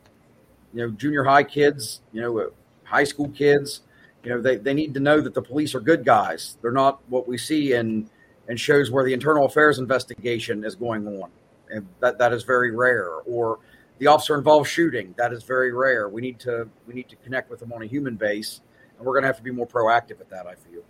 you 0.73 0.83
know, 0.83 0.91
junior 0.91 1.25
high 1.25 1.45
kids, 1.45 2.01
you 2.13 2.21
know, 2.21 2.51
high 2.85 3.05
school 3.05 3.29
kids, 3.31 3.83
you 4.23 4.31
know, 4.31 4.41
they, 4.41 4.57
they 4.57 4.75
need 4.75 4.95
to 4.95 5.01
know 5.01 5.21
that 5.21 5.35
the 5.35 5.43
police 5.43 5.75
are 5.75 5.81
good 5.81 6.05
guys. 6.05 6.59
They're 6.61 6.73
not 6.73 7.01
what 7.09 7.27
we 7.29 7.39
see 7.39 7.73
in, 7.73 8.11
in 8.49 8.57
shows 8.57 8.91
where 8.91 9.05
the 9.05 9.13
internal 9.13 9.47
affairs 9.47 9.79
investigation 9.79 10.65
is 10.65 10.75
going 10.75 11.07
on. 11.07 11.31
And 11.71 11.87
that, 12.01 12.19
that 12.19 12.33
is 12.33 12.45
very 12.45 12.71
rare. 12.71 13.11
Or 13.27 13.59
the 13.99 14.07
officer 14.07 14.37
involved 14.37 14.69
shooting, 14.69 15.15
that 15.17 15.33
is 15.33 15.43
very 15.43 15.73
rare. 15.73 16.09
We 16.09 16.21
need 16.21 16.39
to 16.41 16.69
we 16.87 16.95
need 16.95 17.09
to 17.09 17.17
connect 17.17 17.51
with 17.51 17.61
them 17.61 17.73
on 17.73 17.83
a 17.83 17.87
human 17.87 18.17
base. 18.17 18.61
And 18.97 19.07
we're 19.07 19.15
gonna 19.15 19.27
have 19.27 19.39
to 19.39 19.43
be 19.43 19.51
more 19.51 19.67
proactive 19.67 20.21
at 20.21 20.31
that, 20.31 20.47
I 20.47 20.55
feel. 20.55 20.83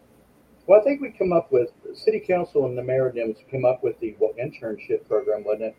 Well, 0.66 0.81
I 0.81 0.85
think 0.85 1.00
we 1.00 1.11
come 1.11 1.33
up 1.33 1.52
with 1.52 1.70
the 1.85 1.94
city 1.94 2.20
council 2.20 2.66
and 2.66 2.76
the 2.76 2.83
mayor 2.83 3.12
Dems 3.14 3.37
came 3.48 3.64
up 3.64 3.85
with 3.85 3.98
the 4.00 4.16
what, 4.18 4.37
internship 4.37 5.07
program, 5.07 5.44
wasn't 5.44 5.62
it? 5.62 5.76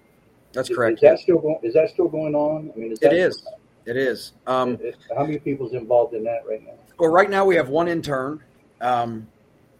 That's 0.53 0.69
Is- 0.69 0.75
correct. 0.75 0.97
Is 0.97 1.01
that 1.01 1.19
still 1.19 1.39
going? 1.39 1.59
Is 1.63 1.73
that 1.73 1.89
still 1.89 2.07
going 2.07 2.35
on? 2.35 2.71
I 2.73 2.79
mean, 2.79 2.91
is 2.91 2.99
It 3.01 3.13
is. 3.13 3.45
It 3.85 3.97
is. 3.97 4.33
Um, 4.47 4.77
how 5.15 5.23
many 5.23 5.39
people's 5.39 5.73
involved 5.73 6.13
in 6.13 6.23
that 6.25 6.43
right 6.47 6.63
now? 6.63 6.73
well, 6.97 7.09
right 7.09 7.29
now 7.29 7.45
we 7.45 7.55
have 7.55 7.69
one 7.69 7.87
intern, 7.87 8.43
um, 8.81 9.27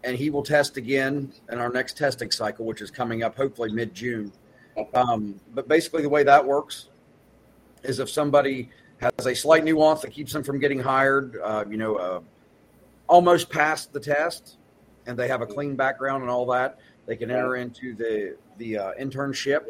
and 0.04 0.16
he 0.16 0.30
will 0.30 0.42
test 0.42 0.76
again 0.76 1.32
in 1.50 1.58
our 1.58 1.68
next 1.68 1.96
testing 1.96 2.30
cycle, 2.30 2.64
which 2.64 2.80
is 2.80 2.90
coming 2.90 3.22
up 3.22 3.36
hopefully 3.36 3.72
mid 3.72 3.94
June. 3.94 4.32
Okay. 4.76 4.90
Um, 4.92 5.40
but 5.54 5.68
basically, 5.68 6.02
the 6.02 6.08
way 6.08 6.22
that 6.22 6.44
works 6.44 6.88
is 7.82 7.98
if 7.98 8.08
somebody 8.08 8.70
has 8.98 9.26
a 9.26 9.34
slight 9.34 9.64
nuance 9.64 10.00
that 10.00 10.10
keeps 10.10 10.32
them 10.32 10.42
from 10.42 10.58
getting 10.58 10.78
hired, 10.78 11.38
uh, 11.42 11.64
you 11.68 11.76
know, 11.76 11.96
uh, 11.96 12.20
almost 13.08 13.50
passed 13.50 13.92
the 13.92 14.00
test, 14.00 14.57
and 15.08 15.18
they 15.18 15.26
have 15.26 15.40
a 15.40 15.46
clean 15.46 15.74
background 15.74 16.22
and 16.22 16.30
all 16.30 16.46
that, 16.46 16.78
they 17.06 17.16
can 17.16 17.30
enter 17.30 17.56
into 17.56 17.94
the 17.94 18.36
the 18.58 18.78
uh, 18.78 18.92
internship, 19.00 19.64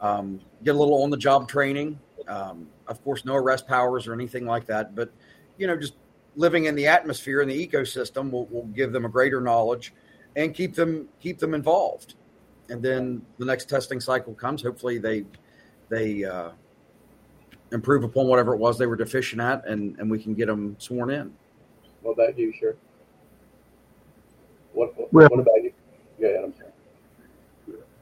um, 0.00 0.40
get 0.64 0.74
a 0.74 0.78
little 0.78 1.02
on 1.02 1.10
the 1.10 1.16
job 1.16 1.48
training. 1.48 1.98
Um, 2.28 2.68
of 2.88 3.02
course, 3.04 3.24
no 3.24 3.36
arrest 3.36 3.66
powers 3.66 4.06
or 4.06 4.12
anything 4.12 4.44
like 4.44 4.66
that, 4.66 4.94
but 4.94 5.10
you 5.56 5.66
know, 5.66 5.76
just 5.76 5.94
living 6.34 6.64
in 6.64 6.74
the 6.74 6.86
atmosphere 6.86 7.40
and 7.40 7.50
the 7.50 7.68
ecosystem 7.68 8.30
will, 8.30 8.46
will 8.46 8.66
give 8.66 8.92
them 8.92 9.04
a 9.04 9.08
greater 9.08 9.40
knowledge 9.40 9.92
and 10.36 10.54
keep 10.54 10.74
them 10.74 11.08
keep 11.20 11.38
them 11.38 11.54
involved. 11.54 12.14
And 12.68 12.82
then 12.82 13.22
the 13.38 13.44
next 13.44 13.68
testing 13.68 14.00
cycle 14.00 14.34
comes. 14.34 14.62
Hopefully, 14.62 14.98
they 14.98 15.24
they 15.88 16.24
uh, 16.24 16.50
improve 17.70 18.02
upon 18.02 18.26
whatever 18.26 18.54
it 18.54 18.58
was 18.58 18.78
they 18.78 18.86
were 18.86 18.96
deficient 18.96 19.40
at, 19.40 19.64
and 19.66 19.96
and 20.00 20.10
we 20.10 20.20
can 20.20 20.34
get 20.34 20.46
them 20.46 20.74
sworn 20.78 21.10
in. 21.10 21.32
What 22.00 22.12
about 22.12 22.36
you, 22.36 22.52
sure? 22.52 22.74
What, 24.74 24.96
what, 24.98 25.12
Well- 25.12 25.28
what 25.30 25.40
about 25.40 25.62
you? 25.62 25.72
Yeah, 26.18 26.42
I'm 26.44 26.54
sorry. 26.54 26.68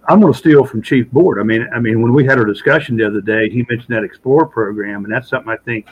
I'm 0.08 0.20
going 0.20 0.32
to 0.32 0.38
steal 0.38 0.64
from 0.64 0.82
Chief 0.82 1.10
Board. 1.10 1.38
I 1.38 1.42
mean, 1.42 1.66
I 1.74 1.78
mean, 1.78 2.02
when 2.02 2.12
we 2.12 2.24
had 2.24 2.38
our 2.38 2.44
discussion 2.44 2.96
the 2.96 3.06
other 3.06 3.20
day, 3.20 3.48
he 3.50 3.58
mentioned 3.68 3.94
that 3.94 4.02
Explore 4.02 4.46
program, 4.46 5.04
and 5.04 5.12
that's 5.12 5.28
something 5.28 5.50
I 5.52 5.56
think 5.58 5.86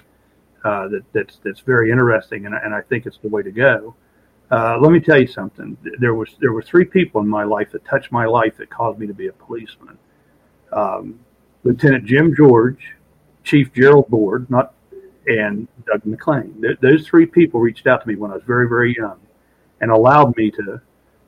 uh, 0.64 0.88
that 0.88 1.02
that's 1.12 1.38
that's 1.44 1.60
very 1.60 1.90
interesting, 1.90 2.46
and, 2.46 2.54
I- 2.54 2.58
and 2.64 2.74
I 2.74 2.80
think 2.80 3.06
it's 3.06 3.18
the 3.18 3.28
way 3.28 3.42
to 3.42 3.50
go. 3.52 3.94
Uh, 4.50 4.78
let 4.80 4.92
me 4.92 4.98
tell 4.98 5.20
you 5.20 5.26
something. 5.26 5.76
There 6.00 6.14
was 6.14 6.30
there 6.40 6.52
were 6.52 6.62
three 6.62 6.84
people 6.86 7.20
in 7.20 7.28
my 7.28 7.44
life 7.44 7.70
that 7.72 7.84
touched 7.84 8.10
my 8.10 8.24
life 8.24 8.56
that 8.56 8.70
caused 8.70 8.98
me 8.98 9.06
to 9.06 9.14
be 9.14 9.28
a 9.28 9.32
policeman. 9.32 9.98
Um, 10.72 11.20
Lieutenant 11.64 12.06
Jim 12.06 12.34
George, 12.34 12.94
Chief 13.44 13.72
Gerald 13.74 14.08
Board, 14.08 14.50
not 14.50 14.72
and 15.26 15.68
Doug 15.86 16.04
McLean. 16.06 16.60
Th- 16.62 16.78
those 16.80 17.06
three 17.06 17.26
people 17.26 17.60
reached 17.60 17.86
out 17.86 18.00
to 18.02 18.08
me 18.08 18.16
when 18.16 18.30
I 18.30 18.34
was 18.34 18.42
very 18.44 18.68
very 18.68 18.96
young, 18.96 19.20
and 19.80 19.90
allowed 19.90 20.36
me 20.36 20.50
to 20.52 20.80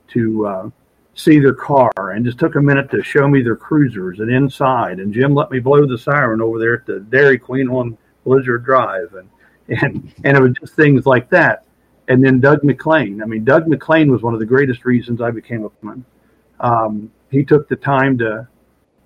to 0.09 0.47
uh, 0.47 0.69
see 1.13 1.39
their 1.39 1.53
car 1.53 1.91
and 1.97 2.25
just 2.25 2.39
took 2.39 2.55
a 2.55 2.61
minute 2.61 2.89
to 2.91 3.03
show 3.03 3.27
me 3.27 3.41
their 3.41 3.55
cruisers 3.55 4.19
and 4.19 4.31
inside. 4.31 4.99
And 4.99 5.13
Jim 5.13 5.33
let 5.33 5.51
me 5.51 5.59
blow 5.59 5.85
the 5.85 5.97
siren 5.97 6.41
over 6.41 6.59
there 6.59 6.75
at 6.75 6.85
the 6.85 6.99
Dairy 6.99 7.37
Queen 7.37 7.69
on 7.69 7.97
Blizzard 8.25 8.65
Drive, 8.65 9.13
and 9.13 9.29
and 9.81 10.13
and 10.23 10.37
it 10.37 10.41
was 10.41 10.53
just 10.59 10.75
things 10.75 11.05
like 11.05 11.29
that. 11.29 11.65
And 12.07 12.23
then 12.23 12.39
Doug 12.39 12.63
McLean. 12.63 13.21
I 13.23 13.25
mean, 13.25 13.45
Doug 13.45 13.67
McLean 13.67 14.11
was 14.11 14.21
one 14.21 14.33
of 14.33 14.39
the 14.39 14.45
greatest 14.45 14.85
reasons 14.85 15.21
I 15.21 15.31
became 15.31 15.63
a 15.63 15.69
policeman. 15.69 16.05
Um, 16.59 17.11
he 17.29 17.43
took 17.43 17.69
the 17.69 17.75
time 17.75 18.17
to 18.19 18.47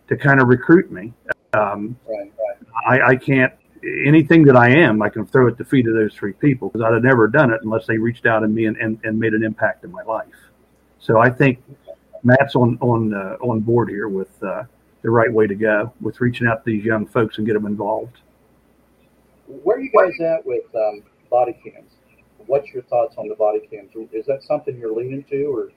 to 0.08 0.18
kind 0.18 0.42
of 0.42 0.48
recruit 0.48 0.92
me. 0.92 1.14
Um, 1.54 1.98
Right, 2.08 2.32
right. 2.38 3.02
I, 3.02 3.10
I 3.12 3.16
can't 3.16 3.54
anything 3.84 4.44
that 4.46 4.56
I 4.56 4.70
am. 4.70 5.02
I 5.02 5.10
can 5.10 5.26
throw 5.26 5.48
at 5.48 5.58
the 5.58 5.66
feet 5.66 5.88
of 5.88 5.94
those 5.94 6.14
three 6.14 6.34
people 6.34 6.70
because 6.70 6.86
I'd 6.86 6.94
have 6.94 7.04
never 7.04 7.28
done 7.28 7.52
it 7.52 7.62
unless 7.64 7.88
they 7.88 7.98
reached 7.98 8.26
out 8.26 8.40
to 8.40 8.48
me 8.48 8.66
and, 8.66 8.78
and, 8.78 9.00
and 9.04 9.20
made 9.20 9.34
an 9.34 9.44
impact 9.44 9.84
in 9.84 9.92
my 9.92 10.04
life. 10.04 10.28
So 11.00 11.20
I 11.20 11.30
think 11.30 11.62
Matt's 12.24 12.56
on 12.56 12.78
on 12.82 13.14
uh, 13.14 13.38
on 13.42 13.60
board 13.60 13.90
here 13.90 14.08
with 14.08 14.32
uh, 14.44 14.64
the 15.04 15.12
right 15.12 15.32
way 15.32 15.46
to 15.46 15.54
go 15.54 15.94
with 16.02 16.20
reaching 16.20 16.48
out 16.48 16.66
to 16.66 16.72
these 16.72 16.84
young 16.84 17.06
folks 17.06 17.38
and 17.38 17.46
get 17.46 17.54
them 17.54 17.68
involved. 17.68 18.18
Where 19.48 19.78
are 19.78 19.80
you 19.80 19.92
guys 19.92 20.20
at 20.22 20.44
with 20.46 20.64
um, 20.74 21.04
body 21.30 21.54
cams? 21.64 21.92
What's 22.48 22.74
your 22.74 22.84
thoughts 22.84 23.16
on 23.18 23.28
the 23.28 23.36
body 23.36 23.68
cams? 23.70 23.92
Is 24.12 24.26
that 24.26 24.44
something 24.44 24.78
you're 24.78 24.96
leaning 24.96 25.24
to, 25.26 25.46
or 25.46 25.70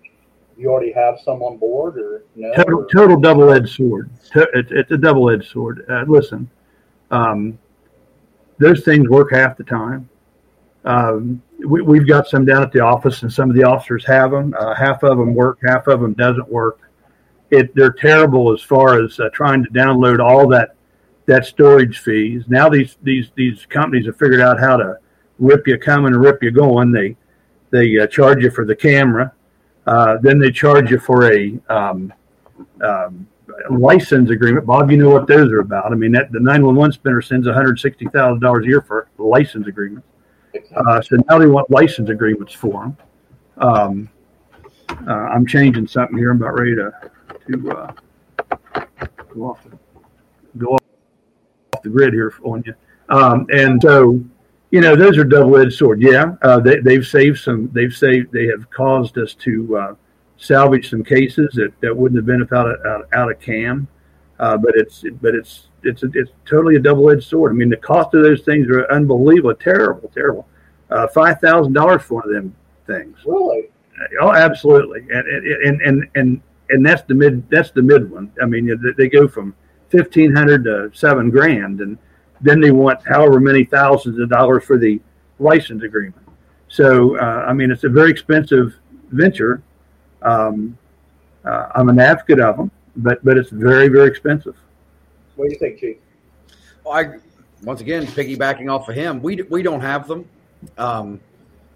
you 0.56 0.70
already 0.70 0.92
have 0.92 1.18
some 1.22 1.42
on 1.42 1.58
board, 1.58 1.98
or 1.98 2.22
no? 2.34 2.54
Total, 2.54 2.86
total 2.86 3.20
double-edged 3.20 3.68
sword. 3.68 4.10
It's, 4.34 4.90
a 4.90 4.96
double-edged 4.96 5.50
sword. 5.50 5.84
Uh, 5.90 6.04
listen, 6.06 6.50
um, 7.10 7.58
those 8.58 8.84
things 8.84 9.08
work 9.08 9.32
half 9.32 9.56
the 9.56 9.64
time. 9.64 10.08
Um, 10.84 11.42
we, 11.66 11.82
we've 11.82 12.06
got 12.06 12.28
some 12.28 12.44
down 12.44 12.62
at 12.62 12.72
the 12.72 12.80
office, 12.80 13.22
and 13.22 13.32
some 13.32 13.50
of 13.50 13.56
the 13.56 13.64
officers 13.64 14.04
have 14.06 14.30
them. 14.30 14.54
Uh, 14.58 14.74
half 14.74 15.02
of 15.02 15.18
them 15.18 15.34
work, 15.34 15.58
half 15.66 15.86
of 15.86 16.00
them 16.00 16.14
doesn't 16.14 16.48
work. 16.48 16.80
It 17.50 17.74
they're 17.74 17.92
terrible 17.92 18.52
as 18.52 18.60
far 18.60 19.02
as 19.02 19.18
uh, 19.18 19.30
trying 19.32 19.64
to 19.64 19.70
download 19.70 20.20
all 20.20 20.46
that 20.48 20.74
that 21.26 21.46
storage 21.46 21.98
fees. 22.00 22.44
Now 22.48 22.68
these 22.68 22.96
these 23.02 23.30
these 23.34 23.66
companies 23.66 24.06
have 24.06 24.18
figured 24.18 24.40
out 24.40 24.60
how 24.60 24.76
to 24.76 24.98
rip 25.38 25.66
you 25.66 25.78
coming 25.78 26.12
and 26.12 26.22
rip 26.22 26.42
you 26.42 26.50
going. 26.50 26.92
They 26.92 27.16
they 27.70 27.98
uh, 27.98 28.06
charge 28.06 28.42
you 28.42 28.50
for 28.50 28.64
the 28.64 28.76
camera, 28.76 29.32
uh, 29.86 30.18
then 30.20 30.38
they 30.38 30.50
charge 30.50 30.90
you 30.90 30.98
for 30.98 31.32
a 31.32 31.58
um, 31.70 32.12
um, 32.82 33.26
license 33.70 34.30
agreement. 34.30 34.66
Bob, 34.66 34.90
you 34.90 34.96
know 34.96 35.10
what 35.10 35.26
those 35.26 35.50
are 35.52 35.60
about. 35.60 35.92
I 35.92 35.94
mean, 35.94 36.12
that 36.12 36.30
the 36.32 36.40
911 36.40 36.92
spinner 36.92 37.22
sends 37.22 37.46
$160,000 37.46 38.62
a 38.62 38.66
year 38.66 38.80
for 38.80 39.08
license 39.18 39.66
agreement. 39.66 40.04
Uh, 40.74 41.00
so 41.00 41.16
now 41.28 41.38
they 41.38 41.46
want 41.46 41.70
license 41.70 42.08
agreements 42.08 42.52
for 42.52 42.82
them. 42.82 42.96
Um, 43.58 44.10
uh, 45.06 45.12
I'm 45.12 45.46
changing 45.46 45.86
something 45.86 46.16
here. 46.16 46.30
I'm 46.30 46.38
about 46.38 46.58
ready 46.58 46.74
to 46.76 46.92
to 47.50 47.70
uh, 47.70 47.92
go 49.34 49.42
off 49.42 49.64
the, 49.64 49.78
go 50.56 50.74
off 50.74 51.82
the 51.82 51.88
grid 51.88 52.12
here 52.12 52.32
on 52.44 52.62
you. 52.66 52.74
Um, 53.08 53.46
and 53.52 53.80
so, 53.80 54.20
you 54.70 54.80
know, 54.80 54.96
those 54.96 55.16
are 55.16 55.24
double-edged 55.24 55.74
sword. 55.74 56.02
Yeah, 56.02 56.34
uh, 56.42 56.60
they, 56.60 56.80
they've 56.80 57.06
saved 57.06 57.38
some. 57.38 57.70
They've 57.72 57.92
saved. 57.92 58.32
They 58.32 58.46
have 58.46 58.68
caused 58.70 59.18
us 59.18 59.34
to 59.34 59.76
uh, 59.76 59.94
salvage 60.38 60.88
some 60.88 61.04
cases 61.04 61.52
that, 61.54 61.72
that 61.80 61.94
wouldn't 61.94 62.16
have 62.16 62.26
been 62.26 62.40
without 62.40 62.66
a, 62.66 62.86
out, 62.88 63.08
out 63.12 63.30
of 63.30 63.38
cam. 63.40 63.86
Uh, 64.38 64.56
but 64.56 64.72
it's 64.76 65.04
but 65.20 65.34
it's 65.34 65.66
it's 65.82 66.02
it's 66.14 66.30
totally 66.48 66.76
a 66.76 66.80
double-edged 66.80 67.24
sword. 67.24 67.50
I 67.52 67.54
mean, 67.54 67.68
the 67.68 67.76
cost 67.76 68.14
of 68.14 68.22
those 68.22 68.42
things 68.42 68.68
are 68.68 68.90
unbelievable, 68.90 69.54
terrible, 69.54 70.08
terrible. 70.14 70.46
Uh, 70.90 71.08
Five 71.08 71.40
thousand 71.40 71.72
dollars 71.72 72.02
for 72.02 72.14
one 72.14 72.24
of 72.28 72.32
them 72.32 72.54
things. 72.86 73.18
Really? 73.26 73.68
Oh, 74.20 74.32
absolutely, 74.32 75.00
and 75.12 75.26
and 75.26 75.82
and 75.82 76.08
and 76.14 76.40
and 76.70 76.86
that's 76.86 77.02
the 77.02 77.14
mid 77.14 77.48
that's 77.50 77.72
the 77.72 77.82
mid 77.82 78.08
one. 78.10 78.30
I 78.40 78.46
mean, 78.46 78.66
they- 78.66 78.92
they 78.96 79.08
go 79.08 79.26
from 79.26 79.56
fifteen 79.88 80.32
hundred 80.32 80.62
to 80.64 80.90
seven 80.94 81.30
grand, 81.30 81.80
and 81.80 81.98
then 82.40 82.60
they 82.60 82.70
want 82.70 83.00
however 83.04 83.40
many 83.40 83.64
thousands 83.64 84.20
of 84.20 84.28
dollars 84.30 84.62
for 84.62 84.78
the 84.78 85.00
license 85.40 85.82
agreement. 85.82 86.22
So, 86.68 87.16
uh, 87.18 87.44
I 87.48 87.52
mean, 87.54 87.72
it's 87.72 87.82
a 87.84 87.88
very 87.88 88.10
expensive 88.12 88.76
venture. 89.10 89.62
Um, 90.22 90.76
uh, 91.44 91.68
I'm 91.74 91.88
an 91.88 91.98
advocate 91.98 92.40
of 92.40 92.56
them, 92.56 92.70
but 92.96 93.24
but 93.24 93.36
it's 93.38 93.50
very 93.50 93.88
very 93.88 94.08
expensive. 94.08 94.56
What 95.36 95.46
do 95.46 95.52
you 95.52 95.58
think, 95.58 95.78
Chief? 95.78 95.96
Well, 96.84 96.94
I 96.94 97.18
once 97.62 97.80
again 97.80 98.06
piggybacking 98.06 98.70
off 98.70 98.88
of 98.88 98.94
him, 98.94 99.22
we 99.22 99.42
we 99.42 99.62
don't 99.62 99.80
have 99.80 100.08
them, 100.08 100.28
um, 100.76 101.20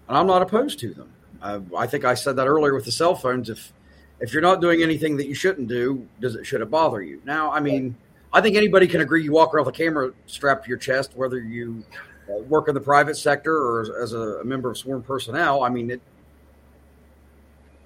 and 0.07 0.17
I'm 0.17 0.27
not 0.27 0.41
opposed 0.41 0.79
to 0.79 0.93
them. 0.93 1.09
Uh, 1.41 1.59
I 1.77 1.87
think 1.87 2.05
I 2.05 2.13
said 2.13 2.35
that 2.37 2.47
earlier 2.47 2.73
with 2.73 2.85
the 2.85 2.91
cell 2.91 3.15
phones. 3.15 3.49
If 3.49 3.73
if 4.19 4.33
you're 4.33 4.41
not 4.41 4.61
doing 4.61 4.81
anything 4.81 5.17
that 5.17 5.27
you 5.27 5.35
shouldn't 5.35 5.67
do, 5.67 6.07
does 6.19 6.35
it 6.35 6.45
should 6.45 6.61
it 6.61 6.69
bother 6.69 7.01
you? 7.01 7.21
Now, 7.25 7.51
I 7.51 7.59
mean, 7.59 7.95
I 8.31 8.41
think 8.41 8.55
anybody 8.55 8.87
can 8.87 9.01
agree. 9.01 9.23
You 9.23 9.31
walk 9.31 9.53
around 9.53 9.65
with 9.65 9.75
a 9.75 9.77
camera 9.77 10.11
strapped 10.27 10.65
to 10.65 10.69
your 10.69 10.77
chest, 10.77 11.11
whether 11.15 11.39
you 11.39 11.83
uh, 12.29 12.41
work 12.43 12.67
in 12.67 12.73
the 12.73 12.81
private 12.81 13.17
sector 13.17 13.55
or 13.55 13.81
as, 13.81 13.89
as 13.89 14.13
a, 14.13 14.39
a 14.39 14.43
member 14.45 14.71
of 14.71 14.77
sworn 14.77 15.01
personnel. 15.01 15.63
I 15.63 15.69
mean, 15.69 15.91
it. 15.91 16.01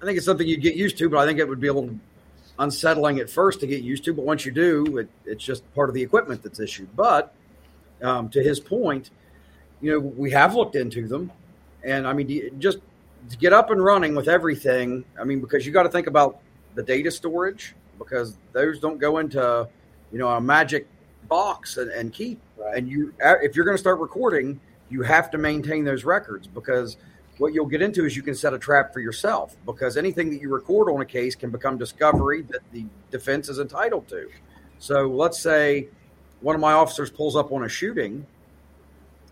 I 0.00 0.04
think 0.04 0.16
it's 0.16 0.26
something 0.26 0.46
you 0.46 0.56
get 0.56 0.76
used 0.76 0.98
to, 0.98 1.08
but 1.08 1.18
I 1.18 1.26
think 1.26 1.38
it 1.38 1.48
would 1.48 1.60
be 1.60 1.68
a 1.68 1.72
little 1.72 1.98
unsettling 2.58 3.18
at 3.18 3.28
first 3.28 3.60
to 3.60 3.66
get 3.66 3.82
used 3.82 4.04
to. 4.04 4.14
But 4.14 4.24
once 4.24 4.44
you 4.44 4.52
do, 4.52 4.98
it, 4.98 5.08
it's 5.24 5.44
just 5.44 5.62
part 5.74 5.88
of 5.88 5.94
the 5.94 6.02
equipment 6.02 6.42
that's 6.42 6.60
issued. 6.60 6.94
But 6.94 7.34
um, 8.02 8.28
to 8.30 8.42
his 8.42 8.60
point, 8.60 9.10
you 9.80 9.92
know, 9.92 9.98
we 9.98 10.30
have 10.32 10.54
looked 10.54 10.76
into 10.76 11.06
them, 11.06 11.32
and 11.84 12.06
I 12.06 12.12
mean, 12.12 12.58
just 12.58 12.78
to 13.30 13.36
get 13.36 13.52
up 13.52 13.70
and 13.70 13.82
running 13.82 14.14
with 14.14 14.28
everything. 14.28 15.04
I 15.20 15.24
mean, 15.24 15.40
because 15.40 15.66
you 15.66 15.72
got 15.72 15.84
to 15.84 15.88
think 15.88 16.06
about 16.06 16.40
the 16.74 16.82
data 16.82 17.10
storage 17.10 17.74
because 17.98 18.36
those 18.52 18.78
don't 18.78 18.98
go 18.98 19.18
into, 19.18 19.68
you 20.12 20.18
know, 20.18 20.28
a 20.28 20.40
magic 20.40 20.86
box 21.28 21.76
and, 21.76 21.90
and 21.90 22.12
keep. 22.12 22.40
Right. 22.56 22.76
And 22.76 22.88
you, 22.88 23.14
if 23.20 23.56
you're 23.56 23.64
going 23.64 23.76
to 23.76 23.80
start 23.80 23.98
recording, 23.98 24.60
you 24.88 25.02
have 25.02 25.30
to 25.32 25.38
maintain 25.38 25.84
those 25.84 26.04
records 26.04 26.46
because 26.46 26.96
what 27.38 27.54
you'll 27.54 27.66
get 27.66 27.82
into 27.82 28.04
is 28.04 28.16
you 28.16 28.22
can 28.22 28.34
set 28.34 28.52
a 28.52 28.58
trap 28.58 28.92
for 28.92 29.00
yourself 29.00 29.56
because 29.64 29.96
anything 29.96 30.30
that 30.30 30.40
you 30.40 30.50
record 30.50 30.92
on 30.92 31.00
a 31.00 31.04
case 31.04 31.34
can 31.34 31.50
become 31.50 31.78
discovery 31.78 32.42
that 32.42 32.60
the 32.72 32.84
defense 33.10 33.48
is 33.48 33.58
entitled 33.58 34.08
to. 34.08 34.28
So 34.78 35.06
let's 35.06 35.40
say 35.40 35.88
one 36.40 36.54
of 36.54 36.60
my 36.60 36.72
officers 36.72 37.10
pulls 37.10 37.36
up 37.36 37.52
on 37.52 37.64
a 37.64 37.68
shooting 37.68 38.26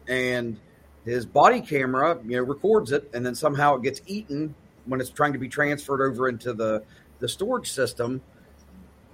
and 0.09 0.59
his 1.05 1.27
body 1.27 1.61
camera, 1.61 2.19
you 2.25 2.37
know, 2.37 2.43
records 2.43 2.93
it 2.93 3.11
and 3.13 3.25
then 3.25 3.35
somehow 3.35 3.77
it 3.77 3.83
gets 3.83 4.01
eaten 4.07 4.55
when 4.87 5.01
it's 5.01 5.11
trying 5.11 5.33
to 5.33 5.39
be 5.39 5.49
transferred 5.49 6.01
over 6.01 6.29
into 6.29 6.53
the 6.53 6.83
the 7.19 7.29
storage 7.29 7.71
system, 7.71 8.21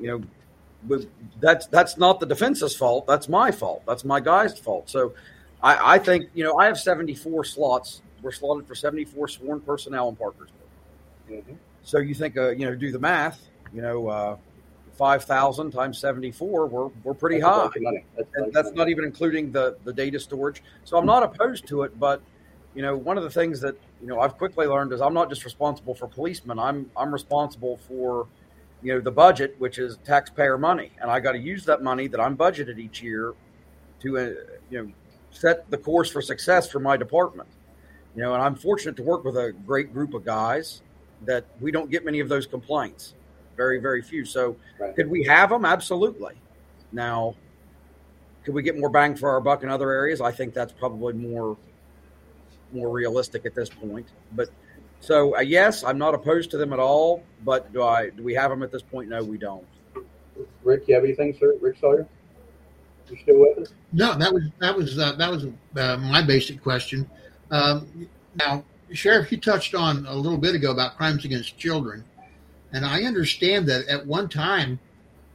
you 0.01 0.09
know, 0.09 0.99
that's 1.40 1.66
that's 1.66 1.97
not 1.97 2.20
the 2.20 2.26
defense's 2.26 2.74
fault. 2.74 3.07
That's 3.07 3.28
my 3.28 3.51
fault. 3.51 3.84
That's 3.86 4.05
my 4.05 4.20
guy's 4.20 4.59
fault. 4.59 4.90
So 4.90 5.14
I, 5.62 5.95
I 5.95 5.99
think 5.99 6.30
you 6.34 6.45
know 6.45 6.57
I 6.57 6.66
have 6.66 6.78
74 6.78 7.45
slots. 7.45 8.03
We're 8.23 8.33
slotted 8.33 8.66
for 8.66 8.75
74 8.75 9.29
sworn 9.29 9.61
personnel 9.61 10.09
in 10.09 10.16
Parkersburg. 10.16 10.61
Mm-hmm. 11.31 11.55
So 11.83 11.99
you 11.99 12.14
think, 12.14 12.37
uh, 12.37 12.51
you 12.51 12.66
know, 12.66 12.75
do 12.75 12.93
the 12.93 12.99
math. 12.99 13.49
You 13.75 13.83
know, 13.83 14.09
uh, 14.09 14.37
five 14.93 15.25
thousand 15.25 15.70
times 15.70 15.99
74. 15.99 16.66
We're 16.66 16.87
we're 17.03 17.14
pretty 17.14 17.41
that's 17.41 17.75
high. 17.75 18.05
That's, 18.16 18.29
and 18.35 18.53
that's 18.53 18.73
not 18.73 18.89
even 18.89 19.05
including 19.05 19.51
the 19.51 19.77
the 19.85 19.93
data 19.93 20.20
storage. 20.20 20.62
So 20.85 20.97
I'm 20.97 21.07
not 21.07 21.23
opposed 21.23 21.66
to 21.68 21.83
it, 21.83 21.99
but 21.99 22.23
you 22.75 22.83
know, 22.83 22.97
one 22.97 23.18
of 23.18 23.25
the 23.25 23.31
things 23.31 23.61
that 23.61 23.77
you 24.01 24.07
know 24.07 24.20
I've 24.20 24.37
quickly 24.37 24.66
learned 24.66 24.93
is 24.93 25.01
I'm 25.01 25.14
not 25.14 25.29
just 25.29 25.45
responsible 25.45 25.95
for 25.95 26.07
policemen. 26.07 26.59
I'm 26.59 26.91
I'm 26.97 27.12
responsible 27.12 27.79
for 27.89 28.29
you 28.83 28.95
know 28.95 29.01
the 29.01 29.11
budget, 29.11 29.55
which 29.59 29.79
is 29.79 29.99
taxpayer 30.05 30.59
money, 30.59 30.93
and 31.01 31.11
I 31.11 31.20
got 31.20 31.33
to 31.33 31.39
use 31.39 31.64
that 31.66 31.83
money 31.83 32.07
that 32.09 32.20
I'm 32.20 32.37
budgeted 32.37 32.79
each 32.79 33.03
year 33.03 33.35
to 34.01 34.18
uh, 34.18 34.20
you 34.70 34.83
know 34.83 34.93
set 35.31 35.70
the 35.70 35.79
course 35.79 36.11
for 36.11 36.23
success 36.23 36.70
for 36.70 36.79
my 36.79 36.97
department. 36.97 37.49
You 38.15 38.23
know, 38.23 38.35
and 38.35 38.43
I'm 38.43 38.55
fortunate 38.55 38.97
to 38.97 39.03
work 39.03 39.25
with 39.25 39.37
a 39.37 39.53
great 39.67 39.93
group 39.93 40.15
of 40.15 40.25
guys 40.25 40.83
that 41.25 41.47
we 41.61 41.71
don't 41.71 41.91
get 41.91 42.05
many 42.05 42.21
of 42.21 42.29
those 42.29 42.47
complaints. 42.47 43.15
Very, 43.57 43.79
very 43.79 44.03
few. 44.03 44.25
So, 44.25 44.57
right. 44.79 44.95
could 44.95 45.09
we 45.09 45.25
have 45.25 45.51
them? 45.51 45.65
Absolutely. 45.65 46.35
Now, 46.93 47.35
could 48.45 48.55
we 48.55 48.63
get 48.63 48.79
more 48.79 48.89
bang 48.89 49.15
for 49.15 49.31
our 49.31 49.41
buck 49.41 49.63
in 49.63 49.69
other 49.69 49.91
areas? 49.91 50.21
I 50.21 50.33
think 50.33 50.53
that's 50.53 50.73
probably 50.73 51.15
more 51.15 51.57
more 52.73 52.91
realistic 52.91 53.45
at 53.45 53.55
this 53.55 53.69
point. 53.69 54.09
But 54.33 54.49
so, 55.01 55.37
uh, 55.37 55.41
yes, 55.41 55.85
I'm 55.85 55.99
not 55.99 56.15
opposed 56.15 56.51
to 56.53 56.57
them 56.57 56.73
at 56.73 56.79
all. 56.79 57.23
But 57.45 57.73
do 57.73 57.83
I? 57.83 58.11
Do 58.11 58.23
we 58.23 58.35
have 58.35 58.51
them 58.51 58.63
at 58.63 58.73
this 58.73 58.83
point? 58.83 59.09
No, 59.09 59.23
we 59.23 59.39
don't. 59.39 59.65
Rick, 60.65 60.85
you 60.89 60.95
have 60.95 61.05
anything, 61.05 61.37
sir? 61.39 61.55
Rick 61.61 61.77
Sawyer, 61.79 62.07
you 63.11 63.19
still 63.23 63.39
with 63.41 63.59
us? 63.59 63.75
No, 63.93 64.17
that 64.17 64.33
was 64.33 64.45
that 64.59 64.77
was 64.77 64.99
uh, 64.99 65.13
that 65.13 65.31
was 65.31 65.47
uh, 65.77 65.97
my 65.99 66.23
basic 66.23 66.63
question. 66.63 67.09
Um, 67.53 68.09
now, 68.35 68.65
Sheriff, 68.93 69.31
you 69.31 69.39
touched 69.39 69.75
on 69.75 70.07
a 70.07 70.15
little 70.15 70.39
bit 70.39 70.55
ago 70.55 70.73
about 70.73 70.97
crimes 70.97 71.25
against 71.25 71.59
children, 71.59 72.03
and 72.73 72.85
I 72.85 73.03
understand 73.03 73.69
that 73.69 73.87
at 73.87 74.05
one 74.05 74.29
time 74.29 74.81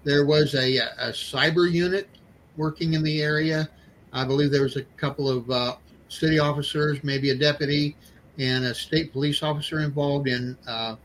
there 0.04 0.26
was 0.26 0.56
a, 0.56 0.78
a 0.78 1.12
cyber 1.12 1.72
unit 1.72 2.10
working 2.58 2.94
in 2.96 3.04
the 3.04 3.22
area. 3.22 3.70
I 4.12 4.26
believe 4.26 4.52
there 4.52 4.64
was 4.64 4.78
a 4.78 4.84
couple 4.98 5.30
of 5.30 5.50
uh, 5.50 5.76
city 6.10 6.40
officers, 6.40 7.04
maybe 7.04 7.30
a 7.30 7.36
deputy, 7.36 7.96
and 8.40 8.66
a 8.66 8.74
state 8.74 9.14
police 9.14 9.44
officer 9.44 9.82
involved 9.82 10.28
in 10.28 10.58
uh, 10.68 10.96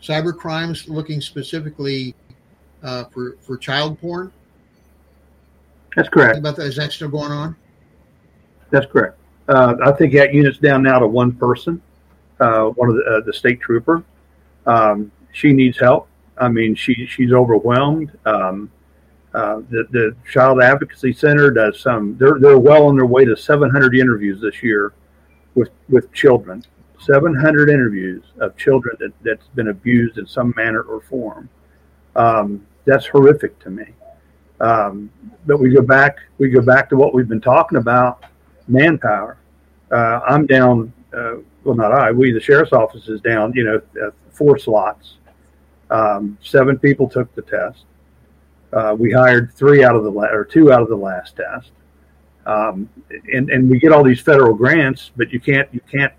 cyber 0.00 0.36
crimes, 0.36 0.88
looking 0.88 1.20
specifically 1.20 2.14
uh, 2.84 3.04
for 3.04 3.36
for 3.40 3.56
child 3.56 4.00
porn. 4.00 4.32
That's 5.96 6.08
correct. 6.08 6.38
About 6.38 6.56
that, 6.56 6.66
is 6.66 6.76
that 6.76 6.92
still 6.92 7.08
going 7.08 7.32
on? 7.32 7.56
That's 8.70 8.86
correct. 8.86 9.18
Uh, 9.48 9.74
I 9.84 9.92
think 9.92 10.12
that 10.14 10.32
unit's 10.32 10.58
down 10.58 10.82
now 10.82 10.98
to 10.98 11.06
one 11.06 11.32
person, 11.32 11.82
uh, 12.40 12.64
one 12.66 12.88
of 12.88 12.96
the, 12.96 13.02
uh, 13.04 13.20
the 13.20 13.32
state 13.32 13.60
trooper. 13.60 14.04
Um, 14.66 15.12
she 15.32 15.52
needs 15.52 15.78
help. 15.78 16.08
I 16.38 16.48
mean, 16.48 16.74
she 16.74 17.06
she's 17.06 17.32
overwhelmed. 17.32 18.16
Um, 18.24 18.70
uh, 19.34 19.60
the 19.70 19.86
the 19.90 20.16
Child 20.30 20.62
Advocacy 20.62 21.12
Center 21.12 21.50
does 21.50 21.80
some. 21.80 22.16
They're 22.16 22.38
they're 22.40 22.58
well 22.58 22.86
on 22.86 22.96
their 22.96 23.06
way 23.06 23.24
to 23.24 23.36
700 23.36 23.94
interviews 23.94 24.40
this 24.40 24.62
year 24.62 24.94
with 25.54 25.70
with 25.88 26.12
children. 26.12 26.64
700 27.00 27.68
interviews 27.68 28.24
of 28.40 28.56
children 28.56 28.96
that, 28.98 29.12
that's 29.22 29.46
been 29.48 29.68
abused 29.68 30.16
in 30.16 30.26
some 30.26 30.54
manner 30.56 30.80
or 30.80 31.02
form. 31.02 31.50
Um, 32.16 32.66
that's 32.86 33.06
horrific 33.06 33.58
to 33.60 33.70
me. 33.70 33.84
Um, 34.60 35.10
but 35.46 35.58
we 35.58 35.74
go 35.74 35.82
back 35.82 36.18
we 36.38 36.48
go 36.48 36.62
back 36.62 36.88
to 36.90 36.96
what 36.96 37.12
we've 37.12 37.28
been 37.28 37.40
talking 37.40 37.76
about 37.78 38.24
manpower. 38.68 39.38
Uh, 39.90 40.20
I'm 40.26 40.46
down. 40.46 40.92
Uh, 41.12 41.36
well, 41.62 41.76
not 41.76 41.92
I. 41.92 42.10
We, 42.10 42.32
the 42.32 42.40
sheriff's 42.40 42.72
office, 42.72 43.08
is 43.08 43.20
down. 43.20 43.52
You 43.54 43.64
know, 43.64 44.06
uh, 44.06 44.10
four 44.30 44.58
slots. 44.58 45.14
Um, 45.90 46.38
seven 46.42 46.78
people 46.78 47.08
took 47.08 47.32
the 47.34 47.42
test. 47.42 47.84
Uh, 48.72 48.94
we 48.98 49.12
hired 49.12 49.52
three 49.54 49.84
out 49.84 49.94
of 49.94 50.02
the 50.02 50.10
la- 50.10 50.32
or 50.32 50.44
two 50.44 50.72
out 50.72 50.82
of 50.82 50.88
the 50.88 50.96
last 50.96 51.36
test. 51.36 51.70
Um, 52.46 52.90
and 53.32 53.48
and 53.50 53.70
we 53.70 53.78
get 53.78 53.92
all 53.92 54.04
these 54.04 54.20
federal 54.20 54.54
grants, 54.54 55.12
but 55.16 55.32
you 55.32 55.40
can't 55.40 55.72
you 55.72 55.80
can't 55.90 56.12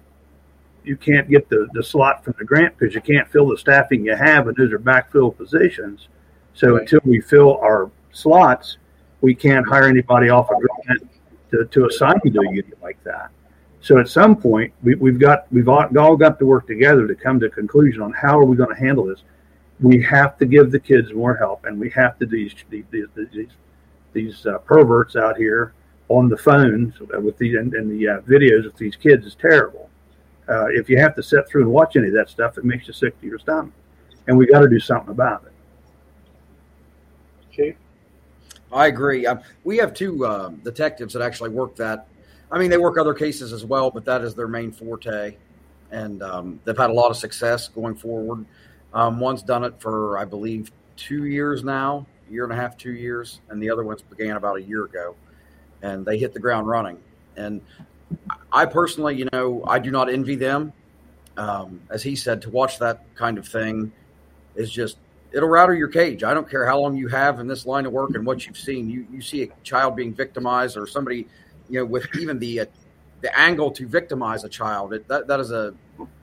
you 0.84 0.96
can't 0.96 1.30
get 1.30 1.50
the, 1.50 1.68
the 1.74 1.84
slot 1.84 2.24
from 2.24 2.36
the 2.38 2.46
grant 2.46 2.78
because 2.78 2.96
you 2.96 3.02
can't 3.02 3.30
fill 3.30 3.50
the 3.50 3.58
staffing 3.58 4.06
you 4.06 4.16
have, 4.16 4.48
and 4.48 4.56
those 4.56 4.72
are 4.72 4.80
backfill 4.80 5.36
positions. 5.36 6.08
So 6.54 6.74
right. 6.74 6.82
until 6.82 7.02
we 7.04 7.22
fill 7.22 7.58
our 7.58 7.92
slots, 8.12 8.78
we 9.22 9.36
can't 9.36 9.68
hire 9.68 9.88
anybody 9.88 10.30
off 10.30 10.50
a 10.50 10.56
grant 10.56 11.10
to, 11.56 11.66
to 11.66 11.86
assign 11.88 12.20
to 12.22 12.40
a 12.40 12.54
unit 12.54 12.78
like 12.82 13.02
that. 13.04 13.30
So 13.82 14.00
at 14.00 14.08
some 14.08 14.36
point, 14.36 14.74
we, 14.82 14.94
have 14.94 15.20
got 15.20 15.46
we've 15.52 15.70
all, 15.70 16.18
got 16.18 16.40
to 16.40 16.46
work 16.46 16.66
together 16.66 17.08
to 17.08 17.14
come 17.14 17.40
to 17.40 17.46
a 17.46 17.50
conclusion 17.50 18.02
on 18.02 18.14
how 18.14 18.40
are 18.40 18.46
we 18.46 18.58
going 18.58 18.74
to 18.74 18.82
handle 18.82 19.06
this. 19.06 19.22
We 19.80 20.02
have 20.04 20.38
to 20.40 20.46
give 20.46 20.72
the 20.72 20.80
kids 20.80 21.14
more 21.14 21.36
help, 21.36 21.66
and 21.66 21.80
we 21.80 21.90
have 21.92 22.18
to 22.20 22.26
these 22.26 22.54
these 22.70 22.86
these, 22.92 23.48
these 24.14 24.46
uh, 24.46 24.58
perverts 24.60 25.16
out 25.16 25.38
here 25.38 25.74
on 26.10 26.30
the 26.30 26.38
phones 26.38 27.00
with 27.00 27.38
the 27.38 27.58
and, 27.58 27.74
and 27.76 27.92
the 27.92 28.08
uh, 28.08 28.22
videos 28.22 28.64
with 28.64 28.76
these 28.78 28.96
kids 28.96 29.26
is 29.26 29.36
terrible. 29.36 29.90
Uh, 30.50 30.66
if 30.68 30.90
you 30.90 30.98
have 30.98 31.16
to 31.16 31.24
sit 31.24 31.48
through 31.48 31.64
and 31.64 31.72
watch 31.72 31.96
any 31.96 32.08
of 32.08 32.14
that 32.14 32.30
stuff, 32.30 32.58
it 32.58 32.66
makes 32.66 32.88
you 32.88 32.94
sick 32.94 33.20
to 33.22 33.28
your 33.28 33.38
stomach, 33.38 33.74
and 34.28 34.36
we 34.36 34.48
got 34.48 34.62
to 34.62 34.70
do 34.70 34.80
something 34.80 35.12
about 35.12 35.44
it. 35.46 35.52
Chief. 37.56 37.76
I 38.76 38.88
agree. 38.88 39.26
Um, 39.26 39.40
we 39.64 39.78
have 39.78 39.94
two 39.94 40.26
uh, 40.26 40.50
detectives 40.50 41.14
that 41.14 41.22
actually 41.22 41.50
work 41.50 41.78
that. 41.78 42.08
I 42.52 42.60
mean, 42.60 42.70
they 42.70 42.78
work 42.78 42.98
other 42.98 43.14
cases 43.14 43.54
as 43.54 43.64
well, 43.64 43.90
but 43.90 44.04
that 44.06 44.22
is 44.22 44.36
their 44.36 44.50
main 44.50 44.72
forte, 44.72 45.38
and 45.92 46.22
um, 46.22 46.60
they've 46.66 46.78
had 46.78 46.90
a 46.90 46.94
lot 46.94 47.10
of 47.10 47.16
success 47.16 47.70
going 47.70 47.96
forward. 47.96 48.46
Um, 48.94 49.20
one's 49.20 49.42
done 49.42 49.64
it 49.64 49.80
for, 49.80 50.18
I 50.18 50.26
believe, 50.26 50.72
two 50.98 51.26
years 51.26 51.64
now, 51.64 52.06
year 52.30 52.44
and 52.44 52.52
a 52.52 52.56
half, 52.56 52.78
two 52.78 52.92
years, 52.92 53.40
and 53.50 53.64
the 53.64 53.70
other 53.70 53.84
ones 53.84 54.02
began 54.02 54.36
about 54.36 54.58
a 54.58 54.62
year 54.62 54.84
ago, 54.84 55.16
and 55.82 56.06
they 56.06 56.18
hit 56.18 56.34
the 56.34 56.40
ground 56.40 56.68
running. 56.68 56.98
And 57.38 57.62
I 58.52 58.66
personally, 58.66 59.16
you 59.16 59.30
know, 59.32 59.64
I 59.66 59.80
do 59.80 59.90
not 59.90 60.10
envy 60.10 60.36
them. 60.36 60.74
Um, 61.38 61.82
as 61.90 62.04
he 62.04 62.16
said, 62.16 62.42
to 62.44 62.50
watch 62.50 62.78
that 62.80 63.04
kind 63.16 63.38
of 63.38 63.48
thing 63.48 63.92
is 64.56 64.70
just 64.70 64.98
it'll 65.32 65.50
rattle 65.50 65.76
your 65.76 65.88
cage. 65.88 66.24
I 66.24 66.34
don't 66.34 66.50
care 66.50 66.66
how 66.66 66.80
long 66.80 66.96
you 66.96 67.08
have 67.08 67.40
in 67.40 67.48
this 67.48 67.66
line 67.66 67.86
of 67.86 67.92
work 67.92 68.12
and 68.16 68.26
what 68.26 68.46
you've 68.46 68.58
seen. 68.58 68.90
You 68.90 69.06
you 69.12 69.22
see 69.22 69.44
a 69.44 69.48
child 69.64 69.96
being 69.96 70.14
victimized 70.14 70.78
or 70.78 70.88
somebody, 70.88 71.28
you 71.70 71.80
know, 71.80 71.86
with 71.86 72.08
even 72.16 72.40
the 72.40 72.62
uh, 72.62 72.66
the 73.22 73.38
angle 73.38 73.72
to 73.72 73.88
victimize 73.88 74.44
a 74.44 74.50
child. 74.50 74.94
It, 74.94 75.08
that 75.08 75.28
that 75.28 75.40
is 75.40 75.52
a 75.52 75.74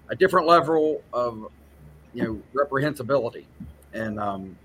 a 0.09 0.17
different 0.17 0.47
level 0.47 1.03
of 1.13 1.47
you 2.15 2.23
know 2.25 2.43
reprehensibility, 2.55 3.45
and 3.93 4.19
um, 4.19 4.57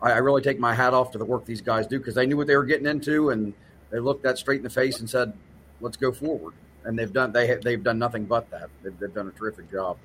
I, 0.00 0.12
I 0.12 0.18
really 0.18 0.42
take 0.42 0.58
my 0.58 0.74
hat 0.74 0.94
off 0.94 1.10
to 1.12 1.18
the 1.18 1.24
work 1.24 1.44
these 1.44 1.60
guys 1.60 1.86
do 1.86 1.98
because 1.98 2.14
they 2.14 2.26
knew 2.26 2.36
what 2.36 2.46
they 2.46 2.56
were 2.56 2.64
getting 2.64 2.86
into 2.86 3.30
and 3.30 3.54
they 3.90 3.98
looked 3.98 4.22
that 4.24 4.38
straight 4.38 4.58
in 4.58 4.64
the 4.64 4.70
face 4.70 5.00
and 5.00 5.08
said, 5.08 5.32
"Let's 5.80 5.96
go 5.96 6.12
forward." 6.12 6.54
And 6.84 6.98
they've 6.98 7.12
done 7.12 7.32
they 7.32 7.56
they've 7.56 7.82
done 7.82 7.98
nothing 7.98 8.24
but 8.24 8.50
that. 8.50 8.68
They've, 8.82 8.98
they've 8.98 9.14
done 9.14 9.28
a 9.28 9.32
terrific 9.32 9.70
job. 9.70 9.96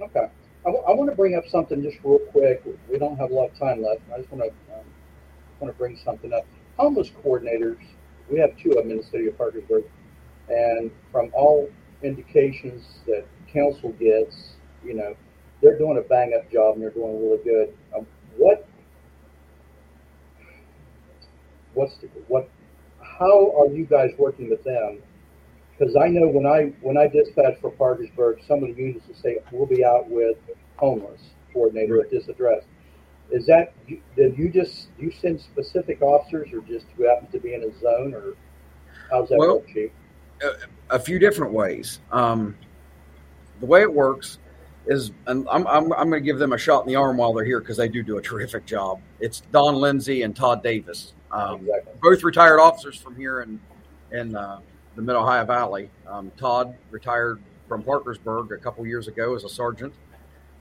Okay. 0.00 0.28
I, 0.64 0.70
w- 0.70 0.84
I 0.86 0.92
want 0.92 1.10
to 1.10 1.16
bring 1.16 1.34
up 1.34 1.44
something 1.48 1.82
just 1.82 1.98
real 2.04 2.18
quick. 2.18 2.62
We 2.88 2.98
don't 2.98 3.16
have 3.16 3.30
a 3.30 3.34
lot 3.34 3.50
of 3.50 3.58
time 3.58 3.82
left. 3.82 4.02
I 4.14 4.18
just 4.18 4.30
want 4.30 4.44
to 4.44 4.74
um, 4.74 4.84
want 5.60 5.72
to 5.72 5.78
bring 5.78 5.96
something 5.96 6.32
up. 6.32 6.46
Homeless 6.76 7.10
coordinators, 7.24 7.78
we 8.30 8.38
have 8.38 8.56
two 8.56 8.70
of 8.70 8.76
them 8.76 8.90
in 8.92 8.98
the 8.98 9.02
city 9.02 9.26
of 9.26 9.36
Parkersburg, 9.36 9.84
and 10.48 10.90
from 11.10 11.30
all 11.34 11.68
indications 12.02 12.84
that 13.06 13.24
council 13.52 13.90
gets, 13.92 14.54
you 14.84 14.94
know, 14.94 15.14
they're 15.62 15.78
doing 15.78 15.98
a 15.98 16.00
bang 16.02 16.32
up 16.38 16.50
job 16.50 16.74
and 16.74 16.82
they're 16.82 16.90
doing 16.90 17.20
really 17.20 17.42
good. 17.42 17.74
Um, 17.96 18.06
what 18.36 18.66
what's 21.74 21.96
the, 21.98 22.06
what? 22.28 22.48
How 23.00 23.52
are 23.58 23.66
you 23.66 23.84
guys 23.84 24.10
working 24.16 24.48
with 24.48 24.62
them 24.64 25.02
because 25.78 25.96
I 25.96 26.08
know 26.08 26.28
when 26.28 26.46
I 26.46 26.72
when 26.80 26.96
I 26.96 27.08
dispatch 27.08 27.58
for 27.60 27.70
Parkersburg, 27.70 28.40
some 28.46 28.62
of 28.62 28.74
the 28.74 28.82
units 28.82 29.06
will 29.08 29.14
say 29.16 29.38
we'll 29.50 29.66
be 29.66 29.84
out 29.84 30.08
with 30.08 30.36
homeless 30.76 31.20
coordinator 31.52 31.96
right. 31.96 32.04
at 32.04 32.10
this 32.10 32.28
address. 32.28 32.64
Is 33.30 33.46
that 33.46 33.72
did 34.16 34.36
you 34.36 34.50
just 34.50 34.88
you 34.98 35.10
send 35.10 35.40
specific 35.40 36.02
officers 36.02 36.48
or 36.52 36.60
just 36.60 36.86
who 36.96 37.08
happens 37.08 37.32
to 37.32 37.40
be 37.40 37.54
in 37.54 37.62
a 37.62 37.80
zone 37.80 38.14
or 38.14 38.34
how's 39.10 39.28
that 39.30 39.38
well, 39.38 39.56
work, 39.56 39.68
Chief? 39.68 39.90
A, 40.42 40.96
a 40.96 40.98
few 40.98 41.18
different 41.18 41.52
ways. 41.52 42.00
Um, 42.10 42.56
the 43.60 43.66
way 43.66 43.82
it 43.82 43.92
works 43.92 44.38
is, 44.86 45.12
and 45.26 45.46
I'm, 45.50 45.66
I'm, 45.66 45.92
I'm 45.92 46.10
going 46.10 46.22
to 46.22 46.26
give 46.26 46.38
them 46.38 46.52
a 46.52 46.58
shot 46.58 46.80
in 46.80 46.88
the 46.88 46.96
arm 46.96 47.16
while 47.16 47.32
they're 47.32 47.44
here 47.44 47.60
because 47.60 47.76
they 47.76 47.88
do 47.88 48.02
do 48.02 48.18
a 48.18 48.22
terrific 48.22 48.66
job. 48.66 49.00
It's 49.20 49.42
Don 49.52 49.76
Lindsay 49.76 50.22
and 50.22 50.34
Todd 50.34 50.62
Davis, 50.62 51.14
um, 51.30 51.60
exactly. 51.60 51.92
both 52.02 52.24
retired 52.24 52.58
officers 52.58 52.96
from 52.98 53.16
here 53.16 53.42
in 53.42 53.60
in 54.10 54.36
uh, 54.36 54.60
the 54.96 55.02
Mid 55.02 55.16
Ohio 55.16 55.44
Valley. 55.44 55.90
Um, 56.06 56.30
Todd 56.36 56.76
retired 56.90 57.40
from 57.68 57.82
Parkersburg 57.82 58.52
a 58.52 58.58
couple 58.58 58.86
years 58.86 59.08
ago 59.08 59.34
as 59.34 59.44
a 59.44 59.48
sergeant, 59.48 59.94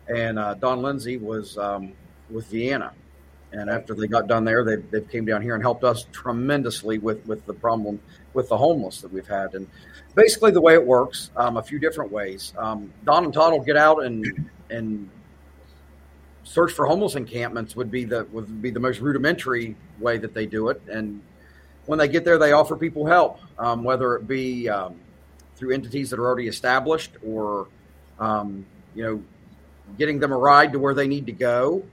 and 0.07 0.39
uh, 0.39 0.53
Don 0.55 0.81
Lindsay 0.81 1.17
was 1.17 1.57
um, 1.57 1.93
with 2.29 2.47
Vienna. 2.47 2.93
And 3.53 3.69
after 3.69 3.93
they 3.93 4.07
got 4.07 4.27
done 4.27 4.45
there, 4.45 4.63
they 4.63 4.77
they 4.77 5.01
came 5.01 5.25
down 5.25 5.41
here 5.41 5.55
and 5.55 5.63
helped 5.63 5.83
us 5.83 6.05
tremendously 6.13 6.99
with 6.99 7.25
with 7.27 7.45
the 7.45 7.53
problem 7.53 7.99
with 8.33 8.47
the 8.47 8.55
homeless 8.55 9.01
that 9.01 9.11
we've 9.11 9.27
had. 9.27 9.55
And 9.55 9.67
basically, 10.15 10.51
the 10.51 10.61
way 10.61 10.73
it 10.73 10.85
works, 10.85 11.31
um, 11.35 11.57
a 11.57 11.63
few 11.63 11.77
different 11.77 12.11
ways. 12.13 12.53
Um, 12.57 12.93
Don 13.03 13.25
and 13.25 13.33
Todd 13.33 13.51
will 13.51 13.59
get 13.63 13.75
out 13.75 14.05
and 14.05 14.49
and 14.69 15.09
search 16.43 16.71
for 16.71 16.85
homeless 16.85 17.15
encampments 17.15 17.75
would 17.75 17.91
be 17.91 18.05
the 18.05 18.25
would 18.31 18.61
be 18.61 18.69
the 18.69 18.79
most 18.79 19.01
rudimentary 19.01 19.75
way 19.99 20.17
that 20.17 20.33
they 20.33 20.45
do 20.45 20.69
it. 20.69 20.81
And 20.89 21.21
when 21.85 21.99
they 21.99 22.07
get 22.07 22.23
there, 22.23 22.37
they 22.37 22.51
offer 22.51 22.75
people 22.75 23.05
help, 23.05 23.39
um, 23.57 23.83
whether 23.83 24.15
it 24.15 24.27
be 24.27 24.69
um, 24.69 24.95
through 25.55 25.73
entities 25.73 26.09
that 26.09 26.19
are 26.19 26.25
already 26.25 26.47
established 26.47 27.11
or 27.25 27.67
um, 28.19 28.65
you 28.95 29.03
know 29.03 29.23
getting 29.97 30.19
them 30.19 30.31
a 30.31 30.37
ride 30.37 30.71
to 30.71 30.79
where 30.79 30.93
they 30.93 31.07
need 31.07 31.25
to 31.25 31.31
go 31.31 31.83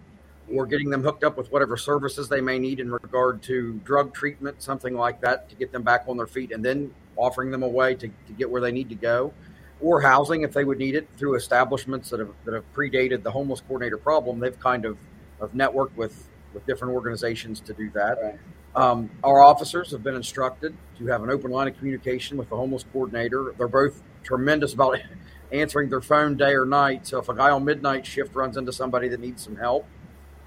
or 0.55 0.67
getting 0.67 0.89
them 0.89 1.03
hooked 1.03 1.25
up 1.25 1.37
with 1.37 1.51
whatever 1.53 1.77
services 1.77 2.29
they 2.29 2.41
may 2.41 2.59
need 2.59 2.81
in 2.81 2.91
regard 2.91 3.43
to 3.43 3.75
drug 3.85 4.15
treatment, 4.15 4.63
something 4.63 4.95
like 4.95 5.21
that, 5.21 5.49
to 5.51 5.55
get 5.57 5.73
them 5.73 5.83
back 5.83 6.05
on 6.09 6.17
their 6.17 6.27
feet, 6.27 6.53
and 6.53 6.65
then 6.65 6.93
offering 7.17 7.51
them 7.51 7.63
a 7.63 7.69
way 7.69 7.95
to, 7.95 8.09
to 8.09 8.33
get 8.39 8.49
where 8.49 8.61
they 8.61 8.73
need 8.73 8.89
to 8.89 8.95
go, 8.95 9.33
or 9.81 10.01
housing 10.01 10.43
if 10.43 10.53
they 10.53 10.65
would 10.65 10.79
need 10.79 10.95
it 10.95 11.09
through 11.17 11.35
establishments 11.35 12.11
that 12.11 12.21
have 12.21 12.31
that 12.45 12.55
have 12.55 12.65
predated 12.75 13.23
the 13.23 13.31
homeless 13.31 13.61
coordinator 13.61 13.99
problem. 13.99 14.41
They've 14.41 14.59
kind 14.59 14.85
of 14.85 14.97
of 15.41 15.53
networked 15.53 15.95
with 15.97 16.29
with 16.55 16.65
different 16.67 16.95
organizations 16.95 17.61
to 17.61 17.75
do 17.75 17.91
that. 17.91 18.19
Right. 18.23 18.39
Um, 18.79 19.11
our 19.25 19.43
officers 19.43 19.91
have 19.91 20.05
been 20.05 20.15
instructed 20.15 20.73
to 20.99 21.07
have 21.07 21.25
an 21.25 21.31
open 21.31 21.51
line 21.51 21.67
of 21.67 21.77
communication 21.77 22.39
with 22.39 22.49
the 22.49 22.55
homeless 22.55 22.85
coordinator. 22.93 23.53
They're 23.59 23.67
both 23.67 24.01
tremendous 24.23 24.73
about 24.73 25.01
answering 25.53 25.91
their 25.91 26.01
phone 26.01 26.37
day 26.37 26.53
or 26.53 26.65
night. 26.65 27.05
So 27.05 27.19
if 27.19 27.29
a 27.29 27.35
guy 27.35 27.51
on 27.51 27.65
midnight 27.65 28.07
shift 28.07 28.37
runs 28.37 28.57
into 28.57 28.73
somebody 28.73 29.09
that 29.09 29.19
needs 29.19 29.43
some 29.43 29.57
help, 29.57 29.85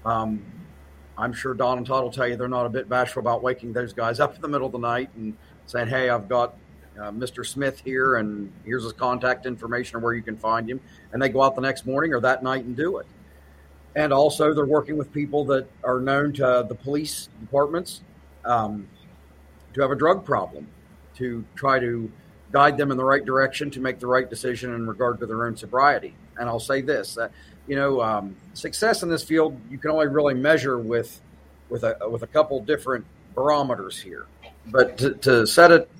um, 0.06 0.42
I'm 1.18 1.34
sure 1.34 1.52
Don 1.52 1.76
and 1.76 1.86
Todd 1.86 2.04
will 2.04 2.10
tell 2.10 2.26
you 2.26 2.36
they're 2.36 2.48
not 2.48 2.64
a 2.64 2.70
bit 2.70 2.88
bashful 2.88 3.20
about 3.20 3.42
waking 3.42 3.74
those 3.74 3.92
guys 3.92 4.18
up 4.18 4.34
in 4.34 4.40
the 4.40 4.48
middle 4.48 4.64
of 4.66 4.72
the 4.72 4.78
night 4.78 5.10
and 5.14 5.36
saying, 5.66 5.88
"Hey, 5.88 6.08
I've 6.08 6.26
got 6.26 6.54
uh, 6.98 7.10
Mr. 7.10 7.44
Smith 7.44 7.82
here, 7.84 8.16
and 8.16 8.50
here's 8.64 8.82
his 8.84 8.94
contact 8.94 9.44
information 9.44 9.98
or 9.98 10.00
where 10.00 10.14
you 10.14 10.22
can 10.22 10.38
find 10.38 10.70
him." 10.70 10.80
And 11.12 11.20
they 11.20 11.28
go 11.28 11.42
out 11.42 11.54
the 11.54 11.60
next 11.60 11.84
morning 11.84 12.14
or 12.14 12.20
that 12.20 12.42
night 12.42 12.64
and 12.64 12.74
do 12.74 12.96
it. 12.96 13.06
And 13.94 14.10
also, 14.10 14.54
they're 14.54 14.64
working 14.64 14.96
with 14.96 15.12
people 15.12 15.44
that 15.46 15.66
are 15.84 16.00
known 16.00 16.32
to 16.34 16.64
the 16.66 16.74
police 16.74 17.28
departments 17.38 18.00
um, 18.44 18.88
to 19.74 19.80
have 19.80 19.90
a 19.90 19.96
drug 19.96 20.24
problem, 20.24 20.66
to 21.16 21.44
try 21.54 21.78
to 21.78 22.10
guide 22.50 22.76
them 22.76 22.90
in 22.90 22.96
the 22.96 23.04
right 23.04 23.24
direction 23.24 23.70
to 23.70 23.80
make 23.80 23.98
the 23.98 24.06
right 24.06 24.28
decision 24.28 24.74
in 24.74 24.86
regard 24.86 25.18
to 25.20 25.26
their 25.26 25.46
own 25.46 25.56
sobriety. 25.56 26.14
And 26.36 26.48
I'll 26.48 26.60
say 26.60 26.80
this: 26.80 27.14
that 27.14 27.32
you 27.66 27.76
know, 27.76 28.00
um, 28.00 28.36
success 28.54 29.02
in 29.02 29.08
this 29.08 29.24
field 29.24 29.58
you 29.70 29.78
can 29.78 29.90
only 29.90 30.08
really 30.08 30.34
measure 30.34 30.78
with 30.78 31.20
with 31.68 31.84
a 31.84 31.96
with 32.08 32.22
a 32.22 32.26
couple 32.26 32.60
different 32.62 33.04
barometers 33.34 34.00
here. 34.00 34.26
But 34.66 34.98
to, 34.98 35.14
to 35.14 35.46
set 35.46 35.72
it 35.72 35.90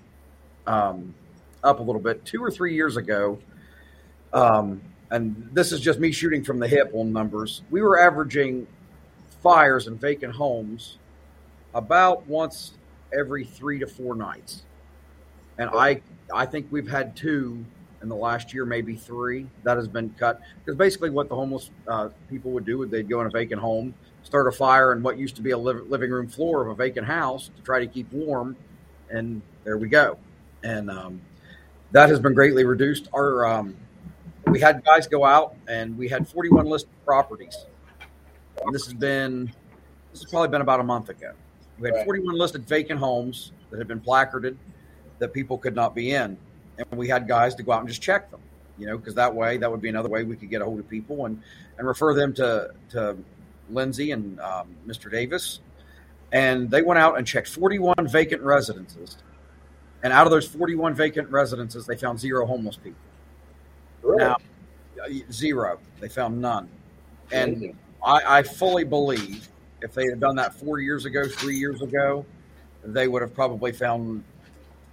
um, 0.67 1.15
up 1.65 1.81
a 1.81 1.83
little 1.83 2.01
bit, 2.01 2.25
two 2.25 2.43
or 2.43 2.51
three 2.51 2.75
years 2.75 2.97
ago, 2.97 3.39
um, 4.33 4.83
and 5.11 5.51
this 5.53 5.73
is 5.73 5.81
just 5.81 5.99
me 5.99 6.13
shooting 6.13 6.45
from 6.45 6.59
the 6.59 6.69
hip 6.69 6.91
on 6.95 7.13
numbers, 7.13 7.63
we 7.71 7.83
were 7.83 7.99
averaging 7.99 8.67
fires 9.43 9.89
in 9.89 9.97
vacant 9.97 10.35
homes 10.35 10.99
about 11.75 12.27
once 12.27 12.73
every 13.17 13.45
three 13.45 13.79
to 13.79 13.87
four 13.87 14.15
nights, 14.15 14.63
and 15.59 15.71
I 15.71 16.01
I 16.35 16.47
think 16.47 16.67
we've 16.71 16.89
had 16.89 17.17
two 17.17 17.65
in 18.03 18.09
the 18.09 18.17
last 18.17 18.53
year, 18.53 18.65
maybe 18.65 18.97
three. 18.97 19.47
That 19.63 19.77
has 19.77 19.89
been 19.89 20.11
cut 20.19 20.41
because 20.65 20.77
basically 20.77 21.11
what 21.11 21.29
the 21.29 21.35
homeless 21.35 21.71
uh, 21.87 22.09
people 22.29 22.51
would 22.53 22.65
do 22.65 22.79
would 22.79 22.91
they'd 22.91 23.09
go 23.09 23.21
in 23.21 23.27
a 23.27 23.31
vacant 23.31 23.61
home, 23.61 23.95
start 24.23 24.49
a 24.49 24.53
fire 24.53 24.93
in 24.93 25.03
what 25.03 25.19
used 25.19 25.37
to 25.37 25.43
be 25.43 25.51
a 25.51 25.59
li- 25.59 25.83
living 25.89 26.11
room 26.11 26.29
floor 26.29 26.63
of 26.63 26.69
a 26.69 26.75
vacant 26.75 27.07
house 27.07 27.51
to 27.55 27.63
try 27.63 27.79
to 27.79 27.87
keep 27.87 28.11
warm, 28.13 28.57
and 29.11 29.43
there 29.65 29.79
we 29.79 29.89
go. 29.89 30.19
And 30.65 30.91
um, 30.91 31.21
that 31.93 32.09
has 32.09 32.21
been 32.21 32.35
greatly 32.35 32.65
reduced. 32.65 33.09
Our 33.15 33.47
um, 33.47 33.77
we 34.47 34.61
had 34.61 34.85
guys 34.85 35.07
go 35.07 35.25
out 35.25 35.55
and 35.69 35.97
we 35.97 36.09
had 36.09 36.29
41 36.29 36.67
listed 36.67 36.91
properties. 37.05 37.67
And 38.65 38.75
this 38.75 38.85
has 38.85 38.95
been 38.95 39.47
this 40.11 40.23
has 40.23 40.31
probably 40.31 40.49
been 40.49 40.61
about 40.61 40.81
a 40.81 40.85
month 40.85 41.09
ago. 41.09 41.33
We 41.83 41.89
had 41.89 41.97
Right. 41.97 42.05
41 42.05 42.37
listed 42.37 42.67
vacant 42.67 43.01
homes 43.01 43.51
that 43.71 43.79
had 43.79 43.89
been 43.89 44.01
placarded 44.01 44.57
that 45.19 45.33
people 45.33 45.59
could 45.59 45.75
not 45.75 45.95
be 45.97 46.13
in 46.13 46.37
and 46.79 46.87
we 46.99 47.09
had 47.09 47.27
guys 47.27 47.57
to 47.57 47.63
go 47.65 47.73
out 47.73 47.81
and 47.81 47.89
just 47.89 48.01
check 48.01 48.31
them, 48.31 48.41
you 48.79 48.87
know, 48.87 48.97
because 48.97 49.15
that 49.17 49.35
way 49.35 49.57
that 49.57 49.71
would 49.71 49.81
be 49.81 49.89
another 49.89 50.09
way 50.09 50.23
we 50.23 50.37
could 50.37 50.49
get 50.49 50.63
a 50.63 50.65
hold 50.65 50.79
of 50.79 50.89
people 50.89 51.27
and 51.27 51.43
and 51.79 51.87
refer 51.87 52.15
them 52.15 52.33
to 52.35 52.71
to 52.91 53.17
Lindsay 53.69 54.13
and 54.13 54.39
um, 54.41 54.77
Mr. 54.87 55.11
Davis, 55.11 55.61
and 56.31 56.71
they 56.71 56.83
went 56.83 56.99
out 56.99 57.19
and 57.19 57.27
checked 57.27 57.49
41 57.49 58.07
vacant 58.09 58.43
residences, 58.43 59.17
and 60.03 60.13
out 60.13 60.27
of 60.27 60.31
those 60.31 60.47
41 60.47 60.95
vacant 60.95 61.29
residences, 61.31 61.87
they 61.87 61.97
found 61.97 62.21
zero 62.21 62.47
homeless 62.47 62.77
people. 62.77 63.01
Really? 64.03 64.25
Now, 64.25 64.37
zero. 65.31 65.79
They 66.01 66.09
found 66.09 66.41
none, 66.41 66.69
and 67.31 67.77
I, 68.05 68.39
I 68.39 68.43
fully 68.43 68.85
believe 68.85 69.49
if 69.83 69.93
they 69.95 70.07
had 70.07 70.21
done 70.21 70.37
that 70.37 70.55
four 70.55 70.81
years 70.81 71.05
ago, 71.05 71.27
three 71.29 71.57
years 71.57 71.83
ago, 71.83 72.25
they 72.85 73.09
would 73.09 73.23
have 73.23 73.35
probably 73.35 73.73
found 73.73 74.25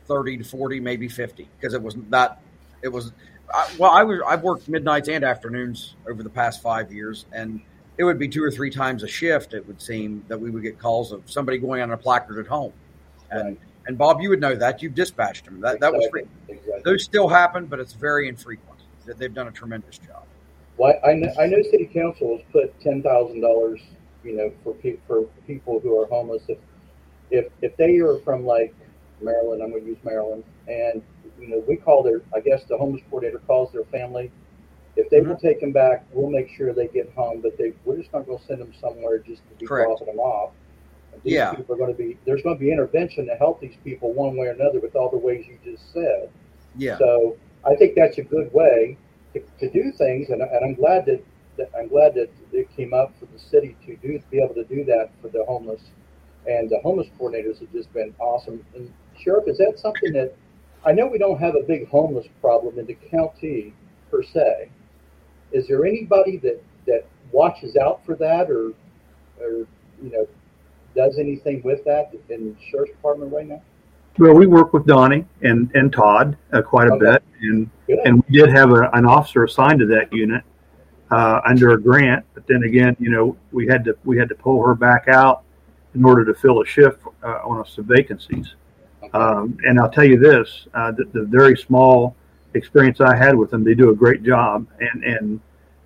30 0.07 0.37
to 0.37 0.43
40, 0.43 0.79
maybe 0.79 1.07
50, 1.07 1.47
because 1.59 1.73
it 1.73 1.81
was 1.81 1.95
that, 2.09 2.41
it 2.81 2.89
was, 2.89 3.11
I, 3.53 3.69
well, 3.77 3.91
I 3.91 4.03
was, 4.03 4.21
I've 4.27 4.41
worked 4.43 4.67
midnights 4.67 5.07
and 5.09 5.23
afternoons 5.23 5.95
over 6.09 6.23
the 6.23 6.29
past 6.29 6.61
five 6.61 6.91
years, 6.91 7.25
and 7.31 7.61
it 7.97 8.03
would 8.03 8.17
be 8.19 8.27
two 8.27 8.43
or 8.43 8.51
three 8.51 8.69
times 8.71 9.03
a 9.03 9.07
shift, 9.07 9.53
it 9.53 9.65
would 9.67 9.81
seem, 9.81 10.23
that 10.27 10.39
we 10.39 10.49
would 10.49 10.63
get 10.63 10.79
calls 10.79 11.11
of 11.11 11.29
somebody 11.29 11.57
going 11.57 11.81
on 11.81 11.91
a 11.91 11.97
placard 11.97 12.39
at 12.39 12.47
home. 12.47 12.73
And, 13.31 13.43
Right. 13.49 13.59
and 13.87 13.97
Bob, 13.97 14.21
you 14.21 14.29
would 14.29 14.41
know 14.41 14.55
that. 14.55 14.81
You've 14.81 14.95
dispatched 14.95 15.45
them. 15.45 15.61
That, 15.61 15.79
that 15.79 15.91
was, 15.93 16.05
Exactly. 16.05 16.27
Exactly. 16.49 16.81
those 16.83 17.03
still 17.03 17.27
happen, 17.27 17.65
but 17.65 17.79
it's 17.79 17.93
very 17.93 18.27
infrequent. 18.27 18.79
That 19.05 19.17
They've 19.17 19.33
done 19.33 19.47
a 19.47 19.51
tremendous 19.51 19.97
job. 19.97 20.23
Well, 20.77 20.93
I 21.05 21.13
know, 21.13 21.33
I 21.39 21.45
know 21.47 21.61
city 21.63 21.89
council 21.93 22.37
has 22.37 22.45
put 22.51 22.79
ten 22.79 23.01
thousand 23.03 23.41
dollars, 23.41 23.81
you 24.23 24.35
know, 24.35 24.51
for 24.63 24.73
pe- 24.73 24.97
for 25.07 25.23
people 25.47 25.79
who 25.79 25.99
are 25.99 26.05
homeless. 26.07 26.43
If 26.47 26.57
if 27.31 27.47
if 27.61 27.75
they 27.77 27.97
are 27.99 28.19
from 28.19 28.45
like 28.45 28.73
Maryland, 29.21 29.61
I'm 29.61 29.71
going 29.71 29.83
to 29.83 29.89
use 29.89 30.03
Maryland, 30.03 30.43
and 30.67 31.01
you 31.39 31.47
know, 31.47 31.63
we 31.67 31.77
call 31.77 32.03
their, 32.03 32.21
I 32.35 32.41
guess 32.41 32.63
the 32.65 32.77
homeless 32.77 33.01
coordinator 33.09 33.39
calls 33.39 33.71
their 33.71 33.85
family. 33.85 34.31
If 34.95 35.09
they 35.09 35.21
will 35.21 35.35
mm-hmm. 35.35 35.47
take 35.47 35.61
them 35.61 35.71
back, 35.71 36.05
we'll 36.11 36.29
make 36.29 36.49
sure 36.49 36.73
they 36.73 36.87
get 36.87 37.11
home. 37.13 37.39
But 37.41 37.57
they, 37.57 37.73
we're 37.85 37.97
just 37.97 38.11
not 38.11 38.25
going 38.25 38.39
to 38.39 38.45
send 38.45 38.59
them 38.59 38.73
somewhere 38.81 39.19
just 39.19 39.41
to 39.49 39.55
be 39.57 39.65
Correct. 39.65 39.87
dropping 39.87 40.07
them 40.07 40.19
off. 40.19 40.51
These 41.23 41.33
Yeah. 41.33 41.53
people 41.53 41.75
are 41.75 41.77
going 41.77 41.91
to 41.91 41.97
be. 41.97 42.17
There's 42.25 42.41
going 42.41 42.57
to 42.57 42.59
be 42.59 42.71
intervention 42.71 43.25
to 43.27 43.35
help 43.35 43.61
these 43.61 43.75
people 43.83 44.13
one 44.13 44.35
way 44.35 44.47
or 44.47 44.51
another 44.51 44.79
with 44.79 44.95
all 44.95 45.09
the 45.09 45.17
ways 45.17 45.45
you 45.47 45.57
just 45.63 45.93
said. 45.93 46.29
Yeah. 46.77 46.97
So 46.97 47.37
I 47.65 47.75
think 47.75 47.95
that's 47.95 48.17
a 48.17 48.23
good 48.23 48.53
way 48.53 48.97
to, 49.33 49.41
to 49.59 49.69
do 49.69 49.91
things, 49.91 50.29
and, 50.29 50.41
and 50.41 50.65
I'm 50.65 50.75
glad 50.75 51.05
that, 51.05 51.23
that 51.59 51.69
I'm 51.77 51.89
glad 51.89 52.15
that 52.15 52.29
it 52.51 52.75
came 52.75 52.93
up 52.93 53.13
for 53.19 53.25
the 53.25 53.37
city 53.37 53.75
to 53.85 53.95
do 53.97 54.19
be 54.31 54.41
able 54.41 54.55
to 54.55 54.63
do 54.63 54.83
that 54.85 55.11
for 55.21 55.27
the 55.27 55.43
homeless, 55.45 55.81
and 56.47 56.69
the 56.69 56.79
homeless 56.79 57.07
coordinators 57.19 57.59
have 57.59 57.71
just 57.71 57.93
been 57.93 58.15
awesome. 58.19 58.65
And 58.73 58.91
sheriff, 59.19 59.43
is 59.47 59.57
that 59.57 59.77
something 59.77 60.13
that 60.13 60.33
I 60.85 60.93
know 60.93 61.05
we 61.07 61.17
don't 61.17 61.39
have 61.39 61.55
a 61.55 61.63
big 61.63 61.87
homeless 61.89 62.25
problem 62.41 62.79
in 62.79 62.85
the 62.85 62.95
county 63.11 63.73
per 64.09 64.23
se? 64.23 64.69
Is 65.51 65.67
there 65.67 65.85
anybody 65.85 66.37
that 66.37 66.63
that 66.87 67.05
watches 67.31 67.75
out 67.75 68.03
for 68.05 68.15
that, 68.15 68.49
or 68.49 68.73
or 69.39 69.67
you 70.01 70.11
know 70.11 70.27
does 70.95 71.19
anything 71.19 71.61
with 71.63 71.83
that 71.85 72.11
in 72.29 72.49
the 72.49 72.55
sheriff's 72.71 72.91
department 72.91 73.31
right 73.33 73.47
now? 73.47 73.61
Well, 74.17 74.33
we 74.33 74.47
work 74.47 74.73
with 74.73 74.85
Donnie 74.85 75.25
and, 75.43 75.71
and 75.75 75.93
Todd 75.93 76.37
uh, 76.51 76.61
quite 76.61 76.89
a 76.89 76.93
Okay. 76.93 77.11
bit, 77.11 77.23
and 77.41 77.69
Good. 77.87 77.99
and 78.05 78.23
we 78.27 78.37
did 78.37 78.49
have 78.49 78.71
a, 78.71 78.89
an 78.93 79.05
officer 79.05 79.43
assigned 79.43 79.79
to 79.79 79.85
that 79.87 80.11
unit 80.11 80.43
uh, 81.11 81.41
under 81.45 81.71
a 81.71 81.81
grant. 81.81 82.25
But 82.33 82.47
then 82.47 82.63
again, 82.63 82.95
you 82.99 83.09
know, 83.09 83.37
we 83.51 83.67
had 83.67 83.83
to 83.85 83.97
we 84.05 84.17
had 84.17 84.29
to 84.29 84.35
pull 84.35 84.65
her 84.65 84.75
back 84.75 85.07
out 85.07 85.43
in 85.95 86.05
order 86.05 86.23
to 86.25 86.33
fill 86.33 86.61
a 86.61 86.65
shift 86.65 87.01
uh, 87.23 87.39
on 87.43 87.59
us 87.59 87.73
some 87.75 87.85
vacancies. 87.85 88.53
Um, 89.13 89.57
and 89.65 89.79
I'll 89.79 89.89
tell 89.89 90.03
you 90.03 90.19
this: 90.19 90.67
uh, 90.73 90.91
the, 90.91 91.05
the 91.13 91.25
very 91.25 91.57
small 91.57 92.15
experience 92.53 93.01
I 93.01 93.15
had 93.15 93.35
with 93.35 93.51
them, 93.51 93.63
they 93.63 93.73
do 93.73 93.89
a 93.89 93.95
great 93.95 94.23
job. 94.23 94.67
And 94.79 95.03
and 95.03 95.39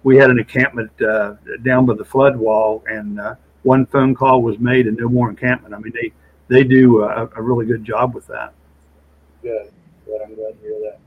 we 0.03 0.17
had 0.17 0.29
an 0.29 0.39
encampment 0.39 0.91
uh, 1.01 1.35
down 1.63 1.85
by 1.85 1.95
the 1.95 2.05
flood 2.05 2.35
wall, 2.35 2.83
and 2.87 3.19
uh, 3.19 3.35
one 3.63 3.85
phone 3.85 4.13
call 4.13 4.41
was 4.41 4.59
made, 4.59 4.87
and 4.87 4.97
no 4.97 5.07
more 5.07 5.29
encampment. 5.29 5.73
I 5.73 5.79
mean, 5.79 5.93
they 5.93 6.11
they 6.49 6.63
do 6.63 7.03
a, 7.03 7.29
a 7.35 7.41
really 7.41 7.65
good 7.65 7.85
job 7.85 8.13
with 8.13 8.27
that. 8.27 8.53
Good. 9.41 9.71
Good. 10.05 10.21
I'm 10.21 10.35
glad 10.35 10.51
to 10.51 10.59
hear 10.61 10.79
that. 10.81 10.99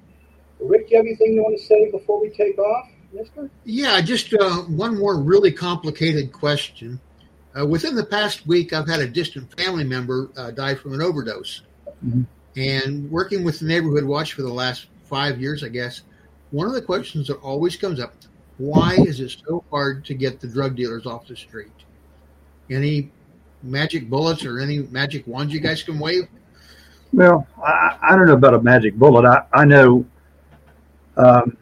Rick, 0.58 0.88
do 0.88 0.92
you 0.92 0.96
have 0.96 1.06
anything 1.06 1.34
you 1.34 1.42
want 1.42 1.58
to 1.58 1.64
say 1.64 1.90
before 1.90 2.20
we 2.20 2.30
take 2.30 2.58
off, 2.58 2.88
Mister? 3.16 3.50
Yeah, 3.64 4.00
just 4.00 4.32
uh, 4.34 4.62
one 4.62 4.98
more 4.98 5.18
really 5.18 5.52
complicated 5.52 6.32
question. 6.32 7.00
Uh, 7.58 7.66
within 7.66 7.94
the 7.94 8.04
past 8.04 8.46
week, 8.46 8.72
I've 8.72 8.88
had 8.88 9.00
a 9.00 9.08
distant 9.08 9.58
family 9.58 9.84
member 9.84 10.30
uh, 10.36 10.50
die 10.50 10.74
from 10.74 10.92
an 10.92 11.02
overdose. 11.02 11.62
Mhm. 12.04 12.26
And 12.56 13.10
working 13.10 13.44
with 13.44 13.58
the 13.60 13.66
Neighborhood 13.66 14.04
Watch 14.04 14.32
for 14.34 14.42
the 14.42 14.52
last 14.52 14.86
five 15.04 15.40
years, 15.40 15.62
I 15.62 15.68
guess, 15.68 16.02
one 16.50 16.66
of 16.66 16.74
the 16.74 16.82
questions 16.82 17.26
that 17.28 17.36
always 17.36 17.76
comes 17.76 18.00
up 18.00 18.14
why 18.58 18.96
is 19.00 19.20
it 19.20 19.36
so 19.46 19.62
hard 19.70 20.04
to 20.06 20.14
get 20.14 20.40
the 20.40 20.46
drug 20.46 20.76
dealers 20.76 21.06
off 21.06 21.26
the 21.26 21.36
street? 21.36 21.72
Any 22.70 23.10
magic 23.62 24.08
bullets 24.08 24.44
or 24.44 24.60
any 24.60 24.78
magic 24.78 25.26
wands 25.26 25.52
you 25.52 25.60
guys 25.60 25.82
can 25.82 25.98
wave? 25.98 26.28
Well, 27.12 27.46
I, 27.62 27.98
I 28.02 28.16
don't 28.16 28.26
know 28.26 28.34
about 28.34 28.54
a 28.54 28.62
magic 28.62 28.94
bullet. 28.94 29.26
I, 29.26 29.42
I 29.52 29.64
know, 29.64 30.06
um, 31.16 31.56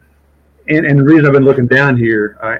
and, 0.67 0.85
and 0.85 0.99
the 0.99 1.03
reason 1.03 1.25
I've 1.25 1.33
been 1.33 1.45
looking 1.45 1.67
down 1.67 1.97
here, 1.97 2.37
I 2.41 2.59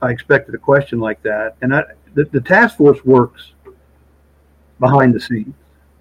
I 0.00 0.10
expected 0.10 0.54
a 0.54 0.58
question 0.58 1.00
like 1.00 1.22
that. 1.22 1.56
And 1.60 1.74
I, 1.74 1.82
the, 2.14 2.24
the 2.24 2.40
task 2.40 2.76
force 2.76 3.04
works 3.04 3.52
behind 4.78 5.14
the 5.14 5.20
scenes. 5.20 5.54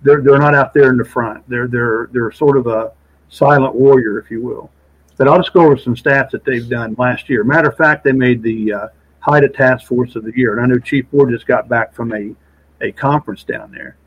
They're, 0.04 0.22
they're 0.22 0.38
not 0.38 0.54
out 0.54 0.74
there 0.74 0.90
in 0.92 0.98
the 0.98 1.06
front. 1.06 1.48
They're, 1.50 1.68
they're, 1.68 2.10
they're 2.12 2.32
sort 2.32 2.58
of 2.58 2.68
a 2.68 2.92
silent 3.30 3.74
warrior, 3.74 4.20
if 4.20 4.30
you 4.30 4.42
will. 4.42 4.70
But 5.18 5.28
I'll 5.28 5.38
just 5.38 5.54
go 5.54 5.62
over 5.62 5.78
some 5.78 5.96
stats 5.96 6.30
that 6.32 6.46
they've 6.46 6.70
done 6.70 6.96
last 7.00 7.28
year. 7.28 7.44
Matter 7.44 7.70
of 7.70 7.78
fact, 7.78 8.04
they 8.04 8.12
made 8.12 8.44
the 8.44 8.72
uh, 8.72 8.88
HIDTA 9.26 9.56
Task 9.56 9.88
Force 9.88 10.16
of 10.16 10.24
the 10.24 10.38
Year. 10.38 10.54
And 10.54 10.62
I 10.62 10.68
know 10.68 10.80
Chief 10.80 11.10
Board 11.10 11.32
just 11.32 11.48
got 11.48 11.68
back 11.68 11.96
from 11.96 12.14
a, 12.14 12.36
a 12.82 12.92
conference 12.92 13.44
down 13.44 13.72
there. 13.72 13.98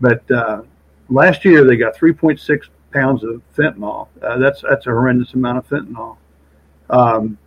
But 0.00 0.28
uh, 0.30 0.62
last 1.08 1.44
year, 1.44 1.64
they 1.64 1.76
got 1.76 1.96
3.6 1.96 2.62
pounds 2.92 3.22
of 3.22 3.40
fentanyl. 3.56 4.08
Uh, 4.20 4.38
that's, 4.38 4.62
that's 4.68 4.86
a 4.86 4.90
horrendous 4.90 5.34
amount 5.34 5.58
of 5.58 5.68
fentanyl. 5.68 6.16
Um, 6.90 7.38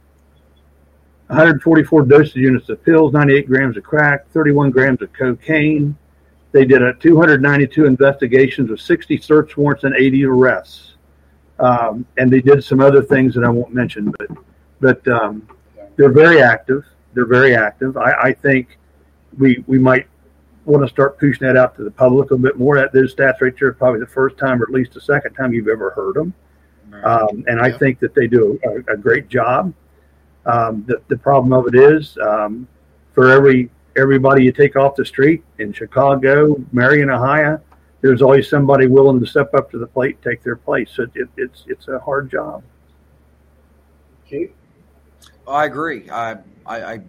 144 1.28 2.04
dosage 2.04 2.36
units 2.36 2.68
of 2.68 2.84
pills, 2.84 3.14
98 3.14 3.48
grams 3.48 3.78
of 3.78 3.84
crack, 3.84 4.30
31 4.32 4.70
grams 4.70 5.02
of 5.02 5.14
cocaine. 5.14 5.98
They 6.52 6.66
did 6.66 6.82
a 6.82 6.94
292 6.96 7.86
investigations 7.86 8.70
with 8.70 8.82
60 8.82 9.18
search 9.20 9.56
warrants 9.56 9.86
and 9.86 9.96
80 9.96 10.26
arrests. 10.26 10.96
Um, 11.60 12.06
and 12.18 12.30
they 12.30 12.42
did 12.42 12.64
some 12.64 12.82
other 12.82 13.02
things 13.02 13.34
that 13.36 13.44
I 13.44 13.50
won't 13.50 13.74
mention, 13.74 14.14
but 14.18 14.30
but 14.82 15.08
um, 15.08 15.48
they're 15.96 16.12
very 16.12 16.42
active. 16.42 16.84
They're 17.14 17.28
very 17.28 17.56
active. 17.56 17.98
I, 17.98 18.12
I 18.14 18.34
think 18.34 18.80
we 19.38 19.64
we 19.68 19.78
might 19.78 20.08
want 20.66 20.84
to 20.84 20.90
start 20.90 21.20
pushing 21.20 21.48
that 21.48 21.56
out 21.56 21.76
to 21.76 21.84
the 21.84 21.92
public 21.92 22.32
a 22.32 22.38
bit 22.38 22.58
more. 22.58 22.78
That 22.78 22.92
those 22.92 23.14
stats 23.14 23.42
right 23.42 23.54
there 23.58 23.70
are 23.70 23.74
probably 23.74 24.00
the 24.00 24.08
first 24.08 24.38
time, 24.38 24.62
or 24.62 24.66
at 24.66 24.72
least 24.72 24.94
the 24.94 25.02
second 25.02 25.34
time 25.36 25.54
you've 25.54 25.68
ever 25.68 25.92
heard 25.92 26.16
them. 26.16 26.34
Um, 26.94 27.44
and 27.48 27.60
I 27.60 27.72
think 27.72 28.00
that 28.00 28.14
they 28.14 28.28
do 28.28 28.60
a, 28.64 28.94
a 28.94 28.98
great 28.98 29.28
job. 29.30 29.74
Um, 30.46 30.84
the, 30.88 31.02
the 31.08 31.18
problem 31.18 31.54
of 31.54 31.74
it 31.74 31.76
is, 31.76 32.18
um, 32.18 32.68
for 33.14 33.30
every 33.30 33.70
everybody 33.98 34.44
you 34.44 34.52
take 34.52 34.76
off 34.76 34.96
the 34.96 35.06
street 35.06 35.44
in 35.60 35.74
Chicago, 35.74 36.56
Marion, 36.72 37.10
Ohio, 37.10 37.60
there's 38.02 38.22
always 38.22 38.50
somebody 38.50 38.88
willing 38.88 39.20
to 39.20 39.26
step 39.26 39.54
up 39.54 39.70
to 39.72 39.78
the 39.78 39.88
plate 39.88 40.16
and 40.16 40.24
take 40.24 40.44
their 40.44 40.56
place. 40.56 40.90
So 40.94 41.06
it, 41.14 41.30
it's 41.38 41.64
it's 41.68 41.88
a 41.88 42.00
hard 42.00 42.32
job. 42.32 42.64
Chief? 44.28 44.50
I 45.48 45.66
agree. 45.66 46.10
I, 46.10 46.38
I, 46.66 46.84
I, 46.94 47.02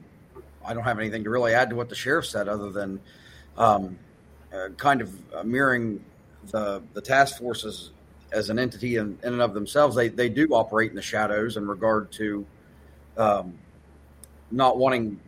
I 0.65 0.75
don't 0.75 0.85
have 0.85 0.99
anything 0.99 1.25
to 1.25 1.31
really 1.31 1.55
add 1.55 1.71
to 1.71 1.77
what 1.77 1.89
the 1.89 1.95
sheriff 1.95 2.27
said, 2.27 2.49
other 2.49 2.71
than 2.71 3.01
um, 3.57 3.99
uh, 4.53 4.69
kind 4.77 5.01
of 5.01 5.45
mirroring 5.45 6.05
the 6.51 6.83
the 6.93 7.01
task 7.01 7.39
forces 7.39 7.91
as 8.33 8.51
an 8.51 8.59
entity 8.59 8.97
in, 8.97 9.19
in 9.23 9.35
and 9.35 9.43
of 9.43 9.55
themselves. 9.55 9.97
They 9.97 10.09
they 10.09 10.29
do 10.29 10.49
operate 10.49 10.91
in 10.91 10.97
the 10.97 11.03
shadows 11.03 11.57
in 11.57 11.67
regard 11.67 12.11
to 12.13 12.47
um, 13.17 13.55
not 14.51 14.79
wanting. 14.79 15.21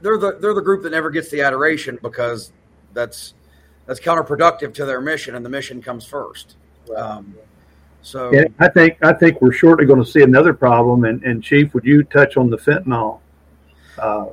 They're 0.00 0.18
the 0.18 0.38
they're 0.40 0.54
the 0.54 0.62
group 0.62 0.82
that 0.82 0.90
never 0.90 1.10
gets 1.10 1.30
the 1.30 1.42
adoration 1.42 1.98
because 2.02 2.52
that's 2.92 3.34
that's 3.86 4.00
counterproductive 4.00 4.74
to 4.74 4.84
their 4.84 5.00
mission, 5.00 5.34
and 5.34 5.44
the 5.44 5.50
mission 5.50 5.82
comes 5.82 6.04
first. 6.04 6.56
Um, 6.96 7.34
so 8.02 8.32
Yeah, 8.32 8.44
I 8.58 8.68
think 8.68 8.98
I 9.02 9.12
think 9.12 9.40
we're 9.40 9.52
shortly 9.52 9.86
going 9.86 10.02
to 10.02 10.08
see 10.08 10.22
another 10.22 10.54
problem. 10.54 11.04
And, 11.04 11.22
and 11.22 11.42
Chief, 11.42 11.74
would 11.74 11.84
you 11.84 12.02
touch 12.04 12.36
on 12.36 12.50
the 12.50 12.56
fentanyl 12.56 13.20
uh, 13.98 14.26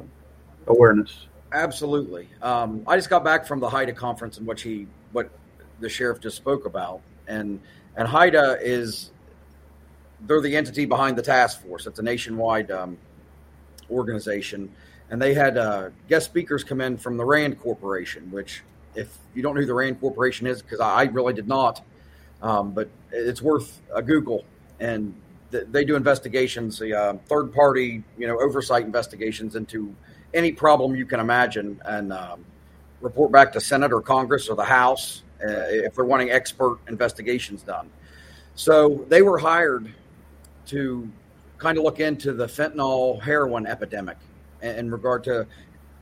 awareness? 0.68 1.28
Absolutely. 1.52 2.28
Um, 2.42 2.84
I 2.88 2.96
just 2.98 3.10
got 3.10 3.24
back 3.24 3.46
from 3.46 3.60
the 3.60 3.70
HIDTA 3.70 3.96
conference 3.96 4.38
and 4.38 4.46
what 4.46 4.60
he, 4.60 4.88
what 5.12 5.30
the 5.80 5.90
sheriff 5.90 6.20
just 6.20 6.36
spoke 6.36 6.66
about, 6.66 7.02
and 7.28 7.60
and 7.96 8.08
HIDTA 8.08 8.60
is 8.62 9.12
they're 10.22 10.42
the 10.42 10.56
entity 10.56 10.86
behind 10.86 11.18
the 11.18 11.22
task 11.22 11.62
force. 11.62 11.86
It's 11.86 12.00
a 12.00 12.04
nationwide 12.04 12.72
um, 12.72 12.98
organization, 13.90 14.72
and 15.10 15.22
they 15.22 15.34
had 15.34 15.58
uh, 15.58 15.90
guest 16.08 16.26
speakers 16.26 16.64
come 16.64 16.82
in 16.82 16.98
from 16.98 17.18
the 17.18 17.26
Rand 17.26 17.60
Corporation. 17.60 18.32
Which, 18.32 18.64
if 18.96 19.18
you 19.36 19.44
don't 19.44 19.56
know 19.56 19.62
who 19.62 19.68
the 19.68 19.74
Rand 19.74 20.00
Corporation 20.00 20.48
is, 20.48 20.62
because 20.62 20.80
I 20.80 21.04
really 21.04 21.34
did 21.34 21.48
not, 21.48 21.82
um, 22.42 22.72
but 22.72 22.90
it's 23.12 23.42
worth 23.42 23.82
a 23.94 24.02
Google. 24.02 24.46
And 24.80 25.14
th- 25.52 25.66
they 25.72 25.86
do 25.86 25.96
investigations, 25.96 26.82
uh, 26.82 27.18
third 27.28 27.54
party, 27.54 28.04
you 28.18 28.28
know, 28.28 28.40
oversight 28.40 28.86
investigations 28.86 29.56
into 29.56 29.96
any 30.34 30.52
problem 30.52 30.96
you 30.96 31.06
can 31.06 31.20
imagine, 31.20 31.80
and 31.86 32.12
um, 32.14 32.46
report 33.02 33.32
back 33.32 33.52
to 33.54 33.62
Senate 33.62 33.94
or 33.94 34.02
Congress 34.02 34.50
or 34.50 34.56
the 34.56 34.64
House 34.64 35.24
uh, 35.44 35.68
if 35.70 35.96
they're 35.96 36.06
wanting 36.06 36.32
expert 36.32 36.80
investigations 36.88 37.64
done. 37.64 37.90
So 38.56 39.06
they 39.10 39.22
were 39.22 39.38
hired 39.38 39.94
to 40.68 41.10
kind 41.58 41.78
of 41.78 41.84
look 41.84 42.00
into 42.00 42.34
the 42.34 42.46
fentanyl 42.46 43.22
heroin 43.22 43.66
epidemic 43.66 44.18
in, 44.62 44.92
regard 44.92 45.24
to 45.26 45.48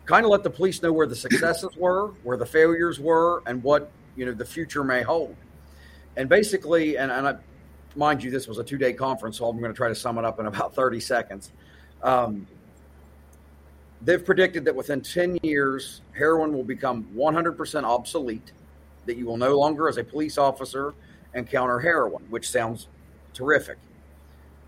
kind 0.05 0.25
of 0.25 0.31
let 0.31 0.43
the 0.43 0.49
police 0.49 0.81
know 0.81 0.91
where 0.91 1.07
the 1.07 1.15
successes 1.15 1.75
were, 1.77 2.07
where 2.23 2.37
the 2.37 2.45
failures 2.45 2.99
were, 2.99 3.43
and 3.45 3.61
what 3.63 3.91
you 4.15 4.25
know 4.25 4.31
the 4.31 4.45
future 4.45 4.83
may 4.83 5.01
hold. 5.01 5.35
And 6.17 6.29
basically, 6.29 6.97
and, 6.97 7.11
and 7.11 7.27
I, 7.27 7.35
mind 7.95 8.23
you, 8.23 8.31
this 8.31 8.47
was 8.47 8.57
a 8.57 8.63
two 8.63 8.77
day 8.77 8.93
conference, 8.93 9.37
so 9.37 9.45
I'm 9.47 9.59
going 9.59 9.71
to 9.71 9.77
try 9.77 9.89
to 9.89 9.95
sum 9.95 10.17
it 10.17 10.25
up 10.25 10.39
in 10.39 10.45
about 10.45 10.75
30 10.75 10.99
seconds. 10.99 11.51
Um, 12.03 12.47
they've 14.01 14.23
predicted 14.23 14.65
that 14.65 14.75
within 14.75 15.01
10 15.01 15.39
years, 15.43 16.01
heroin 16.15 16.53
will 16.53 16.63
become 16.63 17.07
100% 17.15 17.83
obsolete, 17.83 18.51
that 19.05 19.17
you 19.17 19.25
will 19.25 19.37
no 19.37 19.57
longer, 19.57 19.87
as 19.87 19.97
a 19.97 20.03
police 20.03 20.37
officer, 20.37 20.93
encounter 21.33 21.79
heroin, 21.79 22.23
which 22.29 22.49
sounds 22.49 22.87
terrific. 23.33 23.77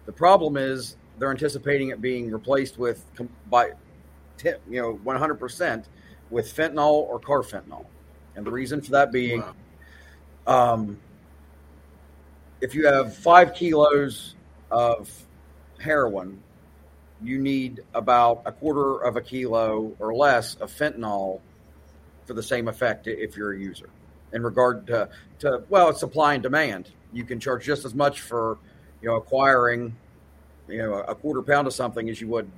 The 0.06 0.12
problem 0.12 0.58
is 0.58 0.98
they're 1.18 1.32
anticipating 1.32 1.90
it 1.90 2.02
being 2.02 2.32
replaced 2.32 2.78
with 2.78 3.04
by 3.50 3.72
you 4.44 4.82
know 4.82 5.00
100% 5.04 5.86
with 6.30 6.56
fentanyl 6.56 6.92
or 6.92 7.20
carfentanil, 7.20 7.86
and 8.36 8.46
the 8.46 8.52
reason 8.52 8.82
for 8.82 8.92
that 8.92 9.12
being, 9.12 9.44
um, 10.46 11.00
if 12.62 12.76
you 12.76 12.86
have 12.86 13.16
five 13.16 13.54
kilos 13.54 14.36
of 14.70 15.10
heroin, 15.80 16.42
you 17.24 17.40
need 17.40 17.82
about 17.94 18.44
a 18.46 18.52
quarter 18.52 19.00
of 19.04 19.16
a 19.16 19.22
kilo 19.22 19.96
or 20.00 20.14
less 20.14 20.56
of 20.56 20.72
fentanyl 20.72 21.40
for 22.26 22.34
the 22.34 22.44
same 22.44 22.68
effect 22.68 23.08
if 23.08 23.36
you're 23.36 23.54
a 23.54 23.60
user. 23.60 23.90
In 24.34 24.44
regard 24.44 24.88
to, 24.88 25.10
to 25.40 25.64
well, 25.70 25.90
it's 25.90 26.00
supply 26.00 26.34
and 26.34 26.44
demand. 26.44 26.92
You 27.14 27.24
can 27.24 27.40
charge 27.40 27.64
just 27.64 27.86
as 27.86 27.96
much 27.96 28.22
for 28.22 28.58
you 29.02 29.10
know 29.10 29.16
acquiring 29.16 29.96
you 30.68 30.80
know 30.80 30.96
a 30.96 31.16
quarter 31.16 31.42
pound 31.42 31.68
of 31.68 31.74
something 31.74 32.10
as 32.10 32.20
you 32.20 32.28
would 32.28 32.50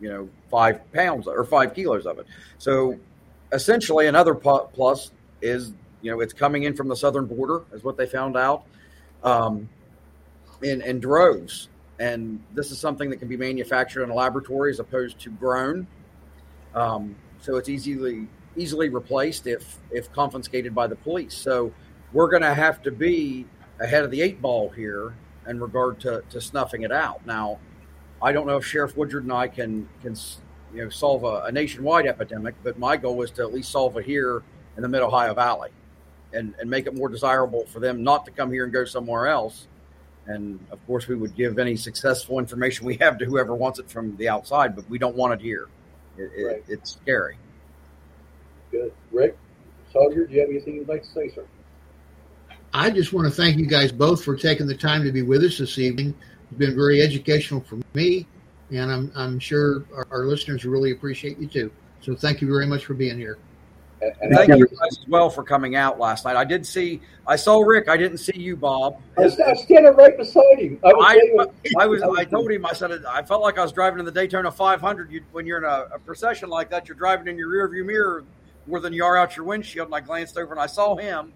you 0.00 0.08
know 0.08 0.28
five 0.50 0.80
pounds 0.92 1.26
or 1.26 1.44
five 1.44 1.74
kilos 1.74 2.06
of 2.06 2.18
it. 2.18 2.26
So 2.58 2.98
essentially, 3.52 4.06
another 4.06 4.34
plus 4.34 5.10
is 5.42 5.72
you 6.02 6.10
know 6.10 6.20
it's 6.20 6.32
coming 6.32 6.64
in 6.64 6.74
from 6.74 6.88
the 6.88 6.96
southern 6.96 7.26
border, 7.26 7.62
is 7.72 7.84
what 7.84 7.96
they 7.96 8.06
found 8.06 8.36
out, 8.36 8.64
um, 9.22 9.68
in 10.62 10.80
in 10.82 11.00
droves, 11.00 11.68
and 11.98 12.42
this 12.54 12.70
is 12.70 12.78
something 12.78 13.10
that 13.10 13.18
can 13.18 13.28
be 13.28 13.36
manufactured 13.36 14.02
in 14.02 14.10
a 14.10 14.14
laboratory 14.14 14.70
as 14.70 14.80
opposed 14.80 15.18
to 15.20 15.30
grown. 15.30 15.86
Um, 16.74 17.16
so 17.40 17.56
it's 17.56 17.68
easily 17.68 18.28
easily 18.56 18.88
replaced 18.88 19.46
if 19.46 19.78
if 19.90 20.12
confiscated 20.12 20.74
by 20.74 20.86
the 20.86 20.96
police. 20.96 21.34
So 21.34 21.72
we're 22.12 22.30
going 22.30 22.42
to 22.42 22.54
have 22.54 22.82
to 22.82 22.90
be 22.90 23.46
ahead 23.80 24.04
of 24.04 24.10
the 24.10 24.20
eight 24.20 24.42
ball 24.42 24.68
here 24.70 25.14
in 25.46 25.60
regard 25.60 26.00
to, 26.00 26.22
to 26.30 26.40
snuffing 26.40 26.82
it 26.82 26.92
out. 26.92 27.24
Now, 27.26 27.58
I 28.22 28.32
don't 28.32 28.46
know 28.46 28.56
if 28.56 28.66
Sheriff 28.66 28.96
Woodyard 28.96 29.24
and 29.24 29.32
I 29.32 29.48
can 29.48 29.88
can 30.02 30.16
you 30.74 30.84
know 30.84 30.90
solve 30.90 31.24
a, 31.24 31.44
a 31.44 31.52
nationwide 31.52 32.06
epidemic, 32.06 32.54
but 32.62 32.78
my 32.78 32.96
goal 32.96 33.22
is 33.22 33.30
to 33.32 33.42
at 33.42 33.52
least 33.52 33.70
solve 33.70 33.96
it 33.96 34.04
here 34.04 34.42
in 34.76 34.82
the 34.82 34.88
Mid 34.88 35.02
Ohio 35.02 35.34
Valley, 35.34 35.70
and 36.32 36.54
and 36.60 36.68
make 36.68 36.86
it 36.86 36.94
more 36.94 37.08
desirable 37.08 37.64
for 37.66 37.80
them 37.80 38.02
not 38.02 38.24
to 38.26 38.30
come 38.30 38.52
here 38.52 38.64
and 38.64 38.72
go 38.72 38.84
somewhere 38.84 39.26
else. 39.28 39.68
And 40.26 40.64
of 40.70 40.84
course, 40.86 41.08
we 41.08 41.16
would 41.16 41.34
give 41.34 41.58
any 41.58 41.76
successful 41.76 42.38
information 42.38 42.86
we 42.86 42.96
have 43.00 43.18
to 43.18 43.24
whoever 43.24 43.54
wants 43.54 43.78
it 43.78 43.90
from 43.90 44.16
the 44.16 44.28
outside, 44.28 44.76
but 44.76 44.88
we 44.88 44.98
don't 44.98 45.16
want 45.16 45.32
it 45.32 45.40
here. 45.40 45.68
It, 46.18 46.30
it, 46.36 46.64
It's 46.68 46.92
scary. 46.92 47.36
Good. 48.70 48.92
Rick, 49.12 49.36
Soldier, 49.92 50.26
do 50.26 50.34
you 50.34 50.40
have 50.40 50.50
anything 50.50 50.76
you'd 50.76 50.88
like 50.88 51.02
to 51.02 51.08
say, 51.08 51.28
sir? 51.30 51.44
I 52.72 52.90
just 52.90 53.12
want 53.12 53.26
to 53.26 53.34
thank 53.34 53.56
you 53.56 53.66
guys 53.66 53.90
both 53.90 54.24
for 54.24 54.36
taking 54.36 54.66
the 54.66 54.76
time 54.76 55.02
to 55.04 55.10
be 55.10 55.22
with 55.22 55.42
us 55.42 55.58
this 55.58 55.78
evening. 55.78 56.14
It's 56.44 56.58
been 56.58 56.74
very 56.76 57.02
educational 57.02 57.60
for 57.60 57.78
me, 57.94 58.26
and 58.70 58.92
I'm, 58.92 59.12
I'm 59.16 59.38
sure 59.40 59.84
our, 59.94 60.06
our 60.10 60.24
listeners 60.26 60.64
really 60.64 60.92
appreciate 60.92 61.38
you 61.38 61.48
too. 61.48 61.70
So 62.00 62.14
thank 62.14 62.40
you 62.40 62.48
very 62.48 62.66
much 62.66 62.84
for 62.84 62.94
being 62.94 63.18
here. 63.18 63.38
And, 64.00 64.12
and 64.22 64.34
Thank 64.34 64.56
you 64.56 64.66
guys 64.66 64.98
as 64.98 65.08
well 65.08 65.28
for 65.28 65.42
coming 65.42 65.76
out 65.76 65.98
last 65.98 66.24
night. 66.24 66.36
I 66.36 66.44
did 66.44 66.64
see, 66.64 67.02
I 67.26 67.36
saw 67.36 67.60
Rick. 67.60 67.88
I 67.88 67.98
didn't 67.98 68.18
see 68.18 68.38
you, 68.38 68.56
Bob. 68.56 69.00
I 69.18 69.22
was, 69.22 69.38
I 69.38 69.50
was 69.50 69.62
standing 69.62 69.92
right 69.94 70.16
beside 70.16 70.58
him. 70.58 70.78
I 70.82 70.92
was, 70.94 71.48
I, 71.78 71.80
I 71.82 71.86
was. 71.86 72.02
I 72.02 72.24
told 72.24 72.50
him. 72.50 72.64
I 72.64 72.72
said. 72.72 73.04
I 73.04 73.22
felt 73.22 73.42
like 73.42 73.58
I 73.58 73.62
was 73.62 73.72
driving 73.72 73.98
in 73.98 74.06
the 74.06 74.12
Daytona 74.12 74.50
500. 74.50 75.10
You, 75.10 75.22
when 75.32 75.46
you're 75.46 75.58
in 75.58 75.64
a, 75.64 75.94
a 75.94 75.98
procession 75.98 76.48
like 76.48 76.70
that, 76.70 76.88
you're 76.88 76.96
driving 76.96 77.28
in 77.28 77.36
your 77.36 77.48
rearview 77.48 77.84
mirror, 77.84 78.24
more 78.66 78.80
than 78.80 78.92
you 78.92 79.04
are 79.04 79.16
out 79.16 79.36
your 79.36 79.46
windshield. 79.46 79.88
And 79.88 79.94
I 79.94 80.00
glanced 80.00 80.36
over 80.36 80.52
and 80.52 80.60
I 80.60 80.66
saw 80.66 80.96
him, 80.96 81.32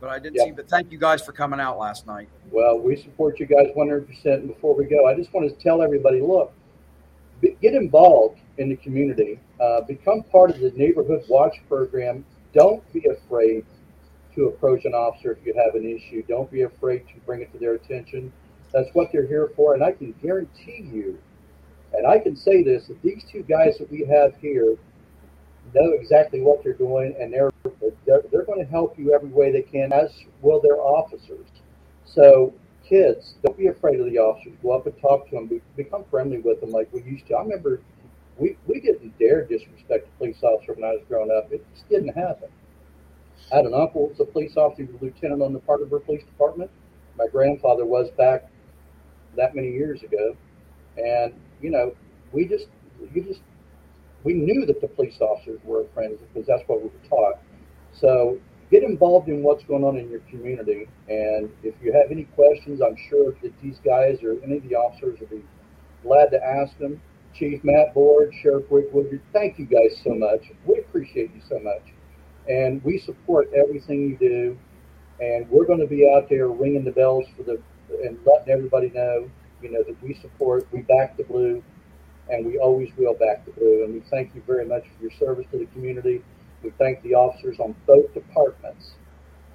but 0.00 0.10
I 0.10 0.18
didn't 0.18 0.36
Yep. 0.36 0.44
see. 0.44 0.50
But 0.52 0.68
thank 0.68 0.90
you 0.92 0.98
guys 0.98 1.22
for 1.22 1.32
coming 1.32 1.60
out 1.60 1.78
last 1.78 2.06
night. 2.06 2.28
Well, 2.50 2.78
we 2.78 2.96
support 2.96 3.38
you 3.40 3.46
guys 3.46 3.68
100%. 3.74 4.40
And 4.40 4.48
before 4.48 4.74
we 4.74 4.84
go, 4.84 5.06
I 5.06 5.14
just 5.14 5.32
want 5.32 5.48
to 5.48 5.54
tell 5.62 5.82
everybody 5.82 6.20
look, 6.20 6.52
be- 7.40 7.56
get 7.60 7.74
involved 7.74 8.38
in 8.58 8.68
the 8.68 8.76
community, 8.76 9.38
uh, 9.60 9.82
become 9.82 10.22
part 10.24 10.50
of 10.50 10.60
the 10.60 10.70
neighborhood 10.72 11.24
watch 11.28 11.56
program. 11.68 12.24
Don't 12.52 12.82
be 12.92 13.04
afraid 13.08 13.64
to 14.34 14.46
approach 14.46 14.84
an 14.84 14.94
officer 14.94 15.32
if 15.32 15.44
you 15.44 15.54
have 15.54 15.74
an 15.74 15.84
issue. 15.88 16.22
Don't 16.28 16.50
be 16.50 16.62
afraid 16.62 17.06
to 17.08 17.14
bring 17.26 17.40
it 17.40 17.52
to 17.52 17.58
their 17.58 17.74
attention. 17.74 18.32
That's 18.72 18.88
what 18.94 19.12
they're 19.12 19.26
here 19.26 19.50
for. 19.54 19.74
And 19.74 19.82
I 19.84 19.92
can 19.92 20.12
guarantee 20.22 20.88
you, 20.92 21.18
and 21.92 22.06
I 22.06 22.18
can 22.18 22.34
say 22.34 22.62
this, 22.64 22.86
that 22.88 23.00
these 23.02 23.24
two 23.30 23.42
guys 23.44 23.78
that 23.78 23.90
we 23.90 24.04
have 24.06 24.36
here 24.36 24.76
know 25.74 25.92
exactly 25.92 26.40
what 26.40 26.62
they're 26.62 26.72
doing 26.74 27.14
and 27.20 27.32
they're, 27.32 27.50
they're, 28.06 28.22
they're 28.30 28.44
going 28.44 28.64
to 28.64 28.70
help 28.70 28.98
you 28.98 29.14
every 29.14 29.28
way 29.28 29.52
they 29.52 29.62
can, 29.62 29.92
as 29.92 30.10
will 30.42 30.60
their 30.60 30.80
officers. 30.80 31.46
So, 32.04 32.52
kids, 32.86 33.34
don't 33.44 33.56
be 33.56 33.68
afraid 33.68 34.00
of 34.00 34.06
the 34.06 34.18
officers. 34.18 34.52
Go 34.62 34.72
up 34.72 34.86
and 34.86 34.98
talk 35.00 35.28
to 35.30 35.36
them. 35.36 35.46
Be, 35.46 35.60
become 35.76 36.04
friendly 36.10 36.38
with 36.38 36.60
them 36.60 36.70
like 36.70 36.92
we 36.92 37.02
used 37.02 37.26
to. 37.28 37.34
I 37.34 37.42
remember 37.42 37.80
we, 38.38 38.56
we 38.66 38.80
didn't 38.80 39.18
dare 39.18 39.44
disrespect 39.44 40.08
a 40.08 40.18
police 40.18 40.42
officer 40.42 40.74
when 40.74 40.84
I 40.84 40.92
was 40.92 41.02
growing 41.08 41.30
up. 41.30 41.52
It 41.52 41.64
just 41.74 41.88
didn't 41.88 42.14
happen. 42.14 42.48
I 43.52 43.56
had 43.56 43.66
an 43.66 43.74
uncle 43.74 44.08
was 44.08 44.20
a 44.20 44.24
police 44.24 44.56
officer, 44.56 44.84
a 44.84 45.04
lieutenant 45.04 45.42
on 45.42 45.52
the 45.52 45.58
Parkersburg 45.60 46.04
Police 46.06 46.24
Department. 46.24 46.70
My 47.16 47.26
grandfather 47.26 47.84
was 47.84 48.10
back 48.16 48.50
that 49.36 49.54
many 49.54 49.70
years 49.70 50.02
ago. 50.02 50.36
And, 50.96 51.34
you 51.60 51.70
know, 51.70 51.94
we 52.32 52.46
just, 52.46 52.66
you 53.12 53.22
just, 53.22 53.40
we 54.24 54.32
knew 54.32 54.66
that 54.66 54.80
the 54.80 54.88
police 54.88 55.20
officers 55.20 55.60
were 55.64 55.84
friends 55.94 56.18
because 56.32 56.46
that's 56.46 56.62
what 56.66 56.82
we 56.82 56.88
were 56.88 57.08
taught. 57.08 57.40
So 57.92 58.38
get 58.70 58.82
involved 58.82 59.28
in 59.28 59.42
what's 59.42 59.64
going 59.64 59.84
on 59.84 59.96
in 59.96 60.10
your 60.10 60.20
community. 60.30 60.88
And 61.08 61.50
if 61.62 61.74
you 61.82 61.92
have 61.92 62.10
any 62.10 62.24
questions, 62.34 62.80
I'm 62.80 62.96
sure 63.08 63.34
that 63.42 63.52
these 63.62 63.76
guys 63.84 64.22
or 64.22 64.36
any 64.42 64.56
of 64.56 64.68
the 64.68 64.74
officers 64.74 65.20
will 65.20 65.28
be 65.28 65.44
glad 66.02 66.30
to 66.30 66.42
ask 66.42 66.76
them. 66.78 67.00
Chief 67.34 67.60
Matt 67.64 67.92
Board, 67.94 68.32
Sheriff 68.42 68.64
Rick 68.70 68.92
Woodyard, 68.92 69.20
thank 69.32 69.58
you 69.58 69.66
guys 69.66 70.00
so 70.04 70.14
much. 70.14 70.40
We 70.64 70.78
appreciate 70.78 71.34
you 71.34 71.42
so 71.48 71.58
much. 71.58 71.82
And 72.48 72.82
we 72.84 72.98
support 72.98 73.50
everything 73.54 74.08
you 74.08 74.16
do. 74.16 74.58
And 75.20 75.48
we're 75.50 75.66
going 75.66 75.80
to 75.80 75.86
be 75.86 76.10
out 76.16 76.28
there 76.28 76.48
ringing 76.48 76.84
the 76.84 76.92
bells 76.92 77.24
for 77.36 77.42
the 77.42 77.60
and 78.02 78.18
letting 78.24 78.52
everybody 78.52 78.90
know, 78.90 79.30
you 79.62 79.70
know, 79.70 79.82
that 79.82 80.02
we 80.02 80.14
support, 80.14 80.66
we 80.72 80.82
back 80.82 81.16
the 81.16 81.24
blue, 81.24 81.62
and 82.30 82.46
we 82.46 82.58
always 82.58 82.90
will 82.96 83.14
back 83.14 83.44
the 83.44 83.52
blue. 83.52 83.84
And 83.84 83.94
we 83.94 84.02
thank 84.10 84.34
you 84.34 84.42
very 84.46 84.66
much 84.66 84.84
for 84.84 85.02
your 85.02 85.12
service 85.18 85.46
to 85.52 85.58
the 85.58 85.66
community. 85.66 86.22
We 86.62 86.70
thank 86.78 87.02
the 87.02 87.14
officers 87.14 87.58
on 87.60 87.74
both 87.86 88.12
departments. 88.14 88.92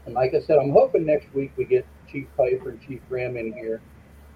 And 0.06 0.14
like 0.14 0.34
I 0.34 0.42
said, 0.42 0.58
I'm 0.58 0.72
hoping 0.72 1.06
next 1.06 1.34
week 1.34 1.52
we 1.58 1.66
get 1.66 1.86
Chief 2.12 2.28
Piper 2.38 2.70
and 2.70 2.82
Chief 2.82 3.00
Graham 3.10 3.38
in 3.38 3.54
here 3.54 3.82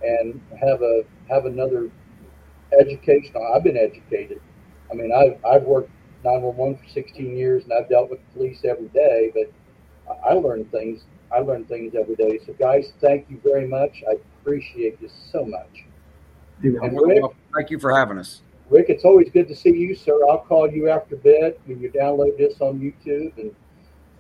and 0.02 0.42
have 0.60 0.82
a 0.82 1.04
have 1.30 1.46
another 1.46 1.90
educational. 2.80 3.54
I've 3.56 3.64
been 3.64 3.78
educated. 3.78 4.42
I 4.92 4.96
mean, 4.96 5.12
I've 5.12 5.44
I've 5.46 5.64
worked 5.64 5.92
911 6.24 6.78
for 6.78 6.90
16 6.90 7.38
years, 7.38 7.64
and 7.64 7.74
I've 7.74 7.90
dealt 7.90 8.10
with 8.10 8.20
police 8.34 8.64
every 8.66 8.88
day. 8.90 9.32
But 9.34 9.52
I 10.26 10.34
learn 10.34 10.66
things. 10.66 11.04
I 11.34 11.40
learn 11.40 11.66
things 11.66 11.94
every 12.00 12.16
day. 12.16 12.40
So, 12.46 12.54
guys, 12.54 12.92
thank 13.02 13.30
you 13.30 13.40
very 13.44 13.68
much. 13.68 14.04
I 14.08 14.16
appreciate 14.42 15.02
you 15.02 15.10
so 15.32 15.46
much. 15.46 15.86
You're 16.62 16.84
And 16.84 17.00
Rick, 17.02 17.24
Thank 17.56 17.70
you 17.70 17.80
for 17.80 17.96
having 17.96 18.18
us. 18.18 18.42
Rick, 18.70 18.88
it's 18.90 19.04
always 19.06 19.30
good 19.30 19.48
to 19.50 19.56
see 19.56 19.70
you, 19.70 19.94
sir. 19.96 20.18
I'll 20.30 20.40
call 20.40 20.72
you 20.72 20.90
after 20.90 21.16
bed 21.16 21.58
when 21.66 21.80
you 21.80 21.92
download 21.92 22.38
this 22.38 22.60
on 22.60 22.80
YouTube, 22.80 23.38
and 23.38 23.56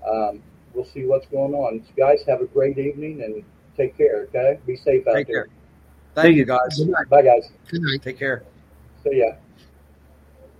um, 0.07 0.43
we'll 0.73 0.85
see 0.85 1.05
what's 1.05 1.25
going 1.27 1.53
on. 1.53 1.81
So 1.87 1.93
guys, 1.97 2.23
have 2.27 2.41
a 2.41 2.45
great 2.45 2.77
evening 2.77 3.23
and 3.23 3.43
take 3.75 3.97
care. 3.97 4.23
Okay, 4.23 4.59
be 4.67 4.75
safe 4.75 5.07
out 5.07 5.15
Take 5.15 5.27
there. 5.27 5.45
care. 5.45 5.53
Thank 6.13 6.35
you, 6.35 6.45
guys. 6.45 6.77
Good 6.77 6.89
night. 6.89 7.09
Bye, 7.09 7.23
guys. 7.23 7.49
Good 7.69 7.81
night. 7.81 8.03
Take 8.03 8.19
care. 8.19 8.43
See 9.03 9.19
ya. 9.19 9.33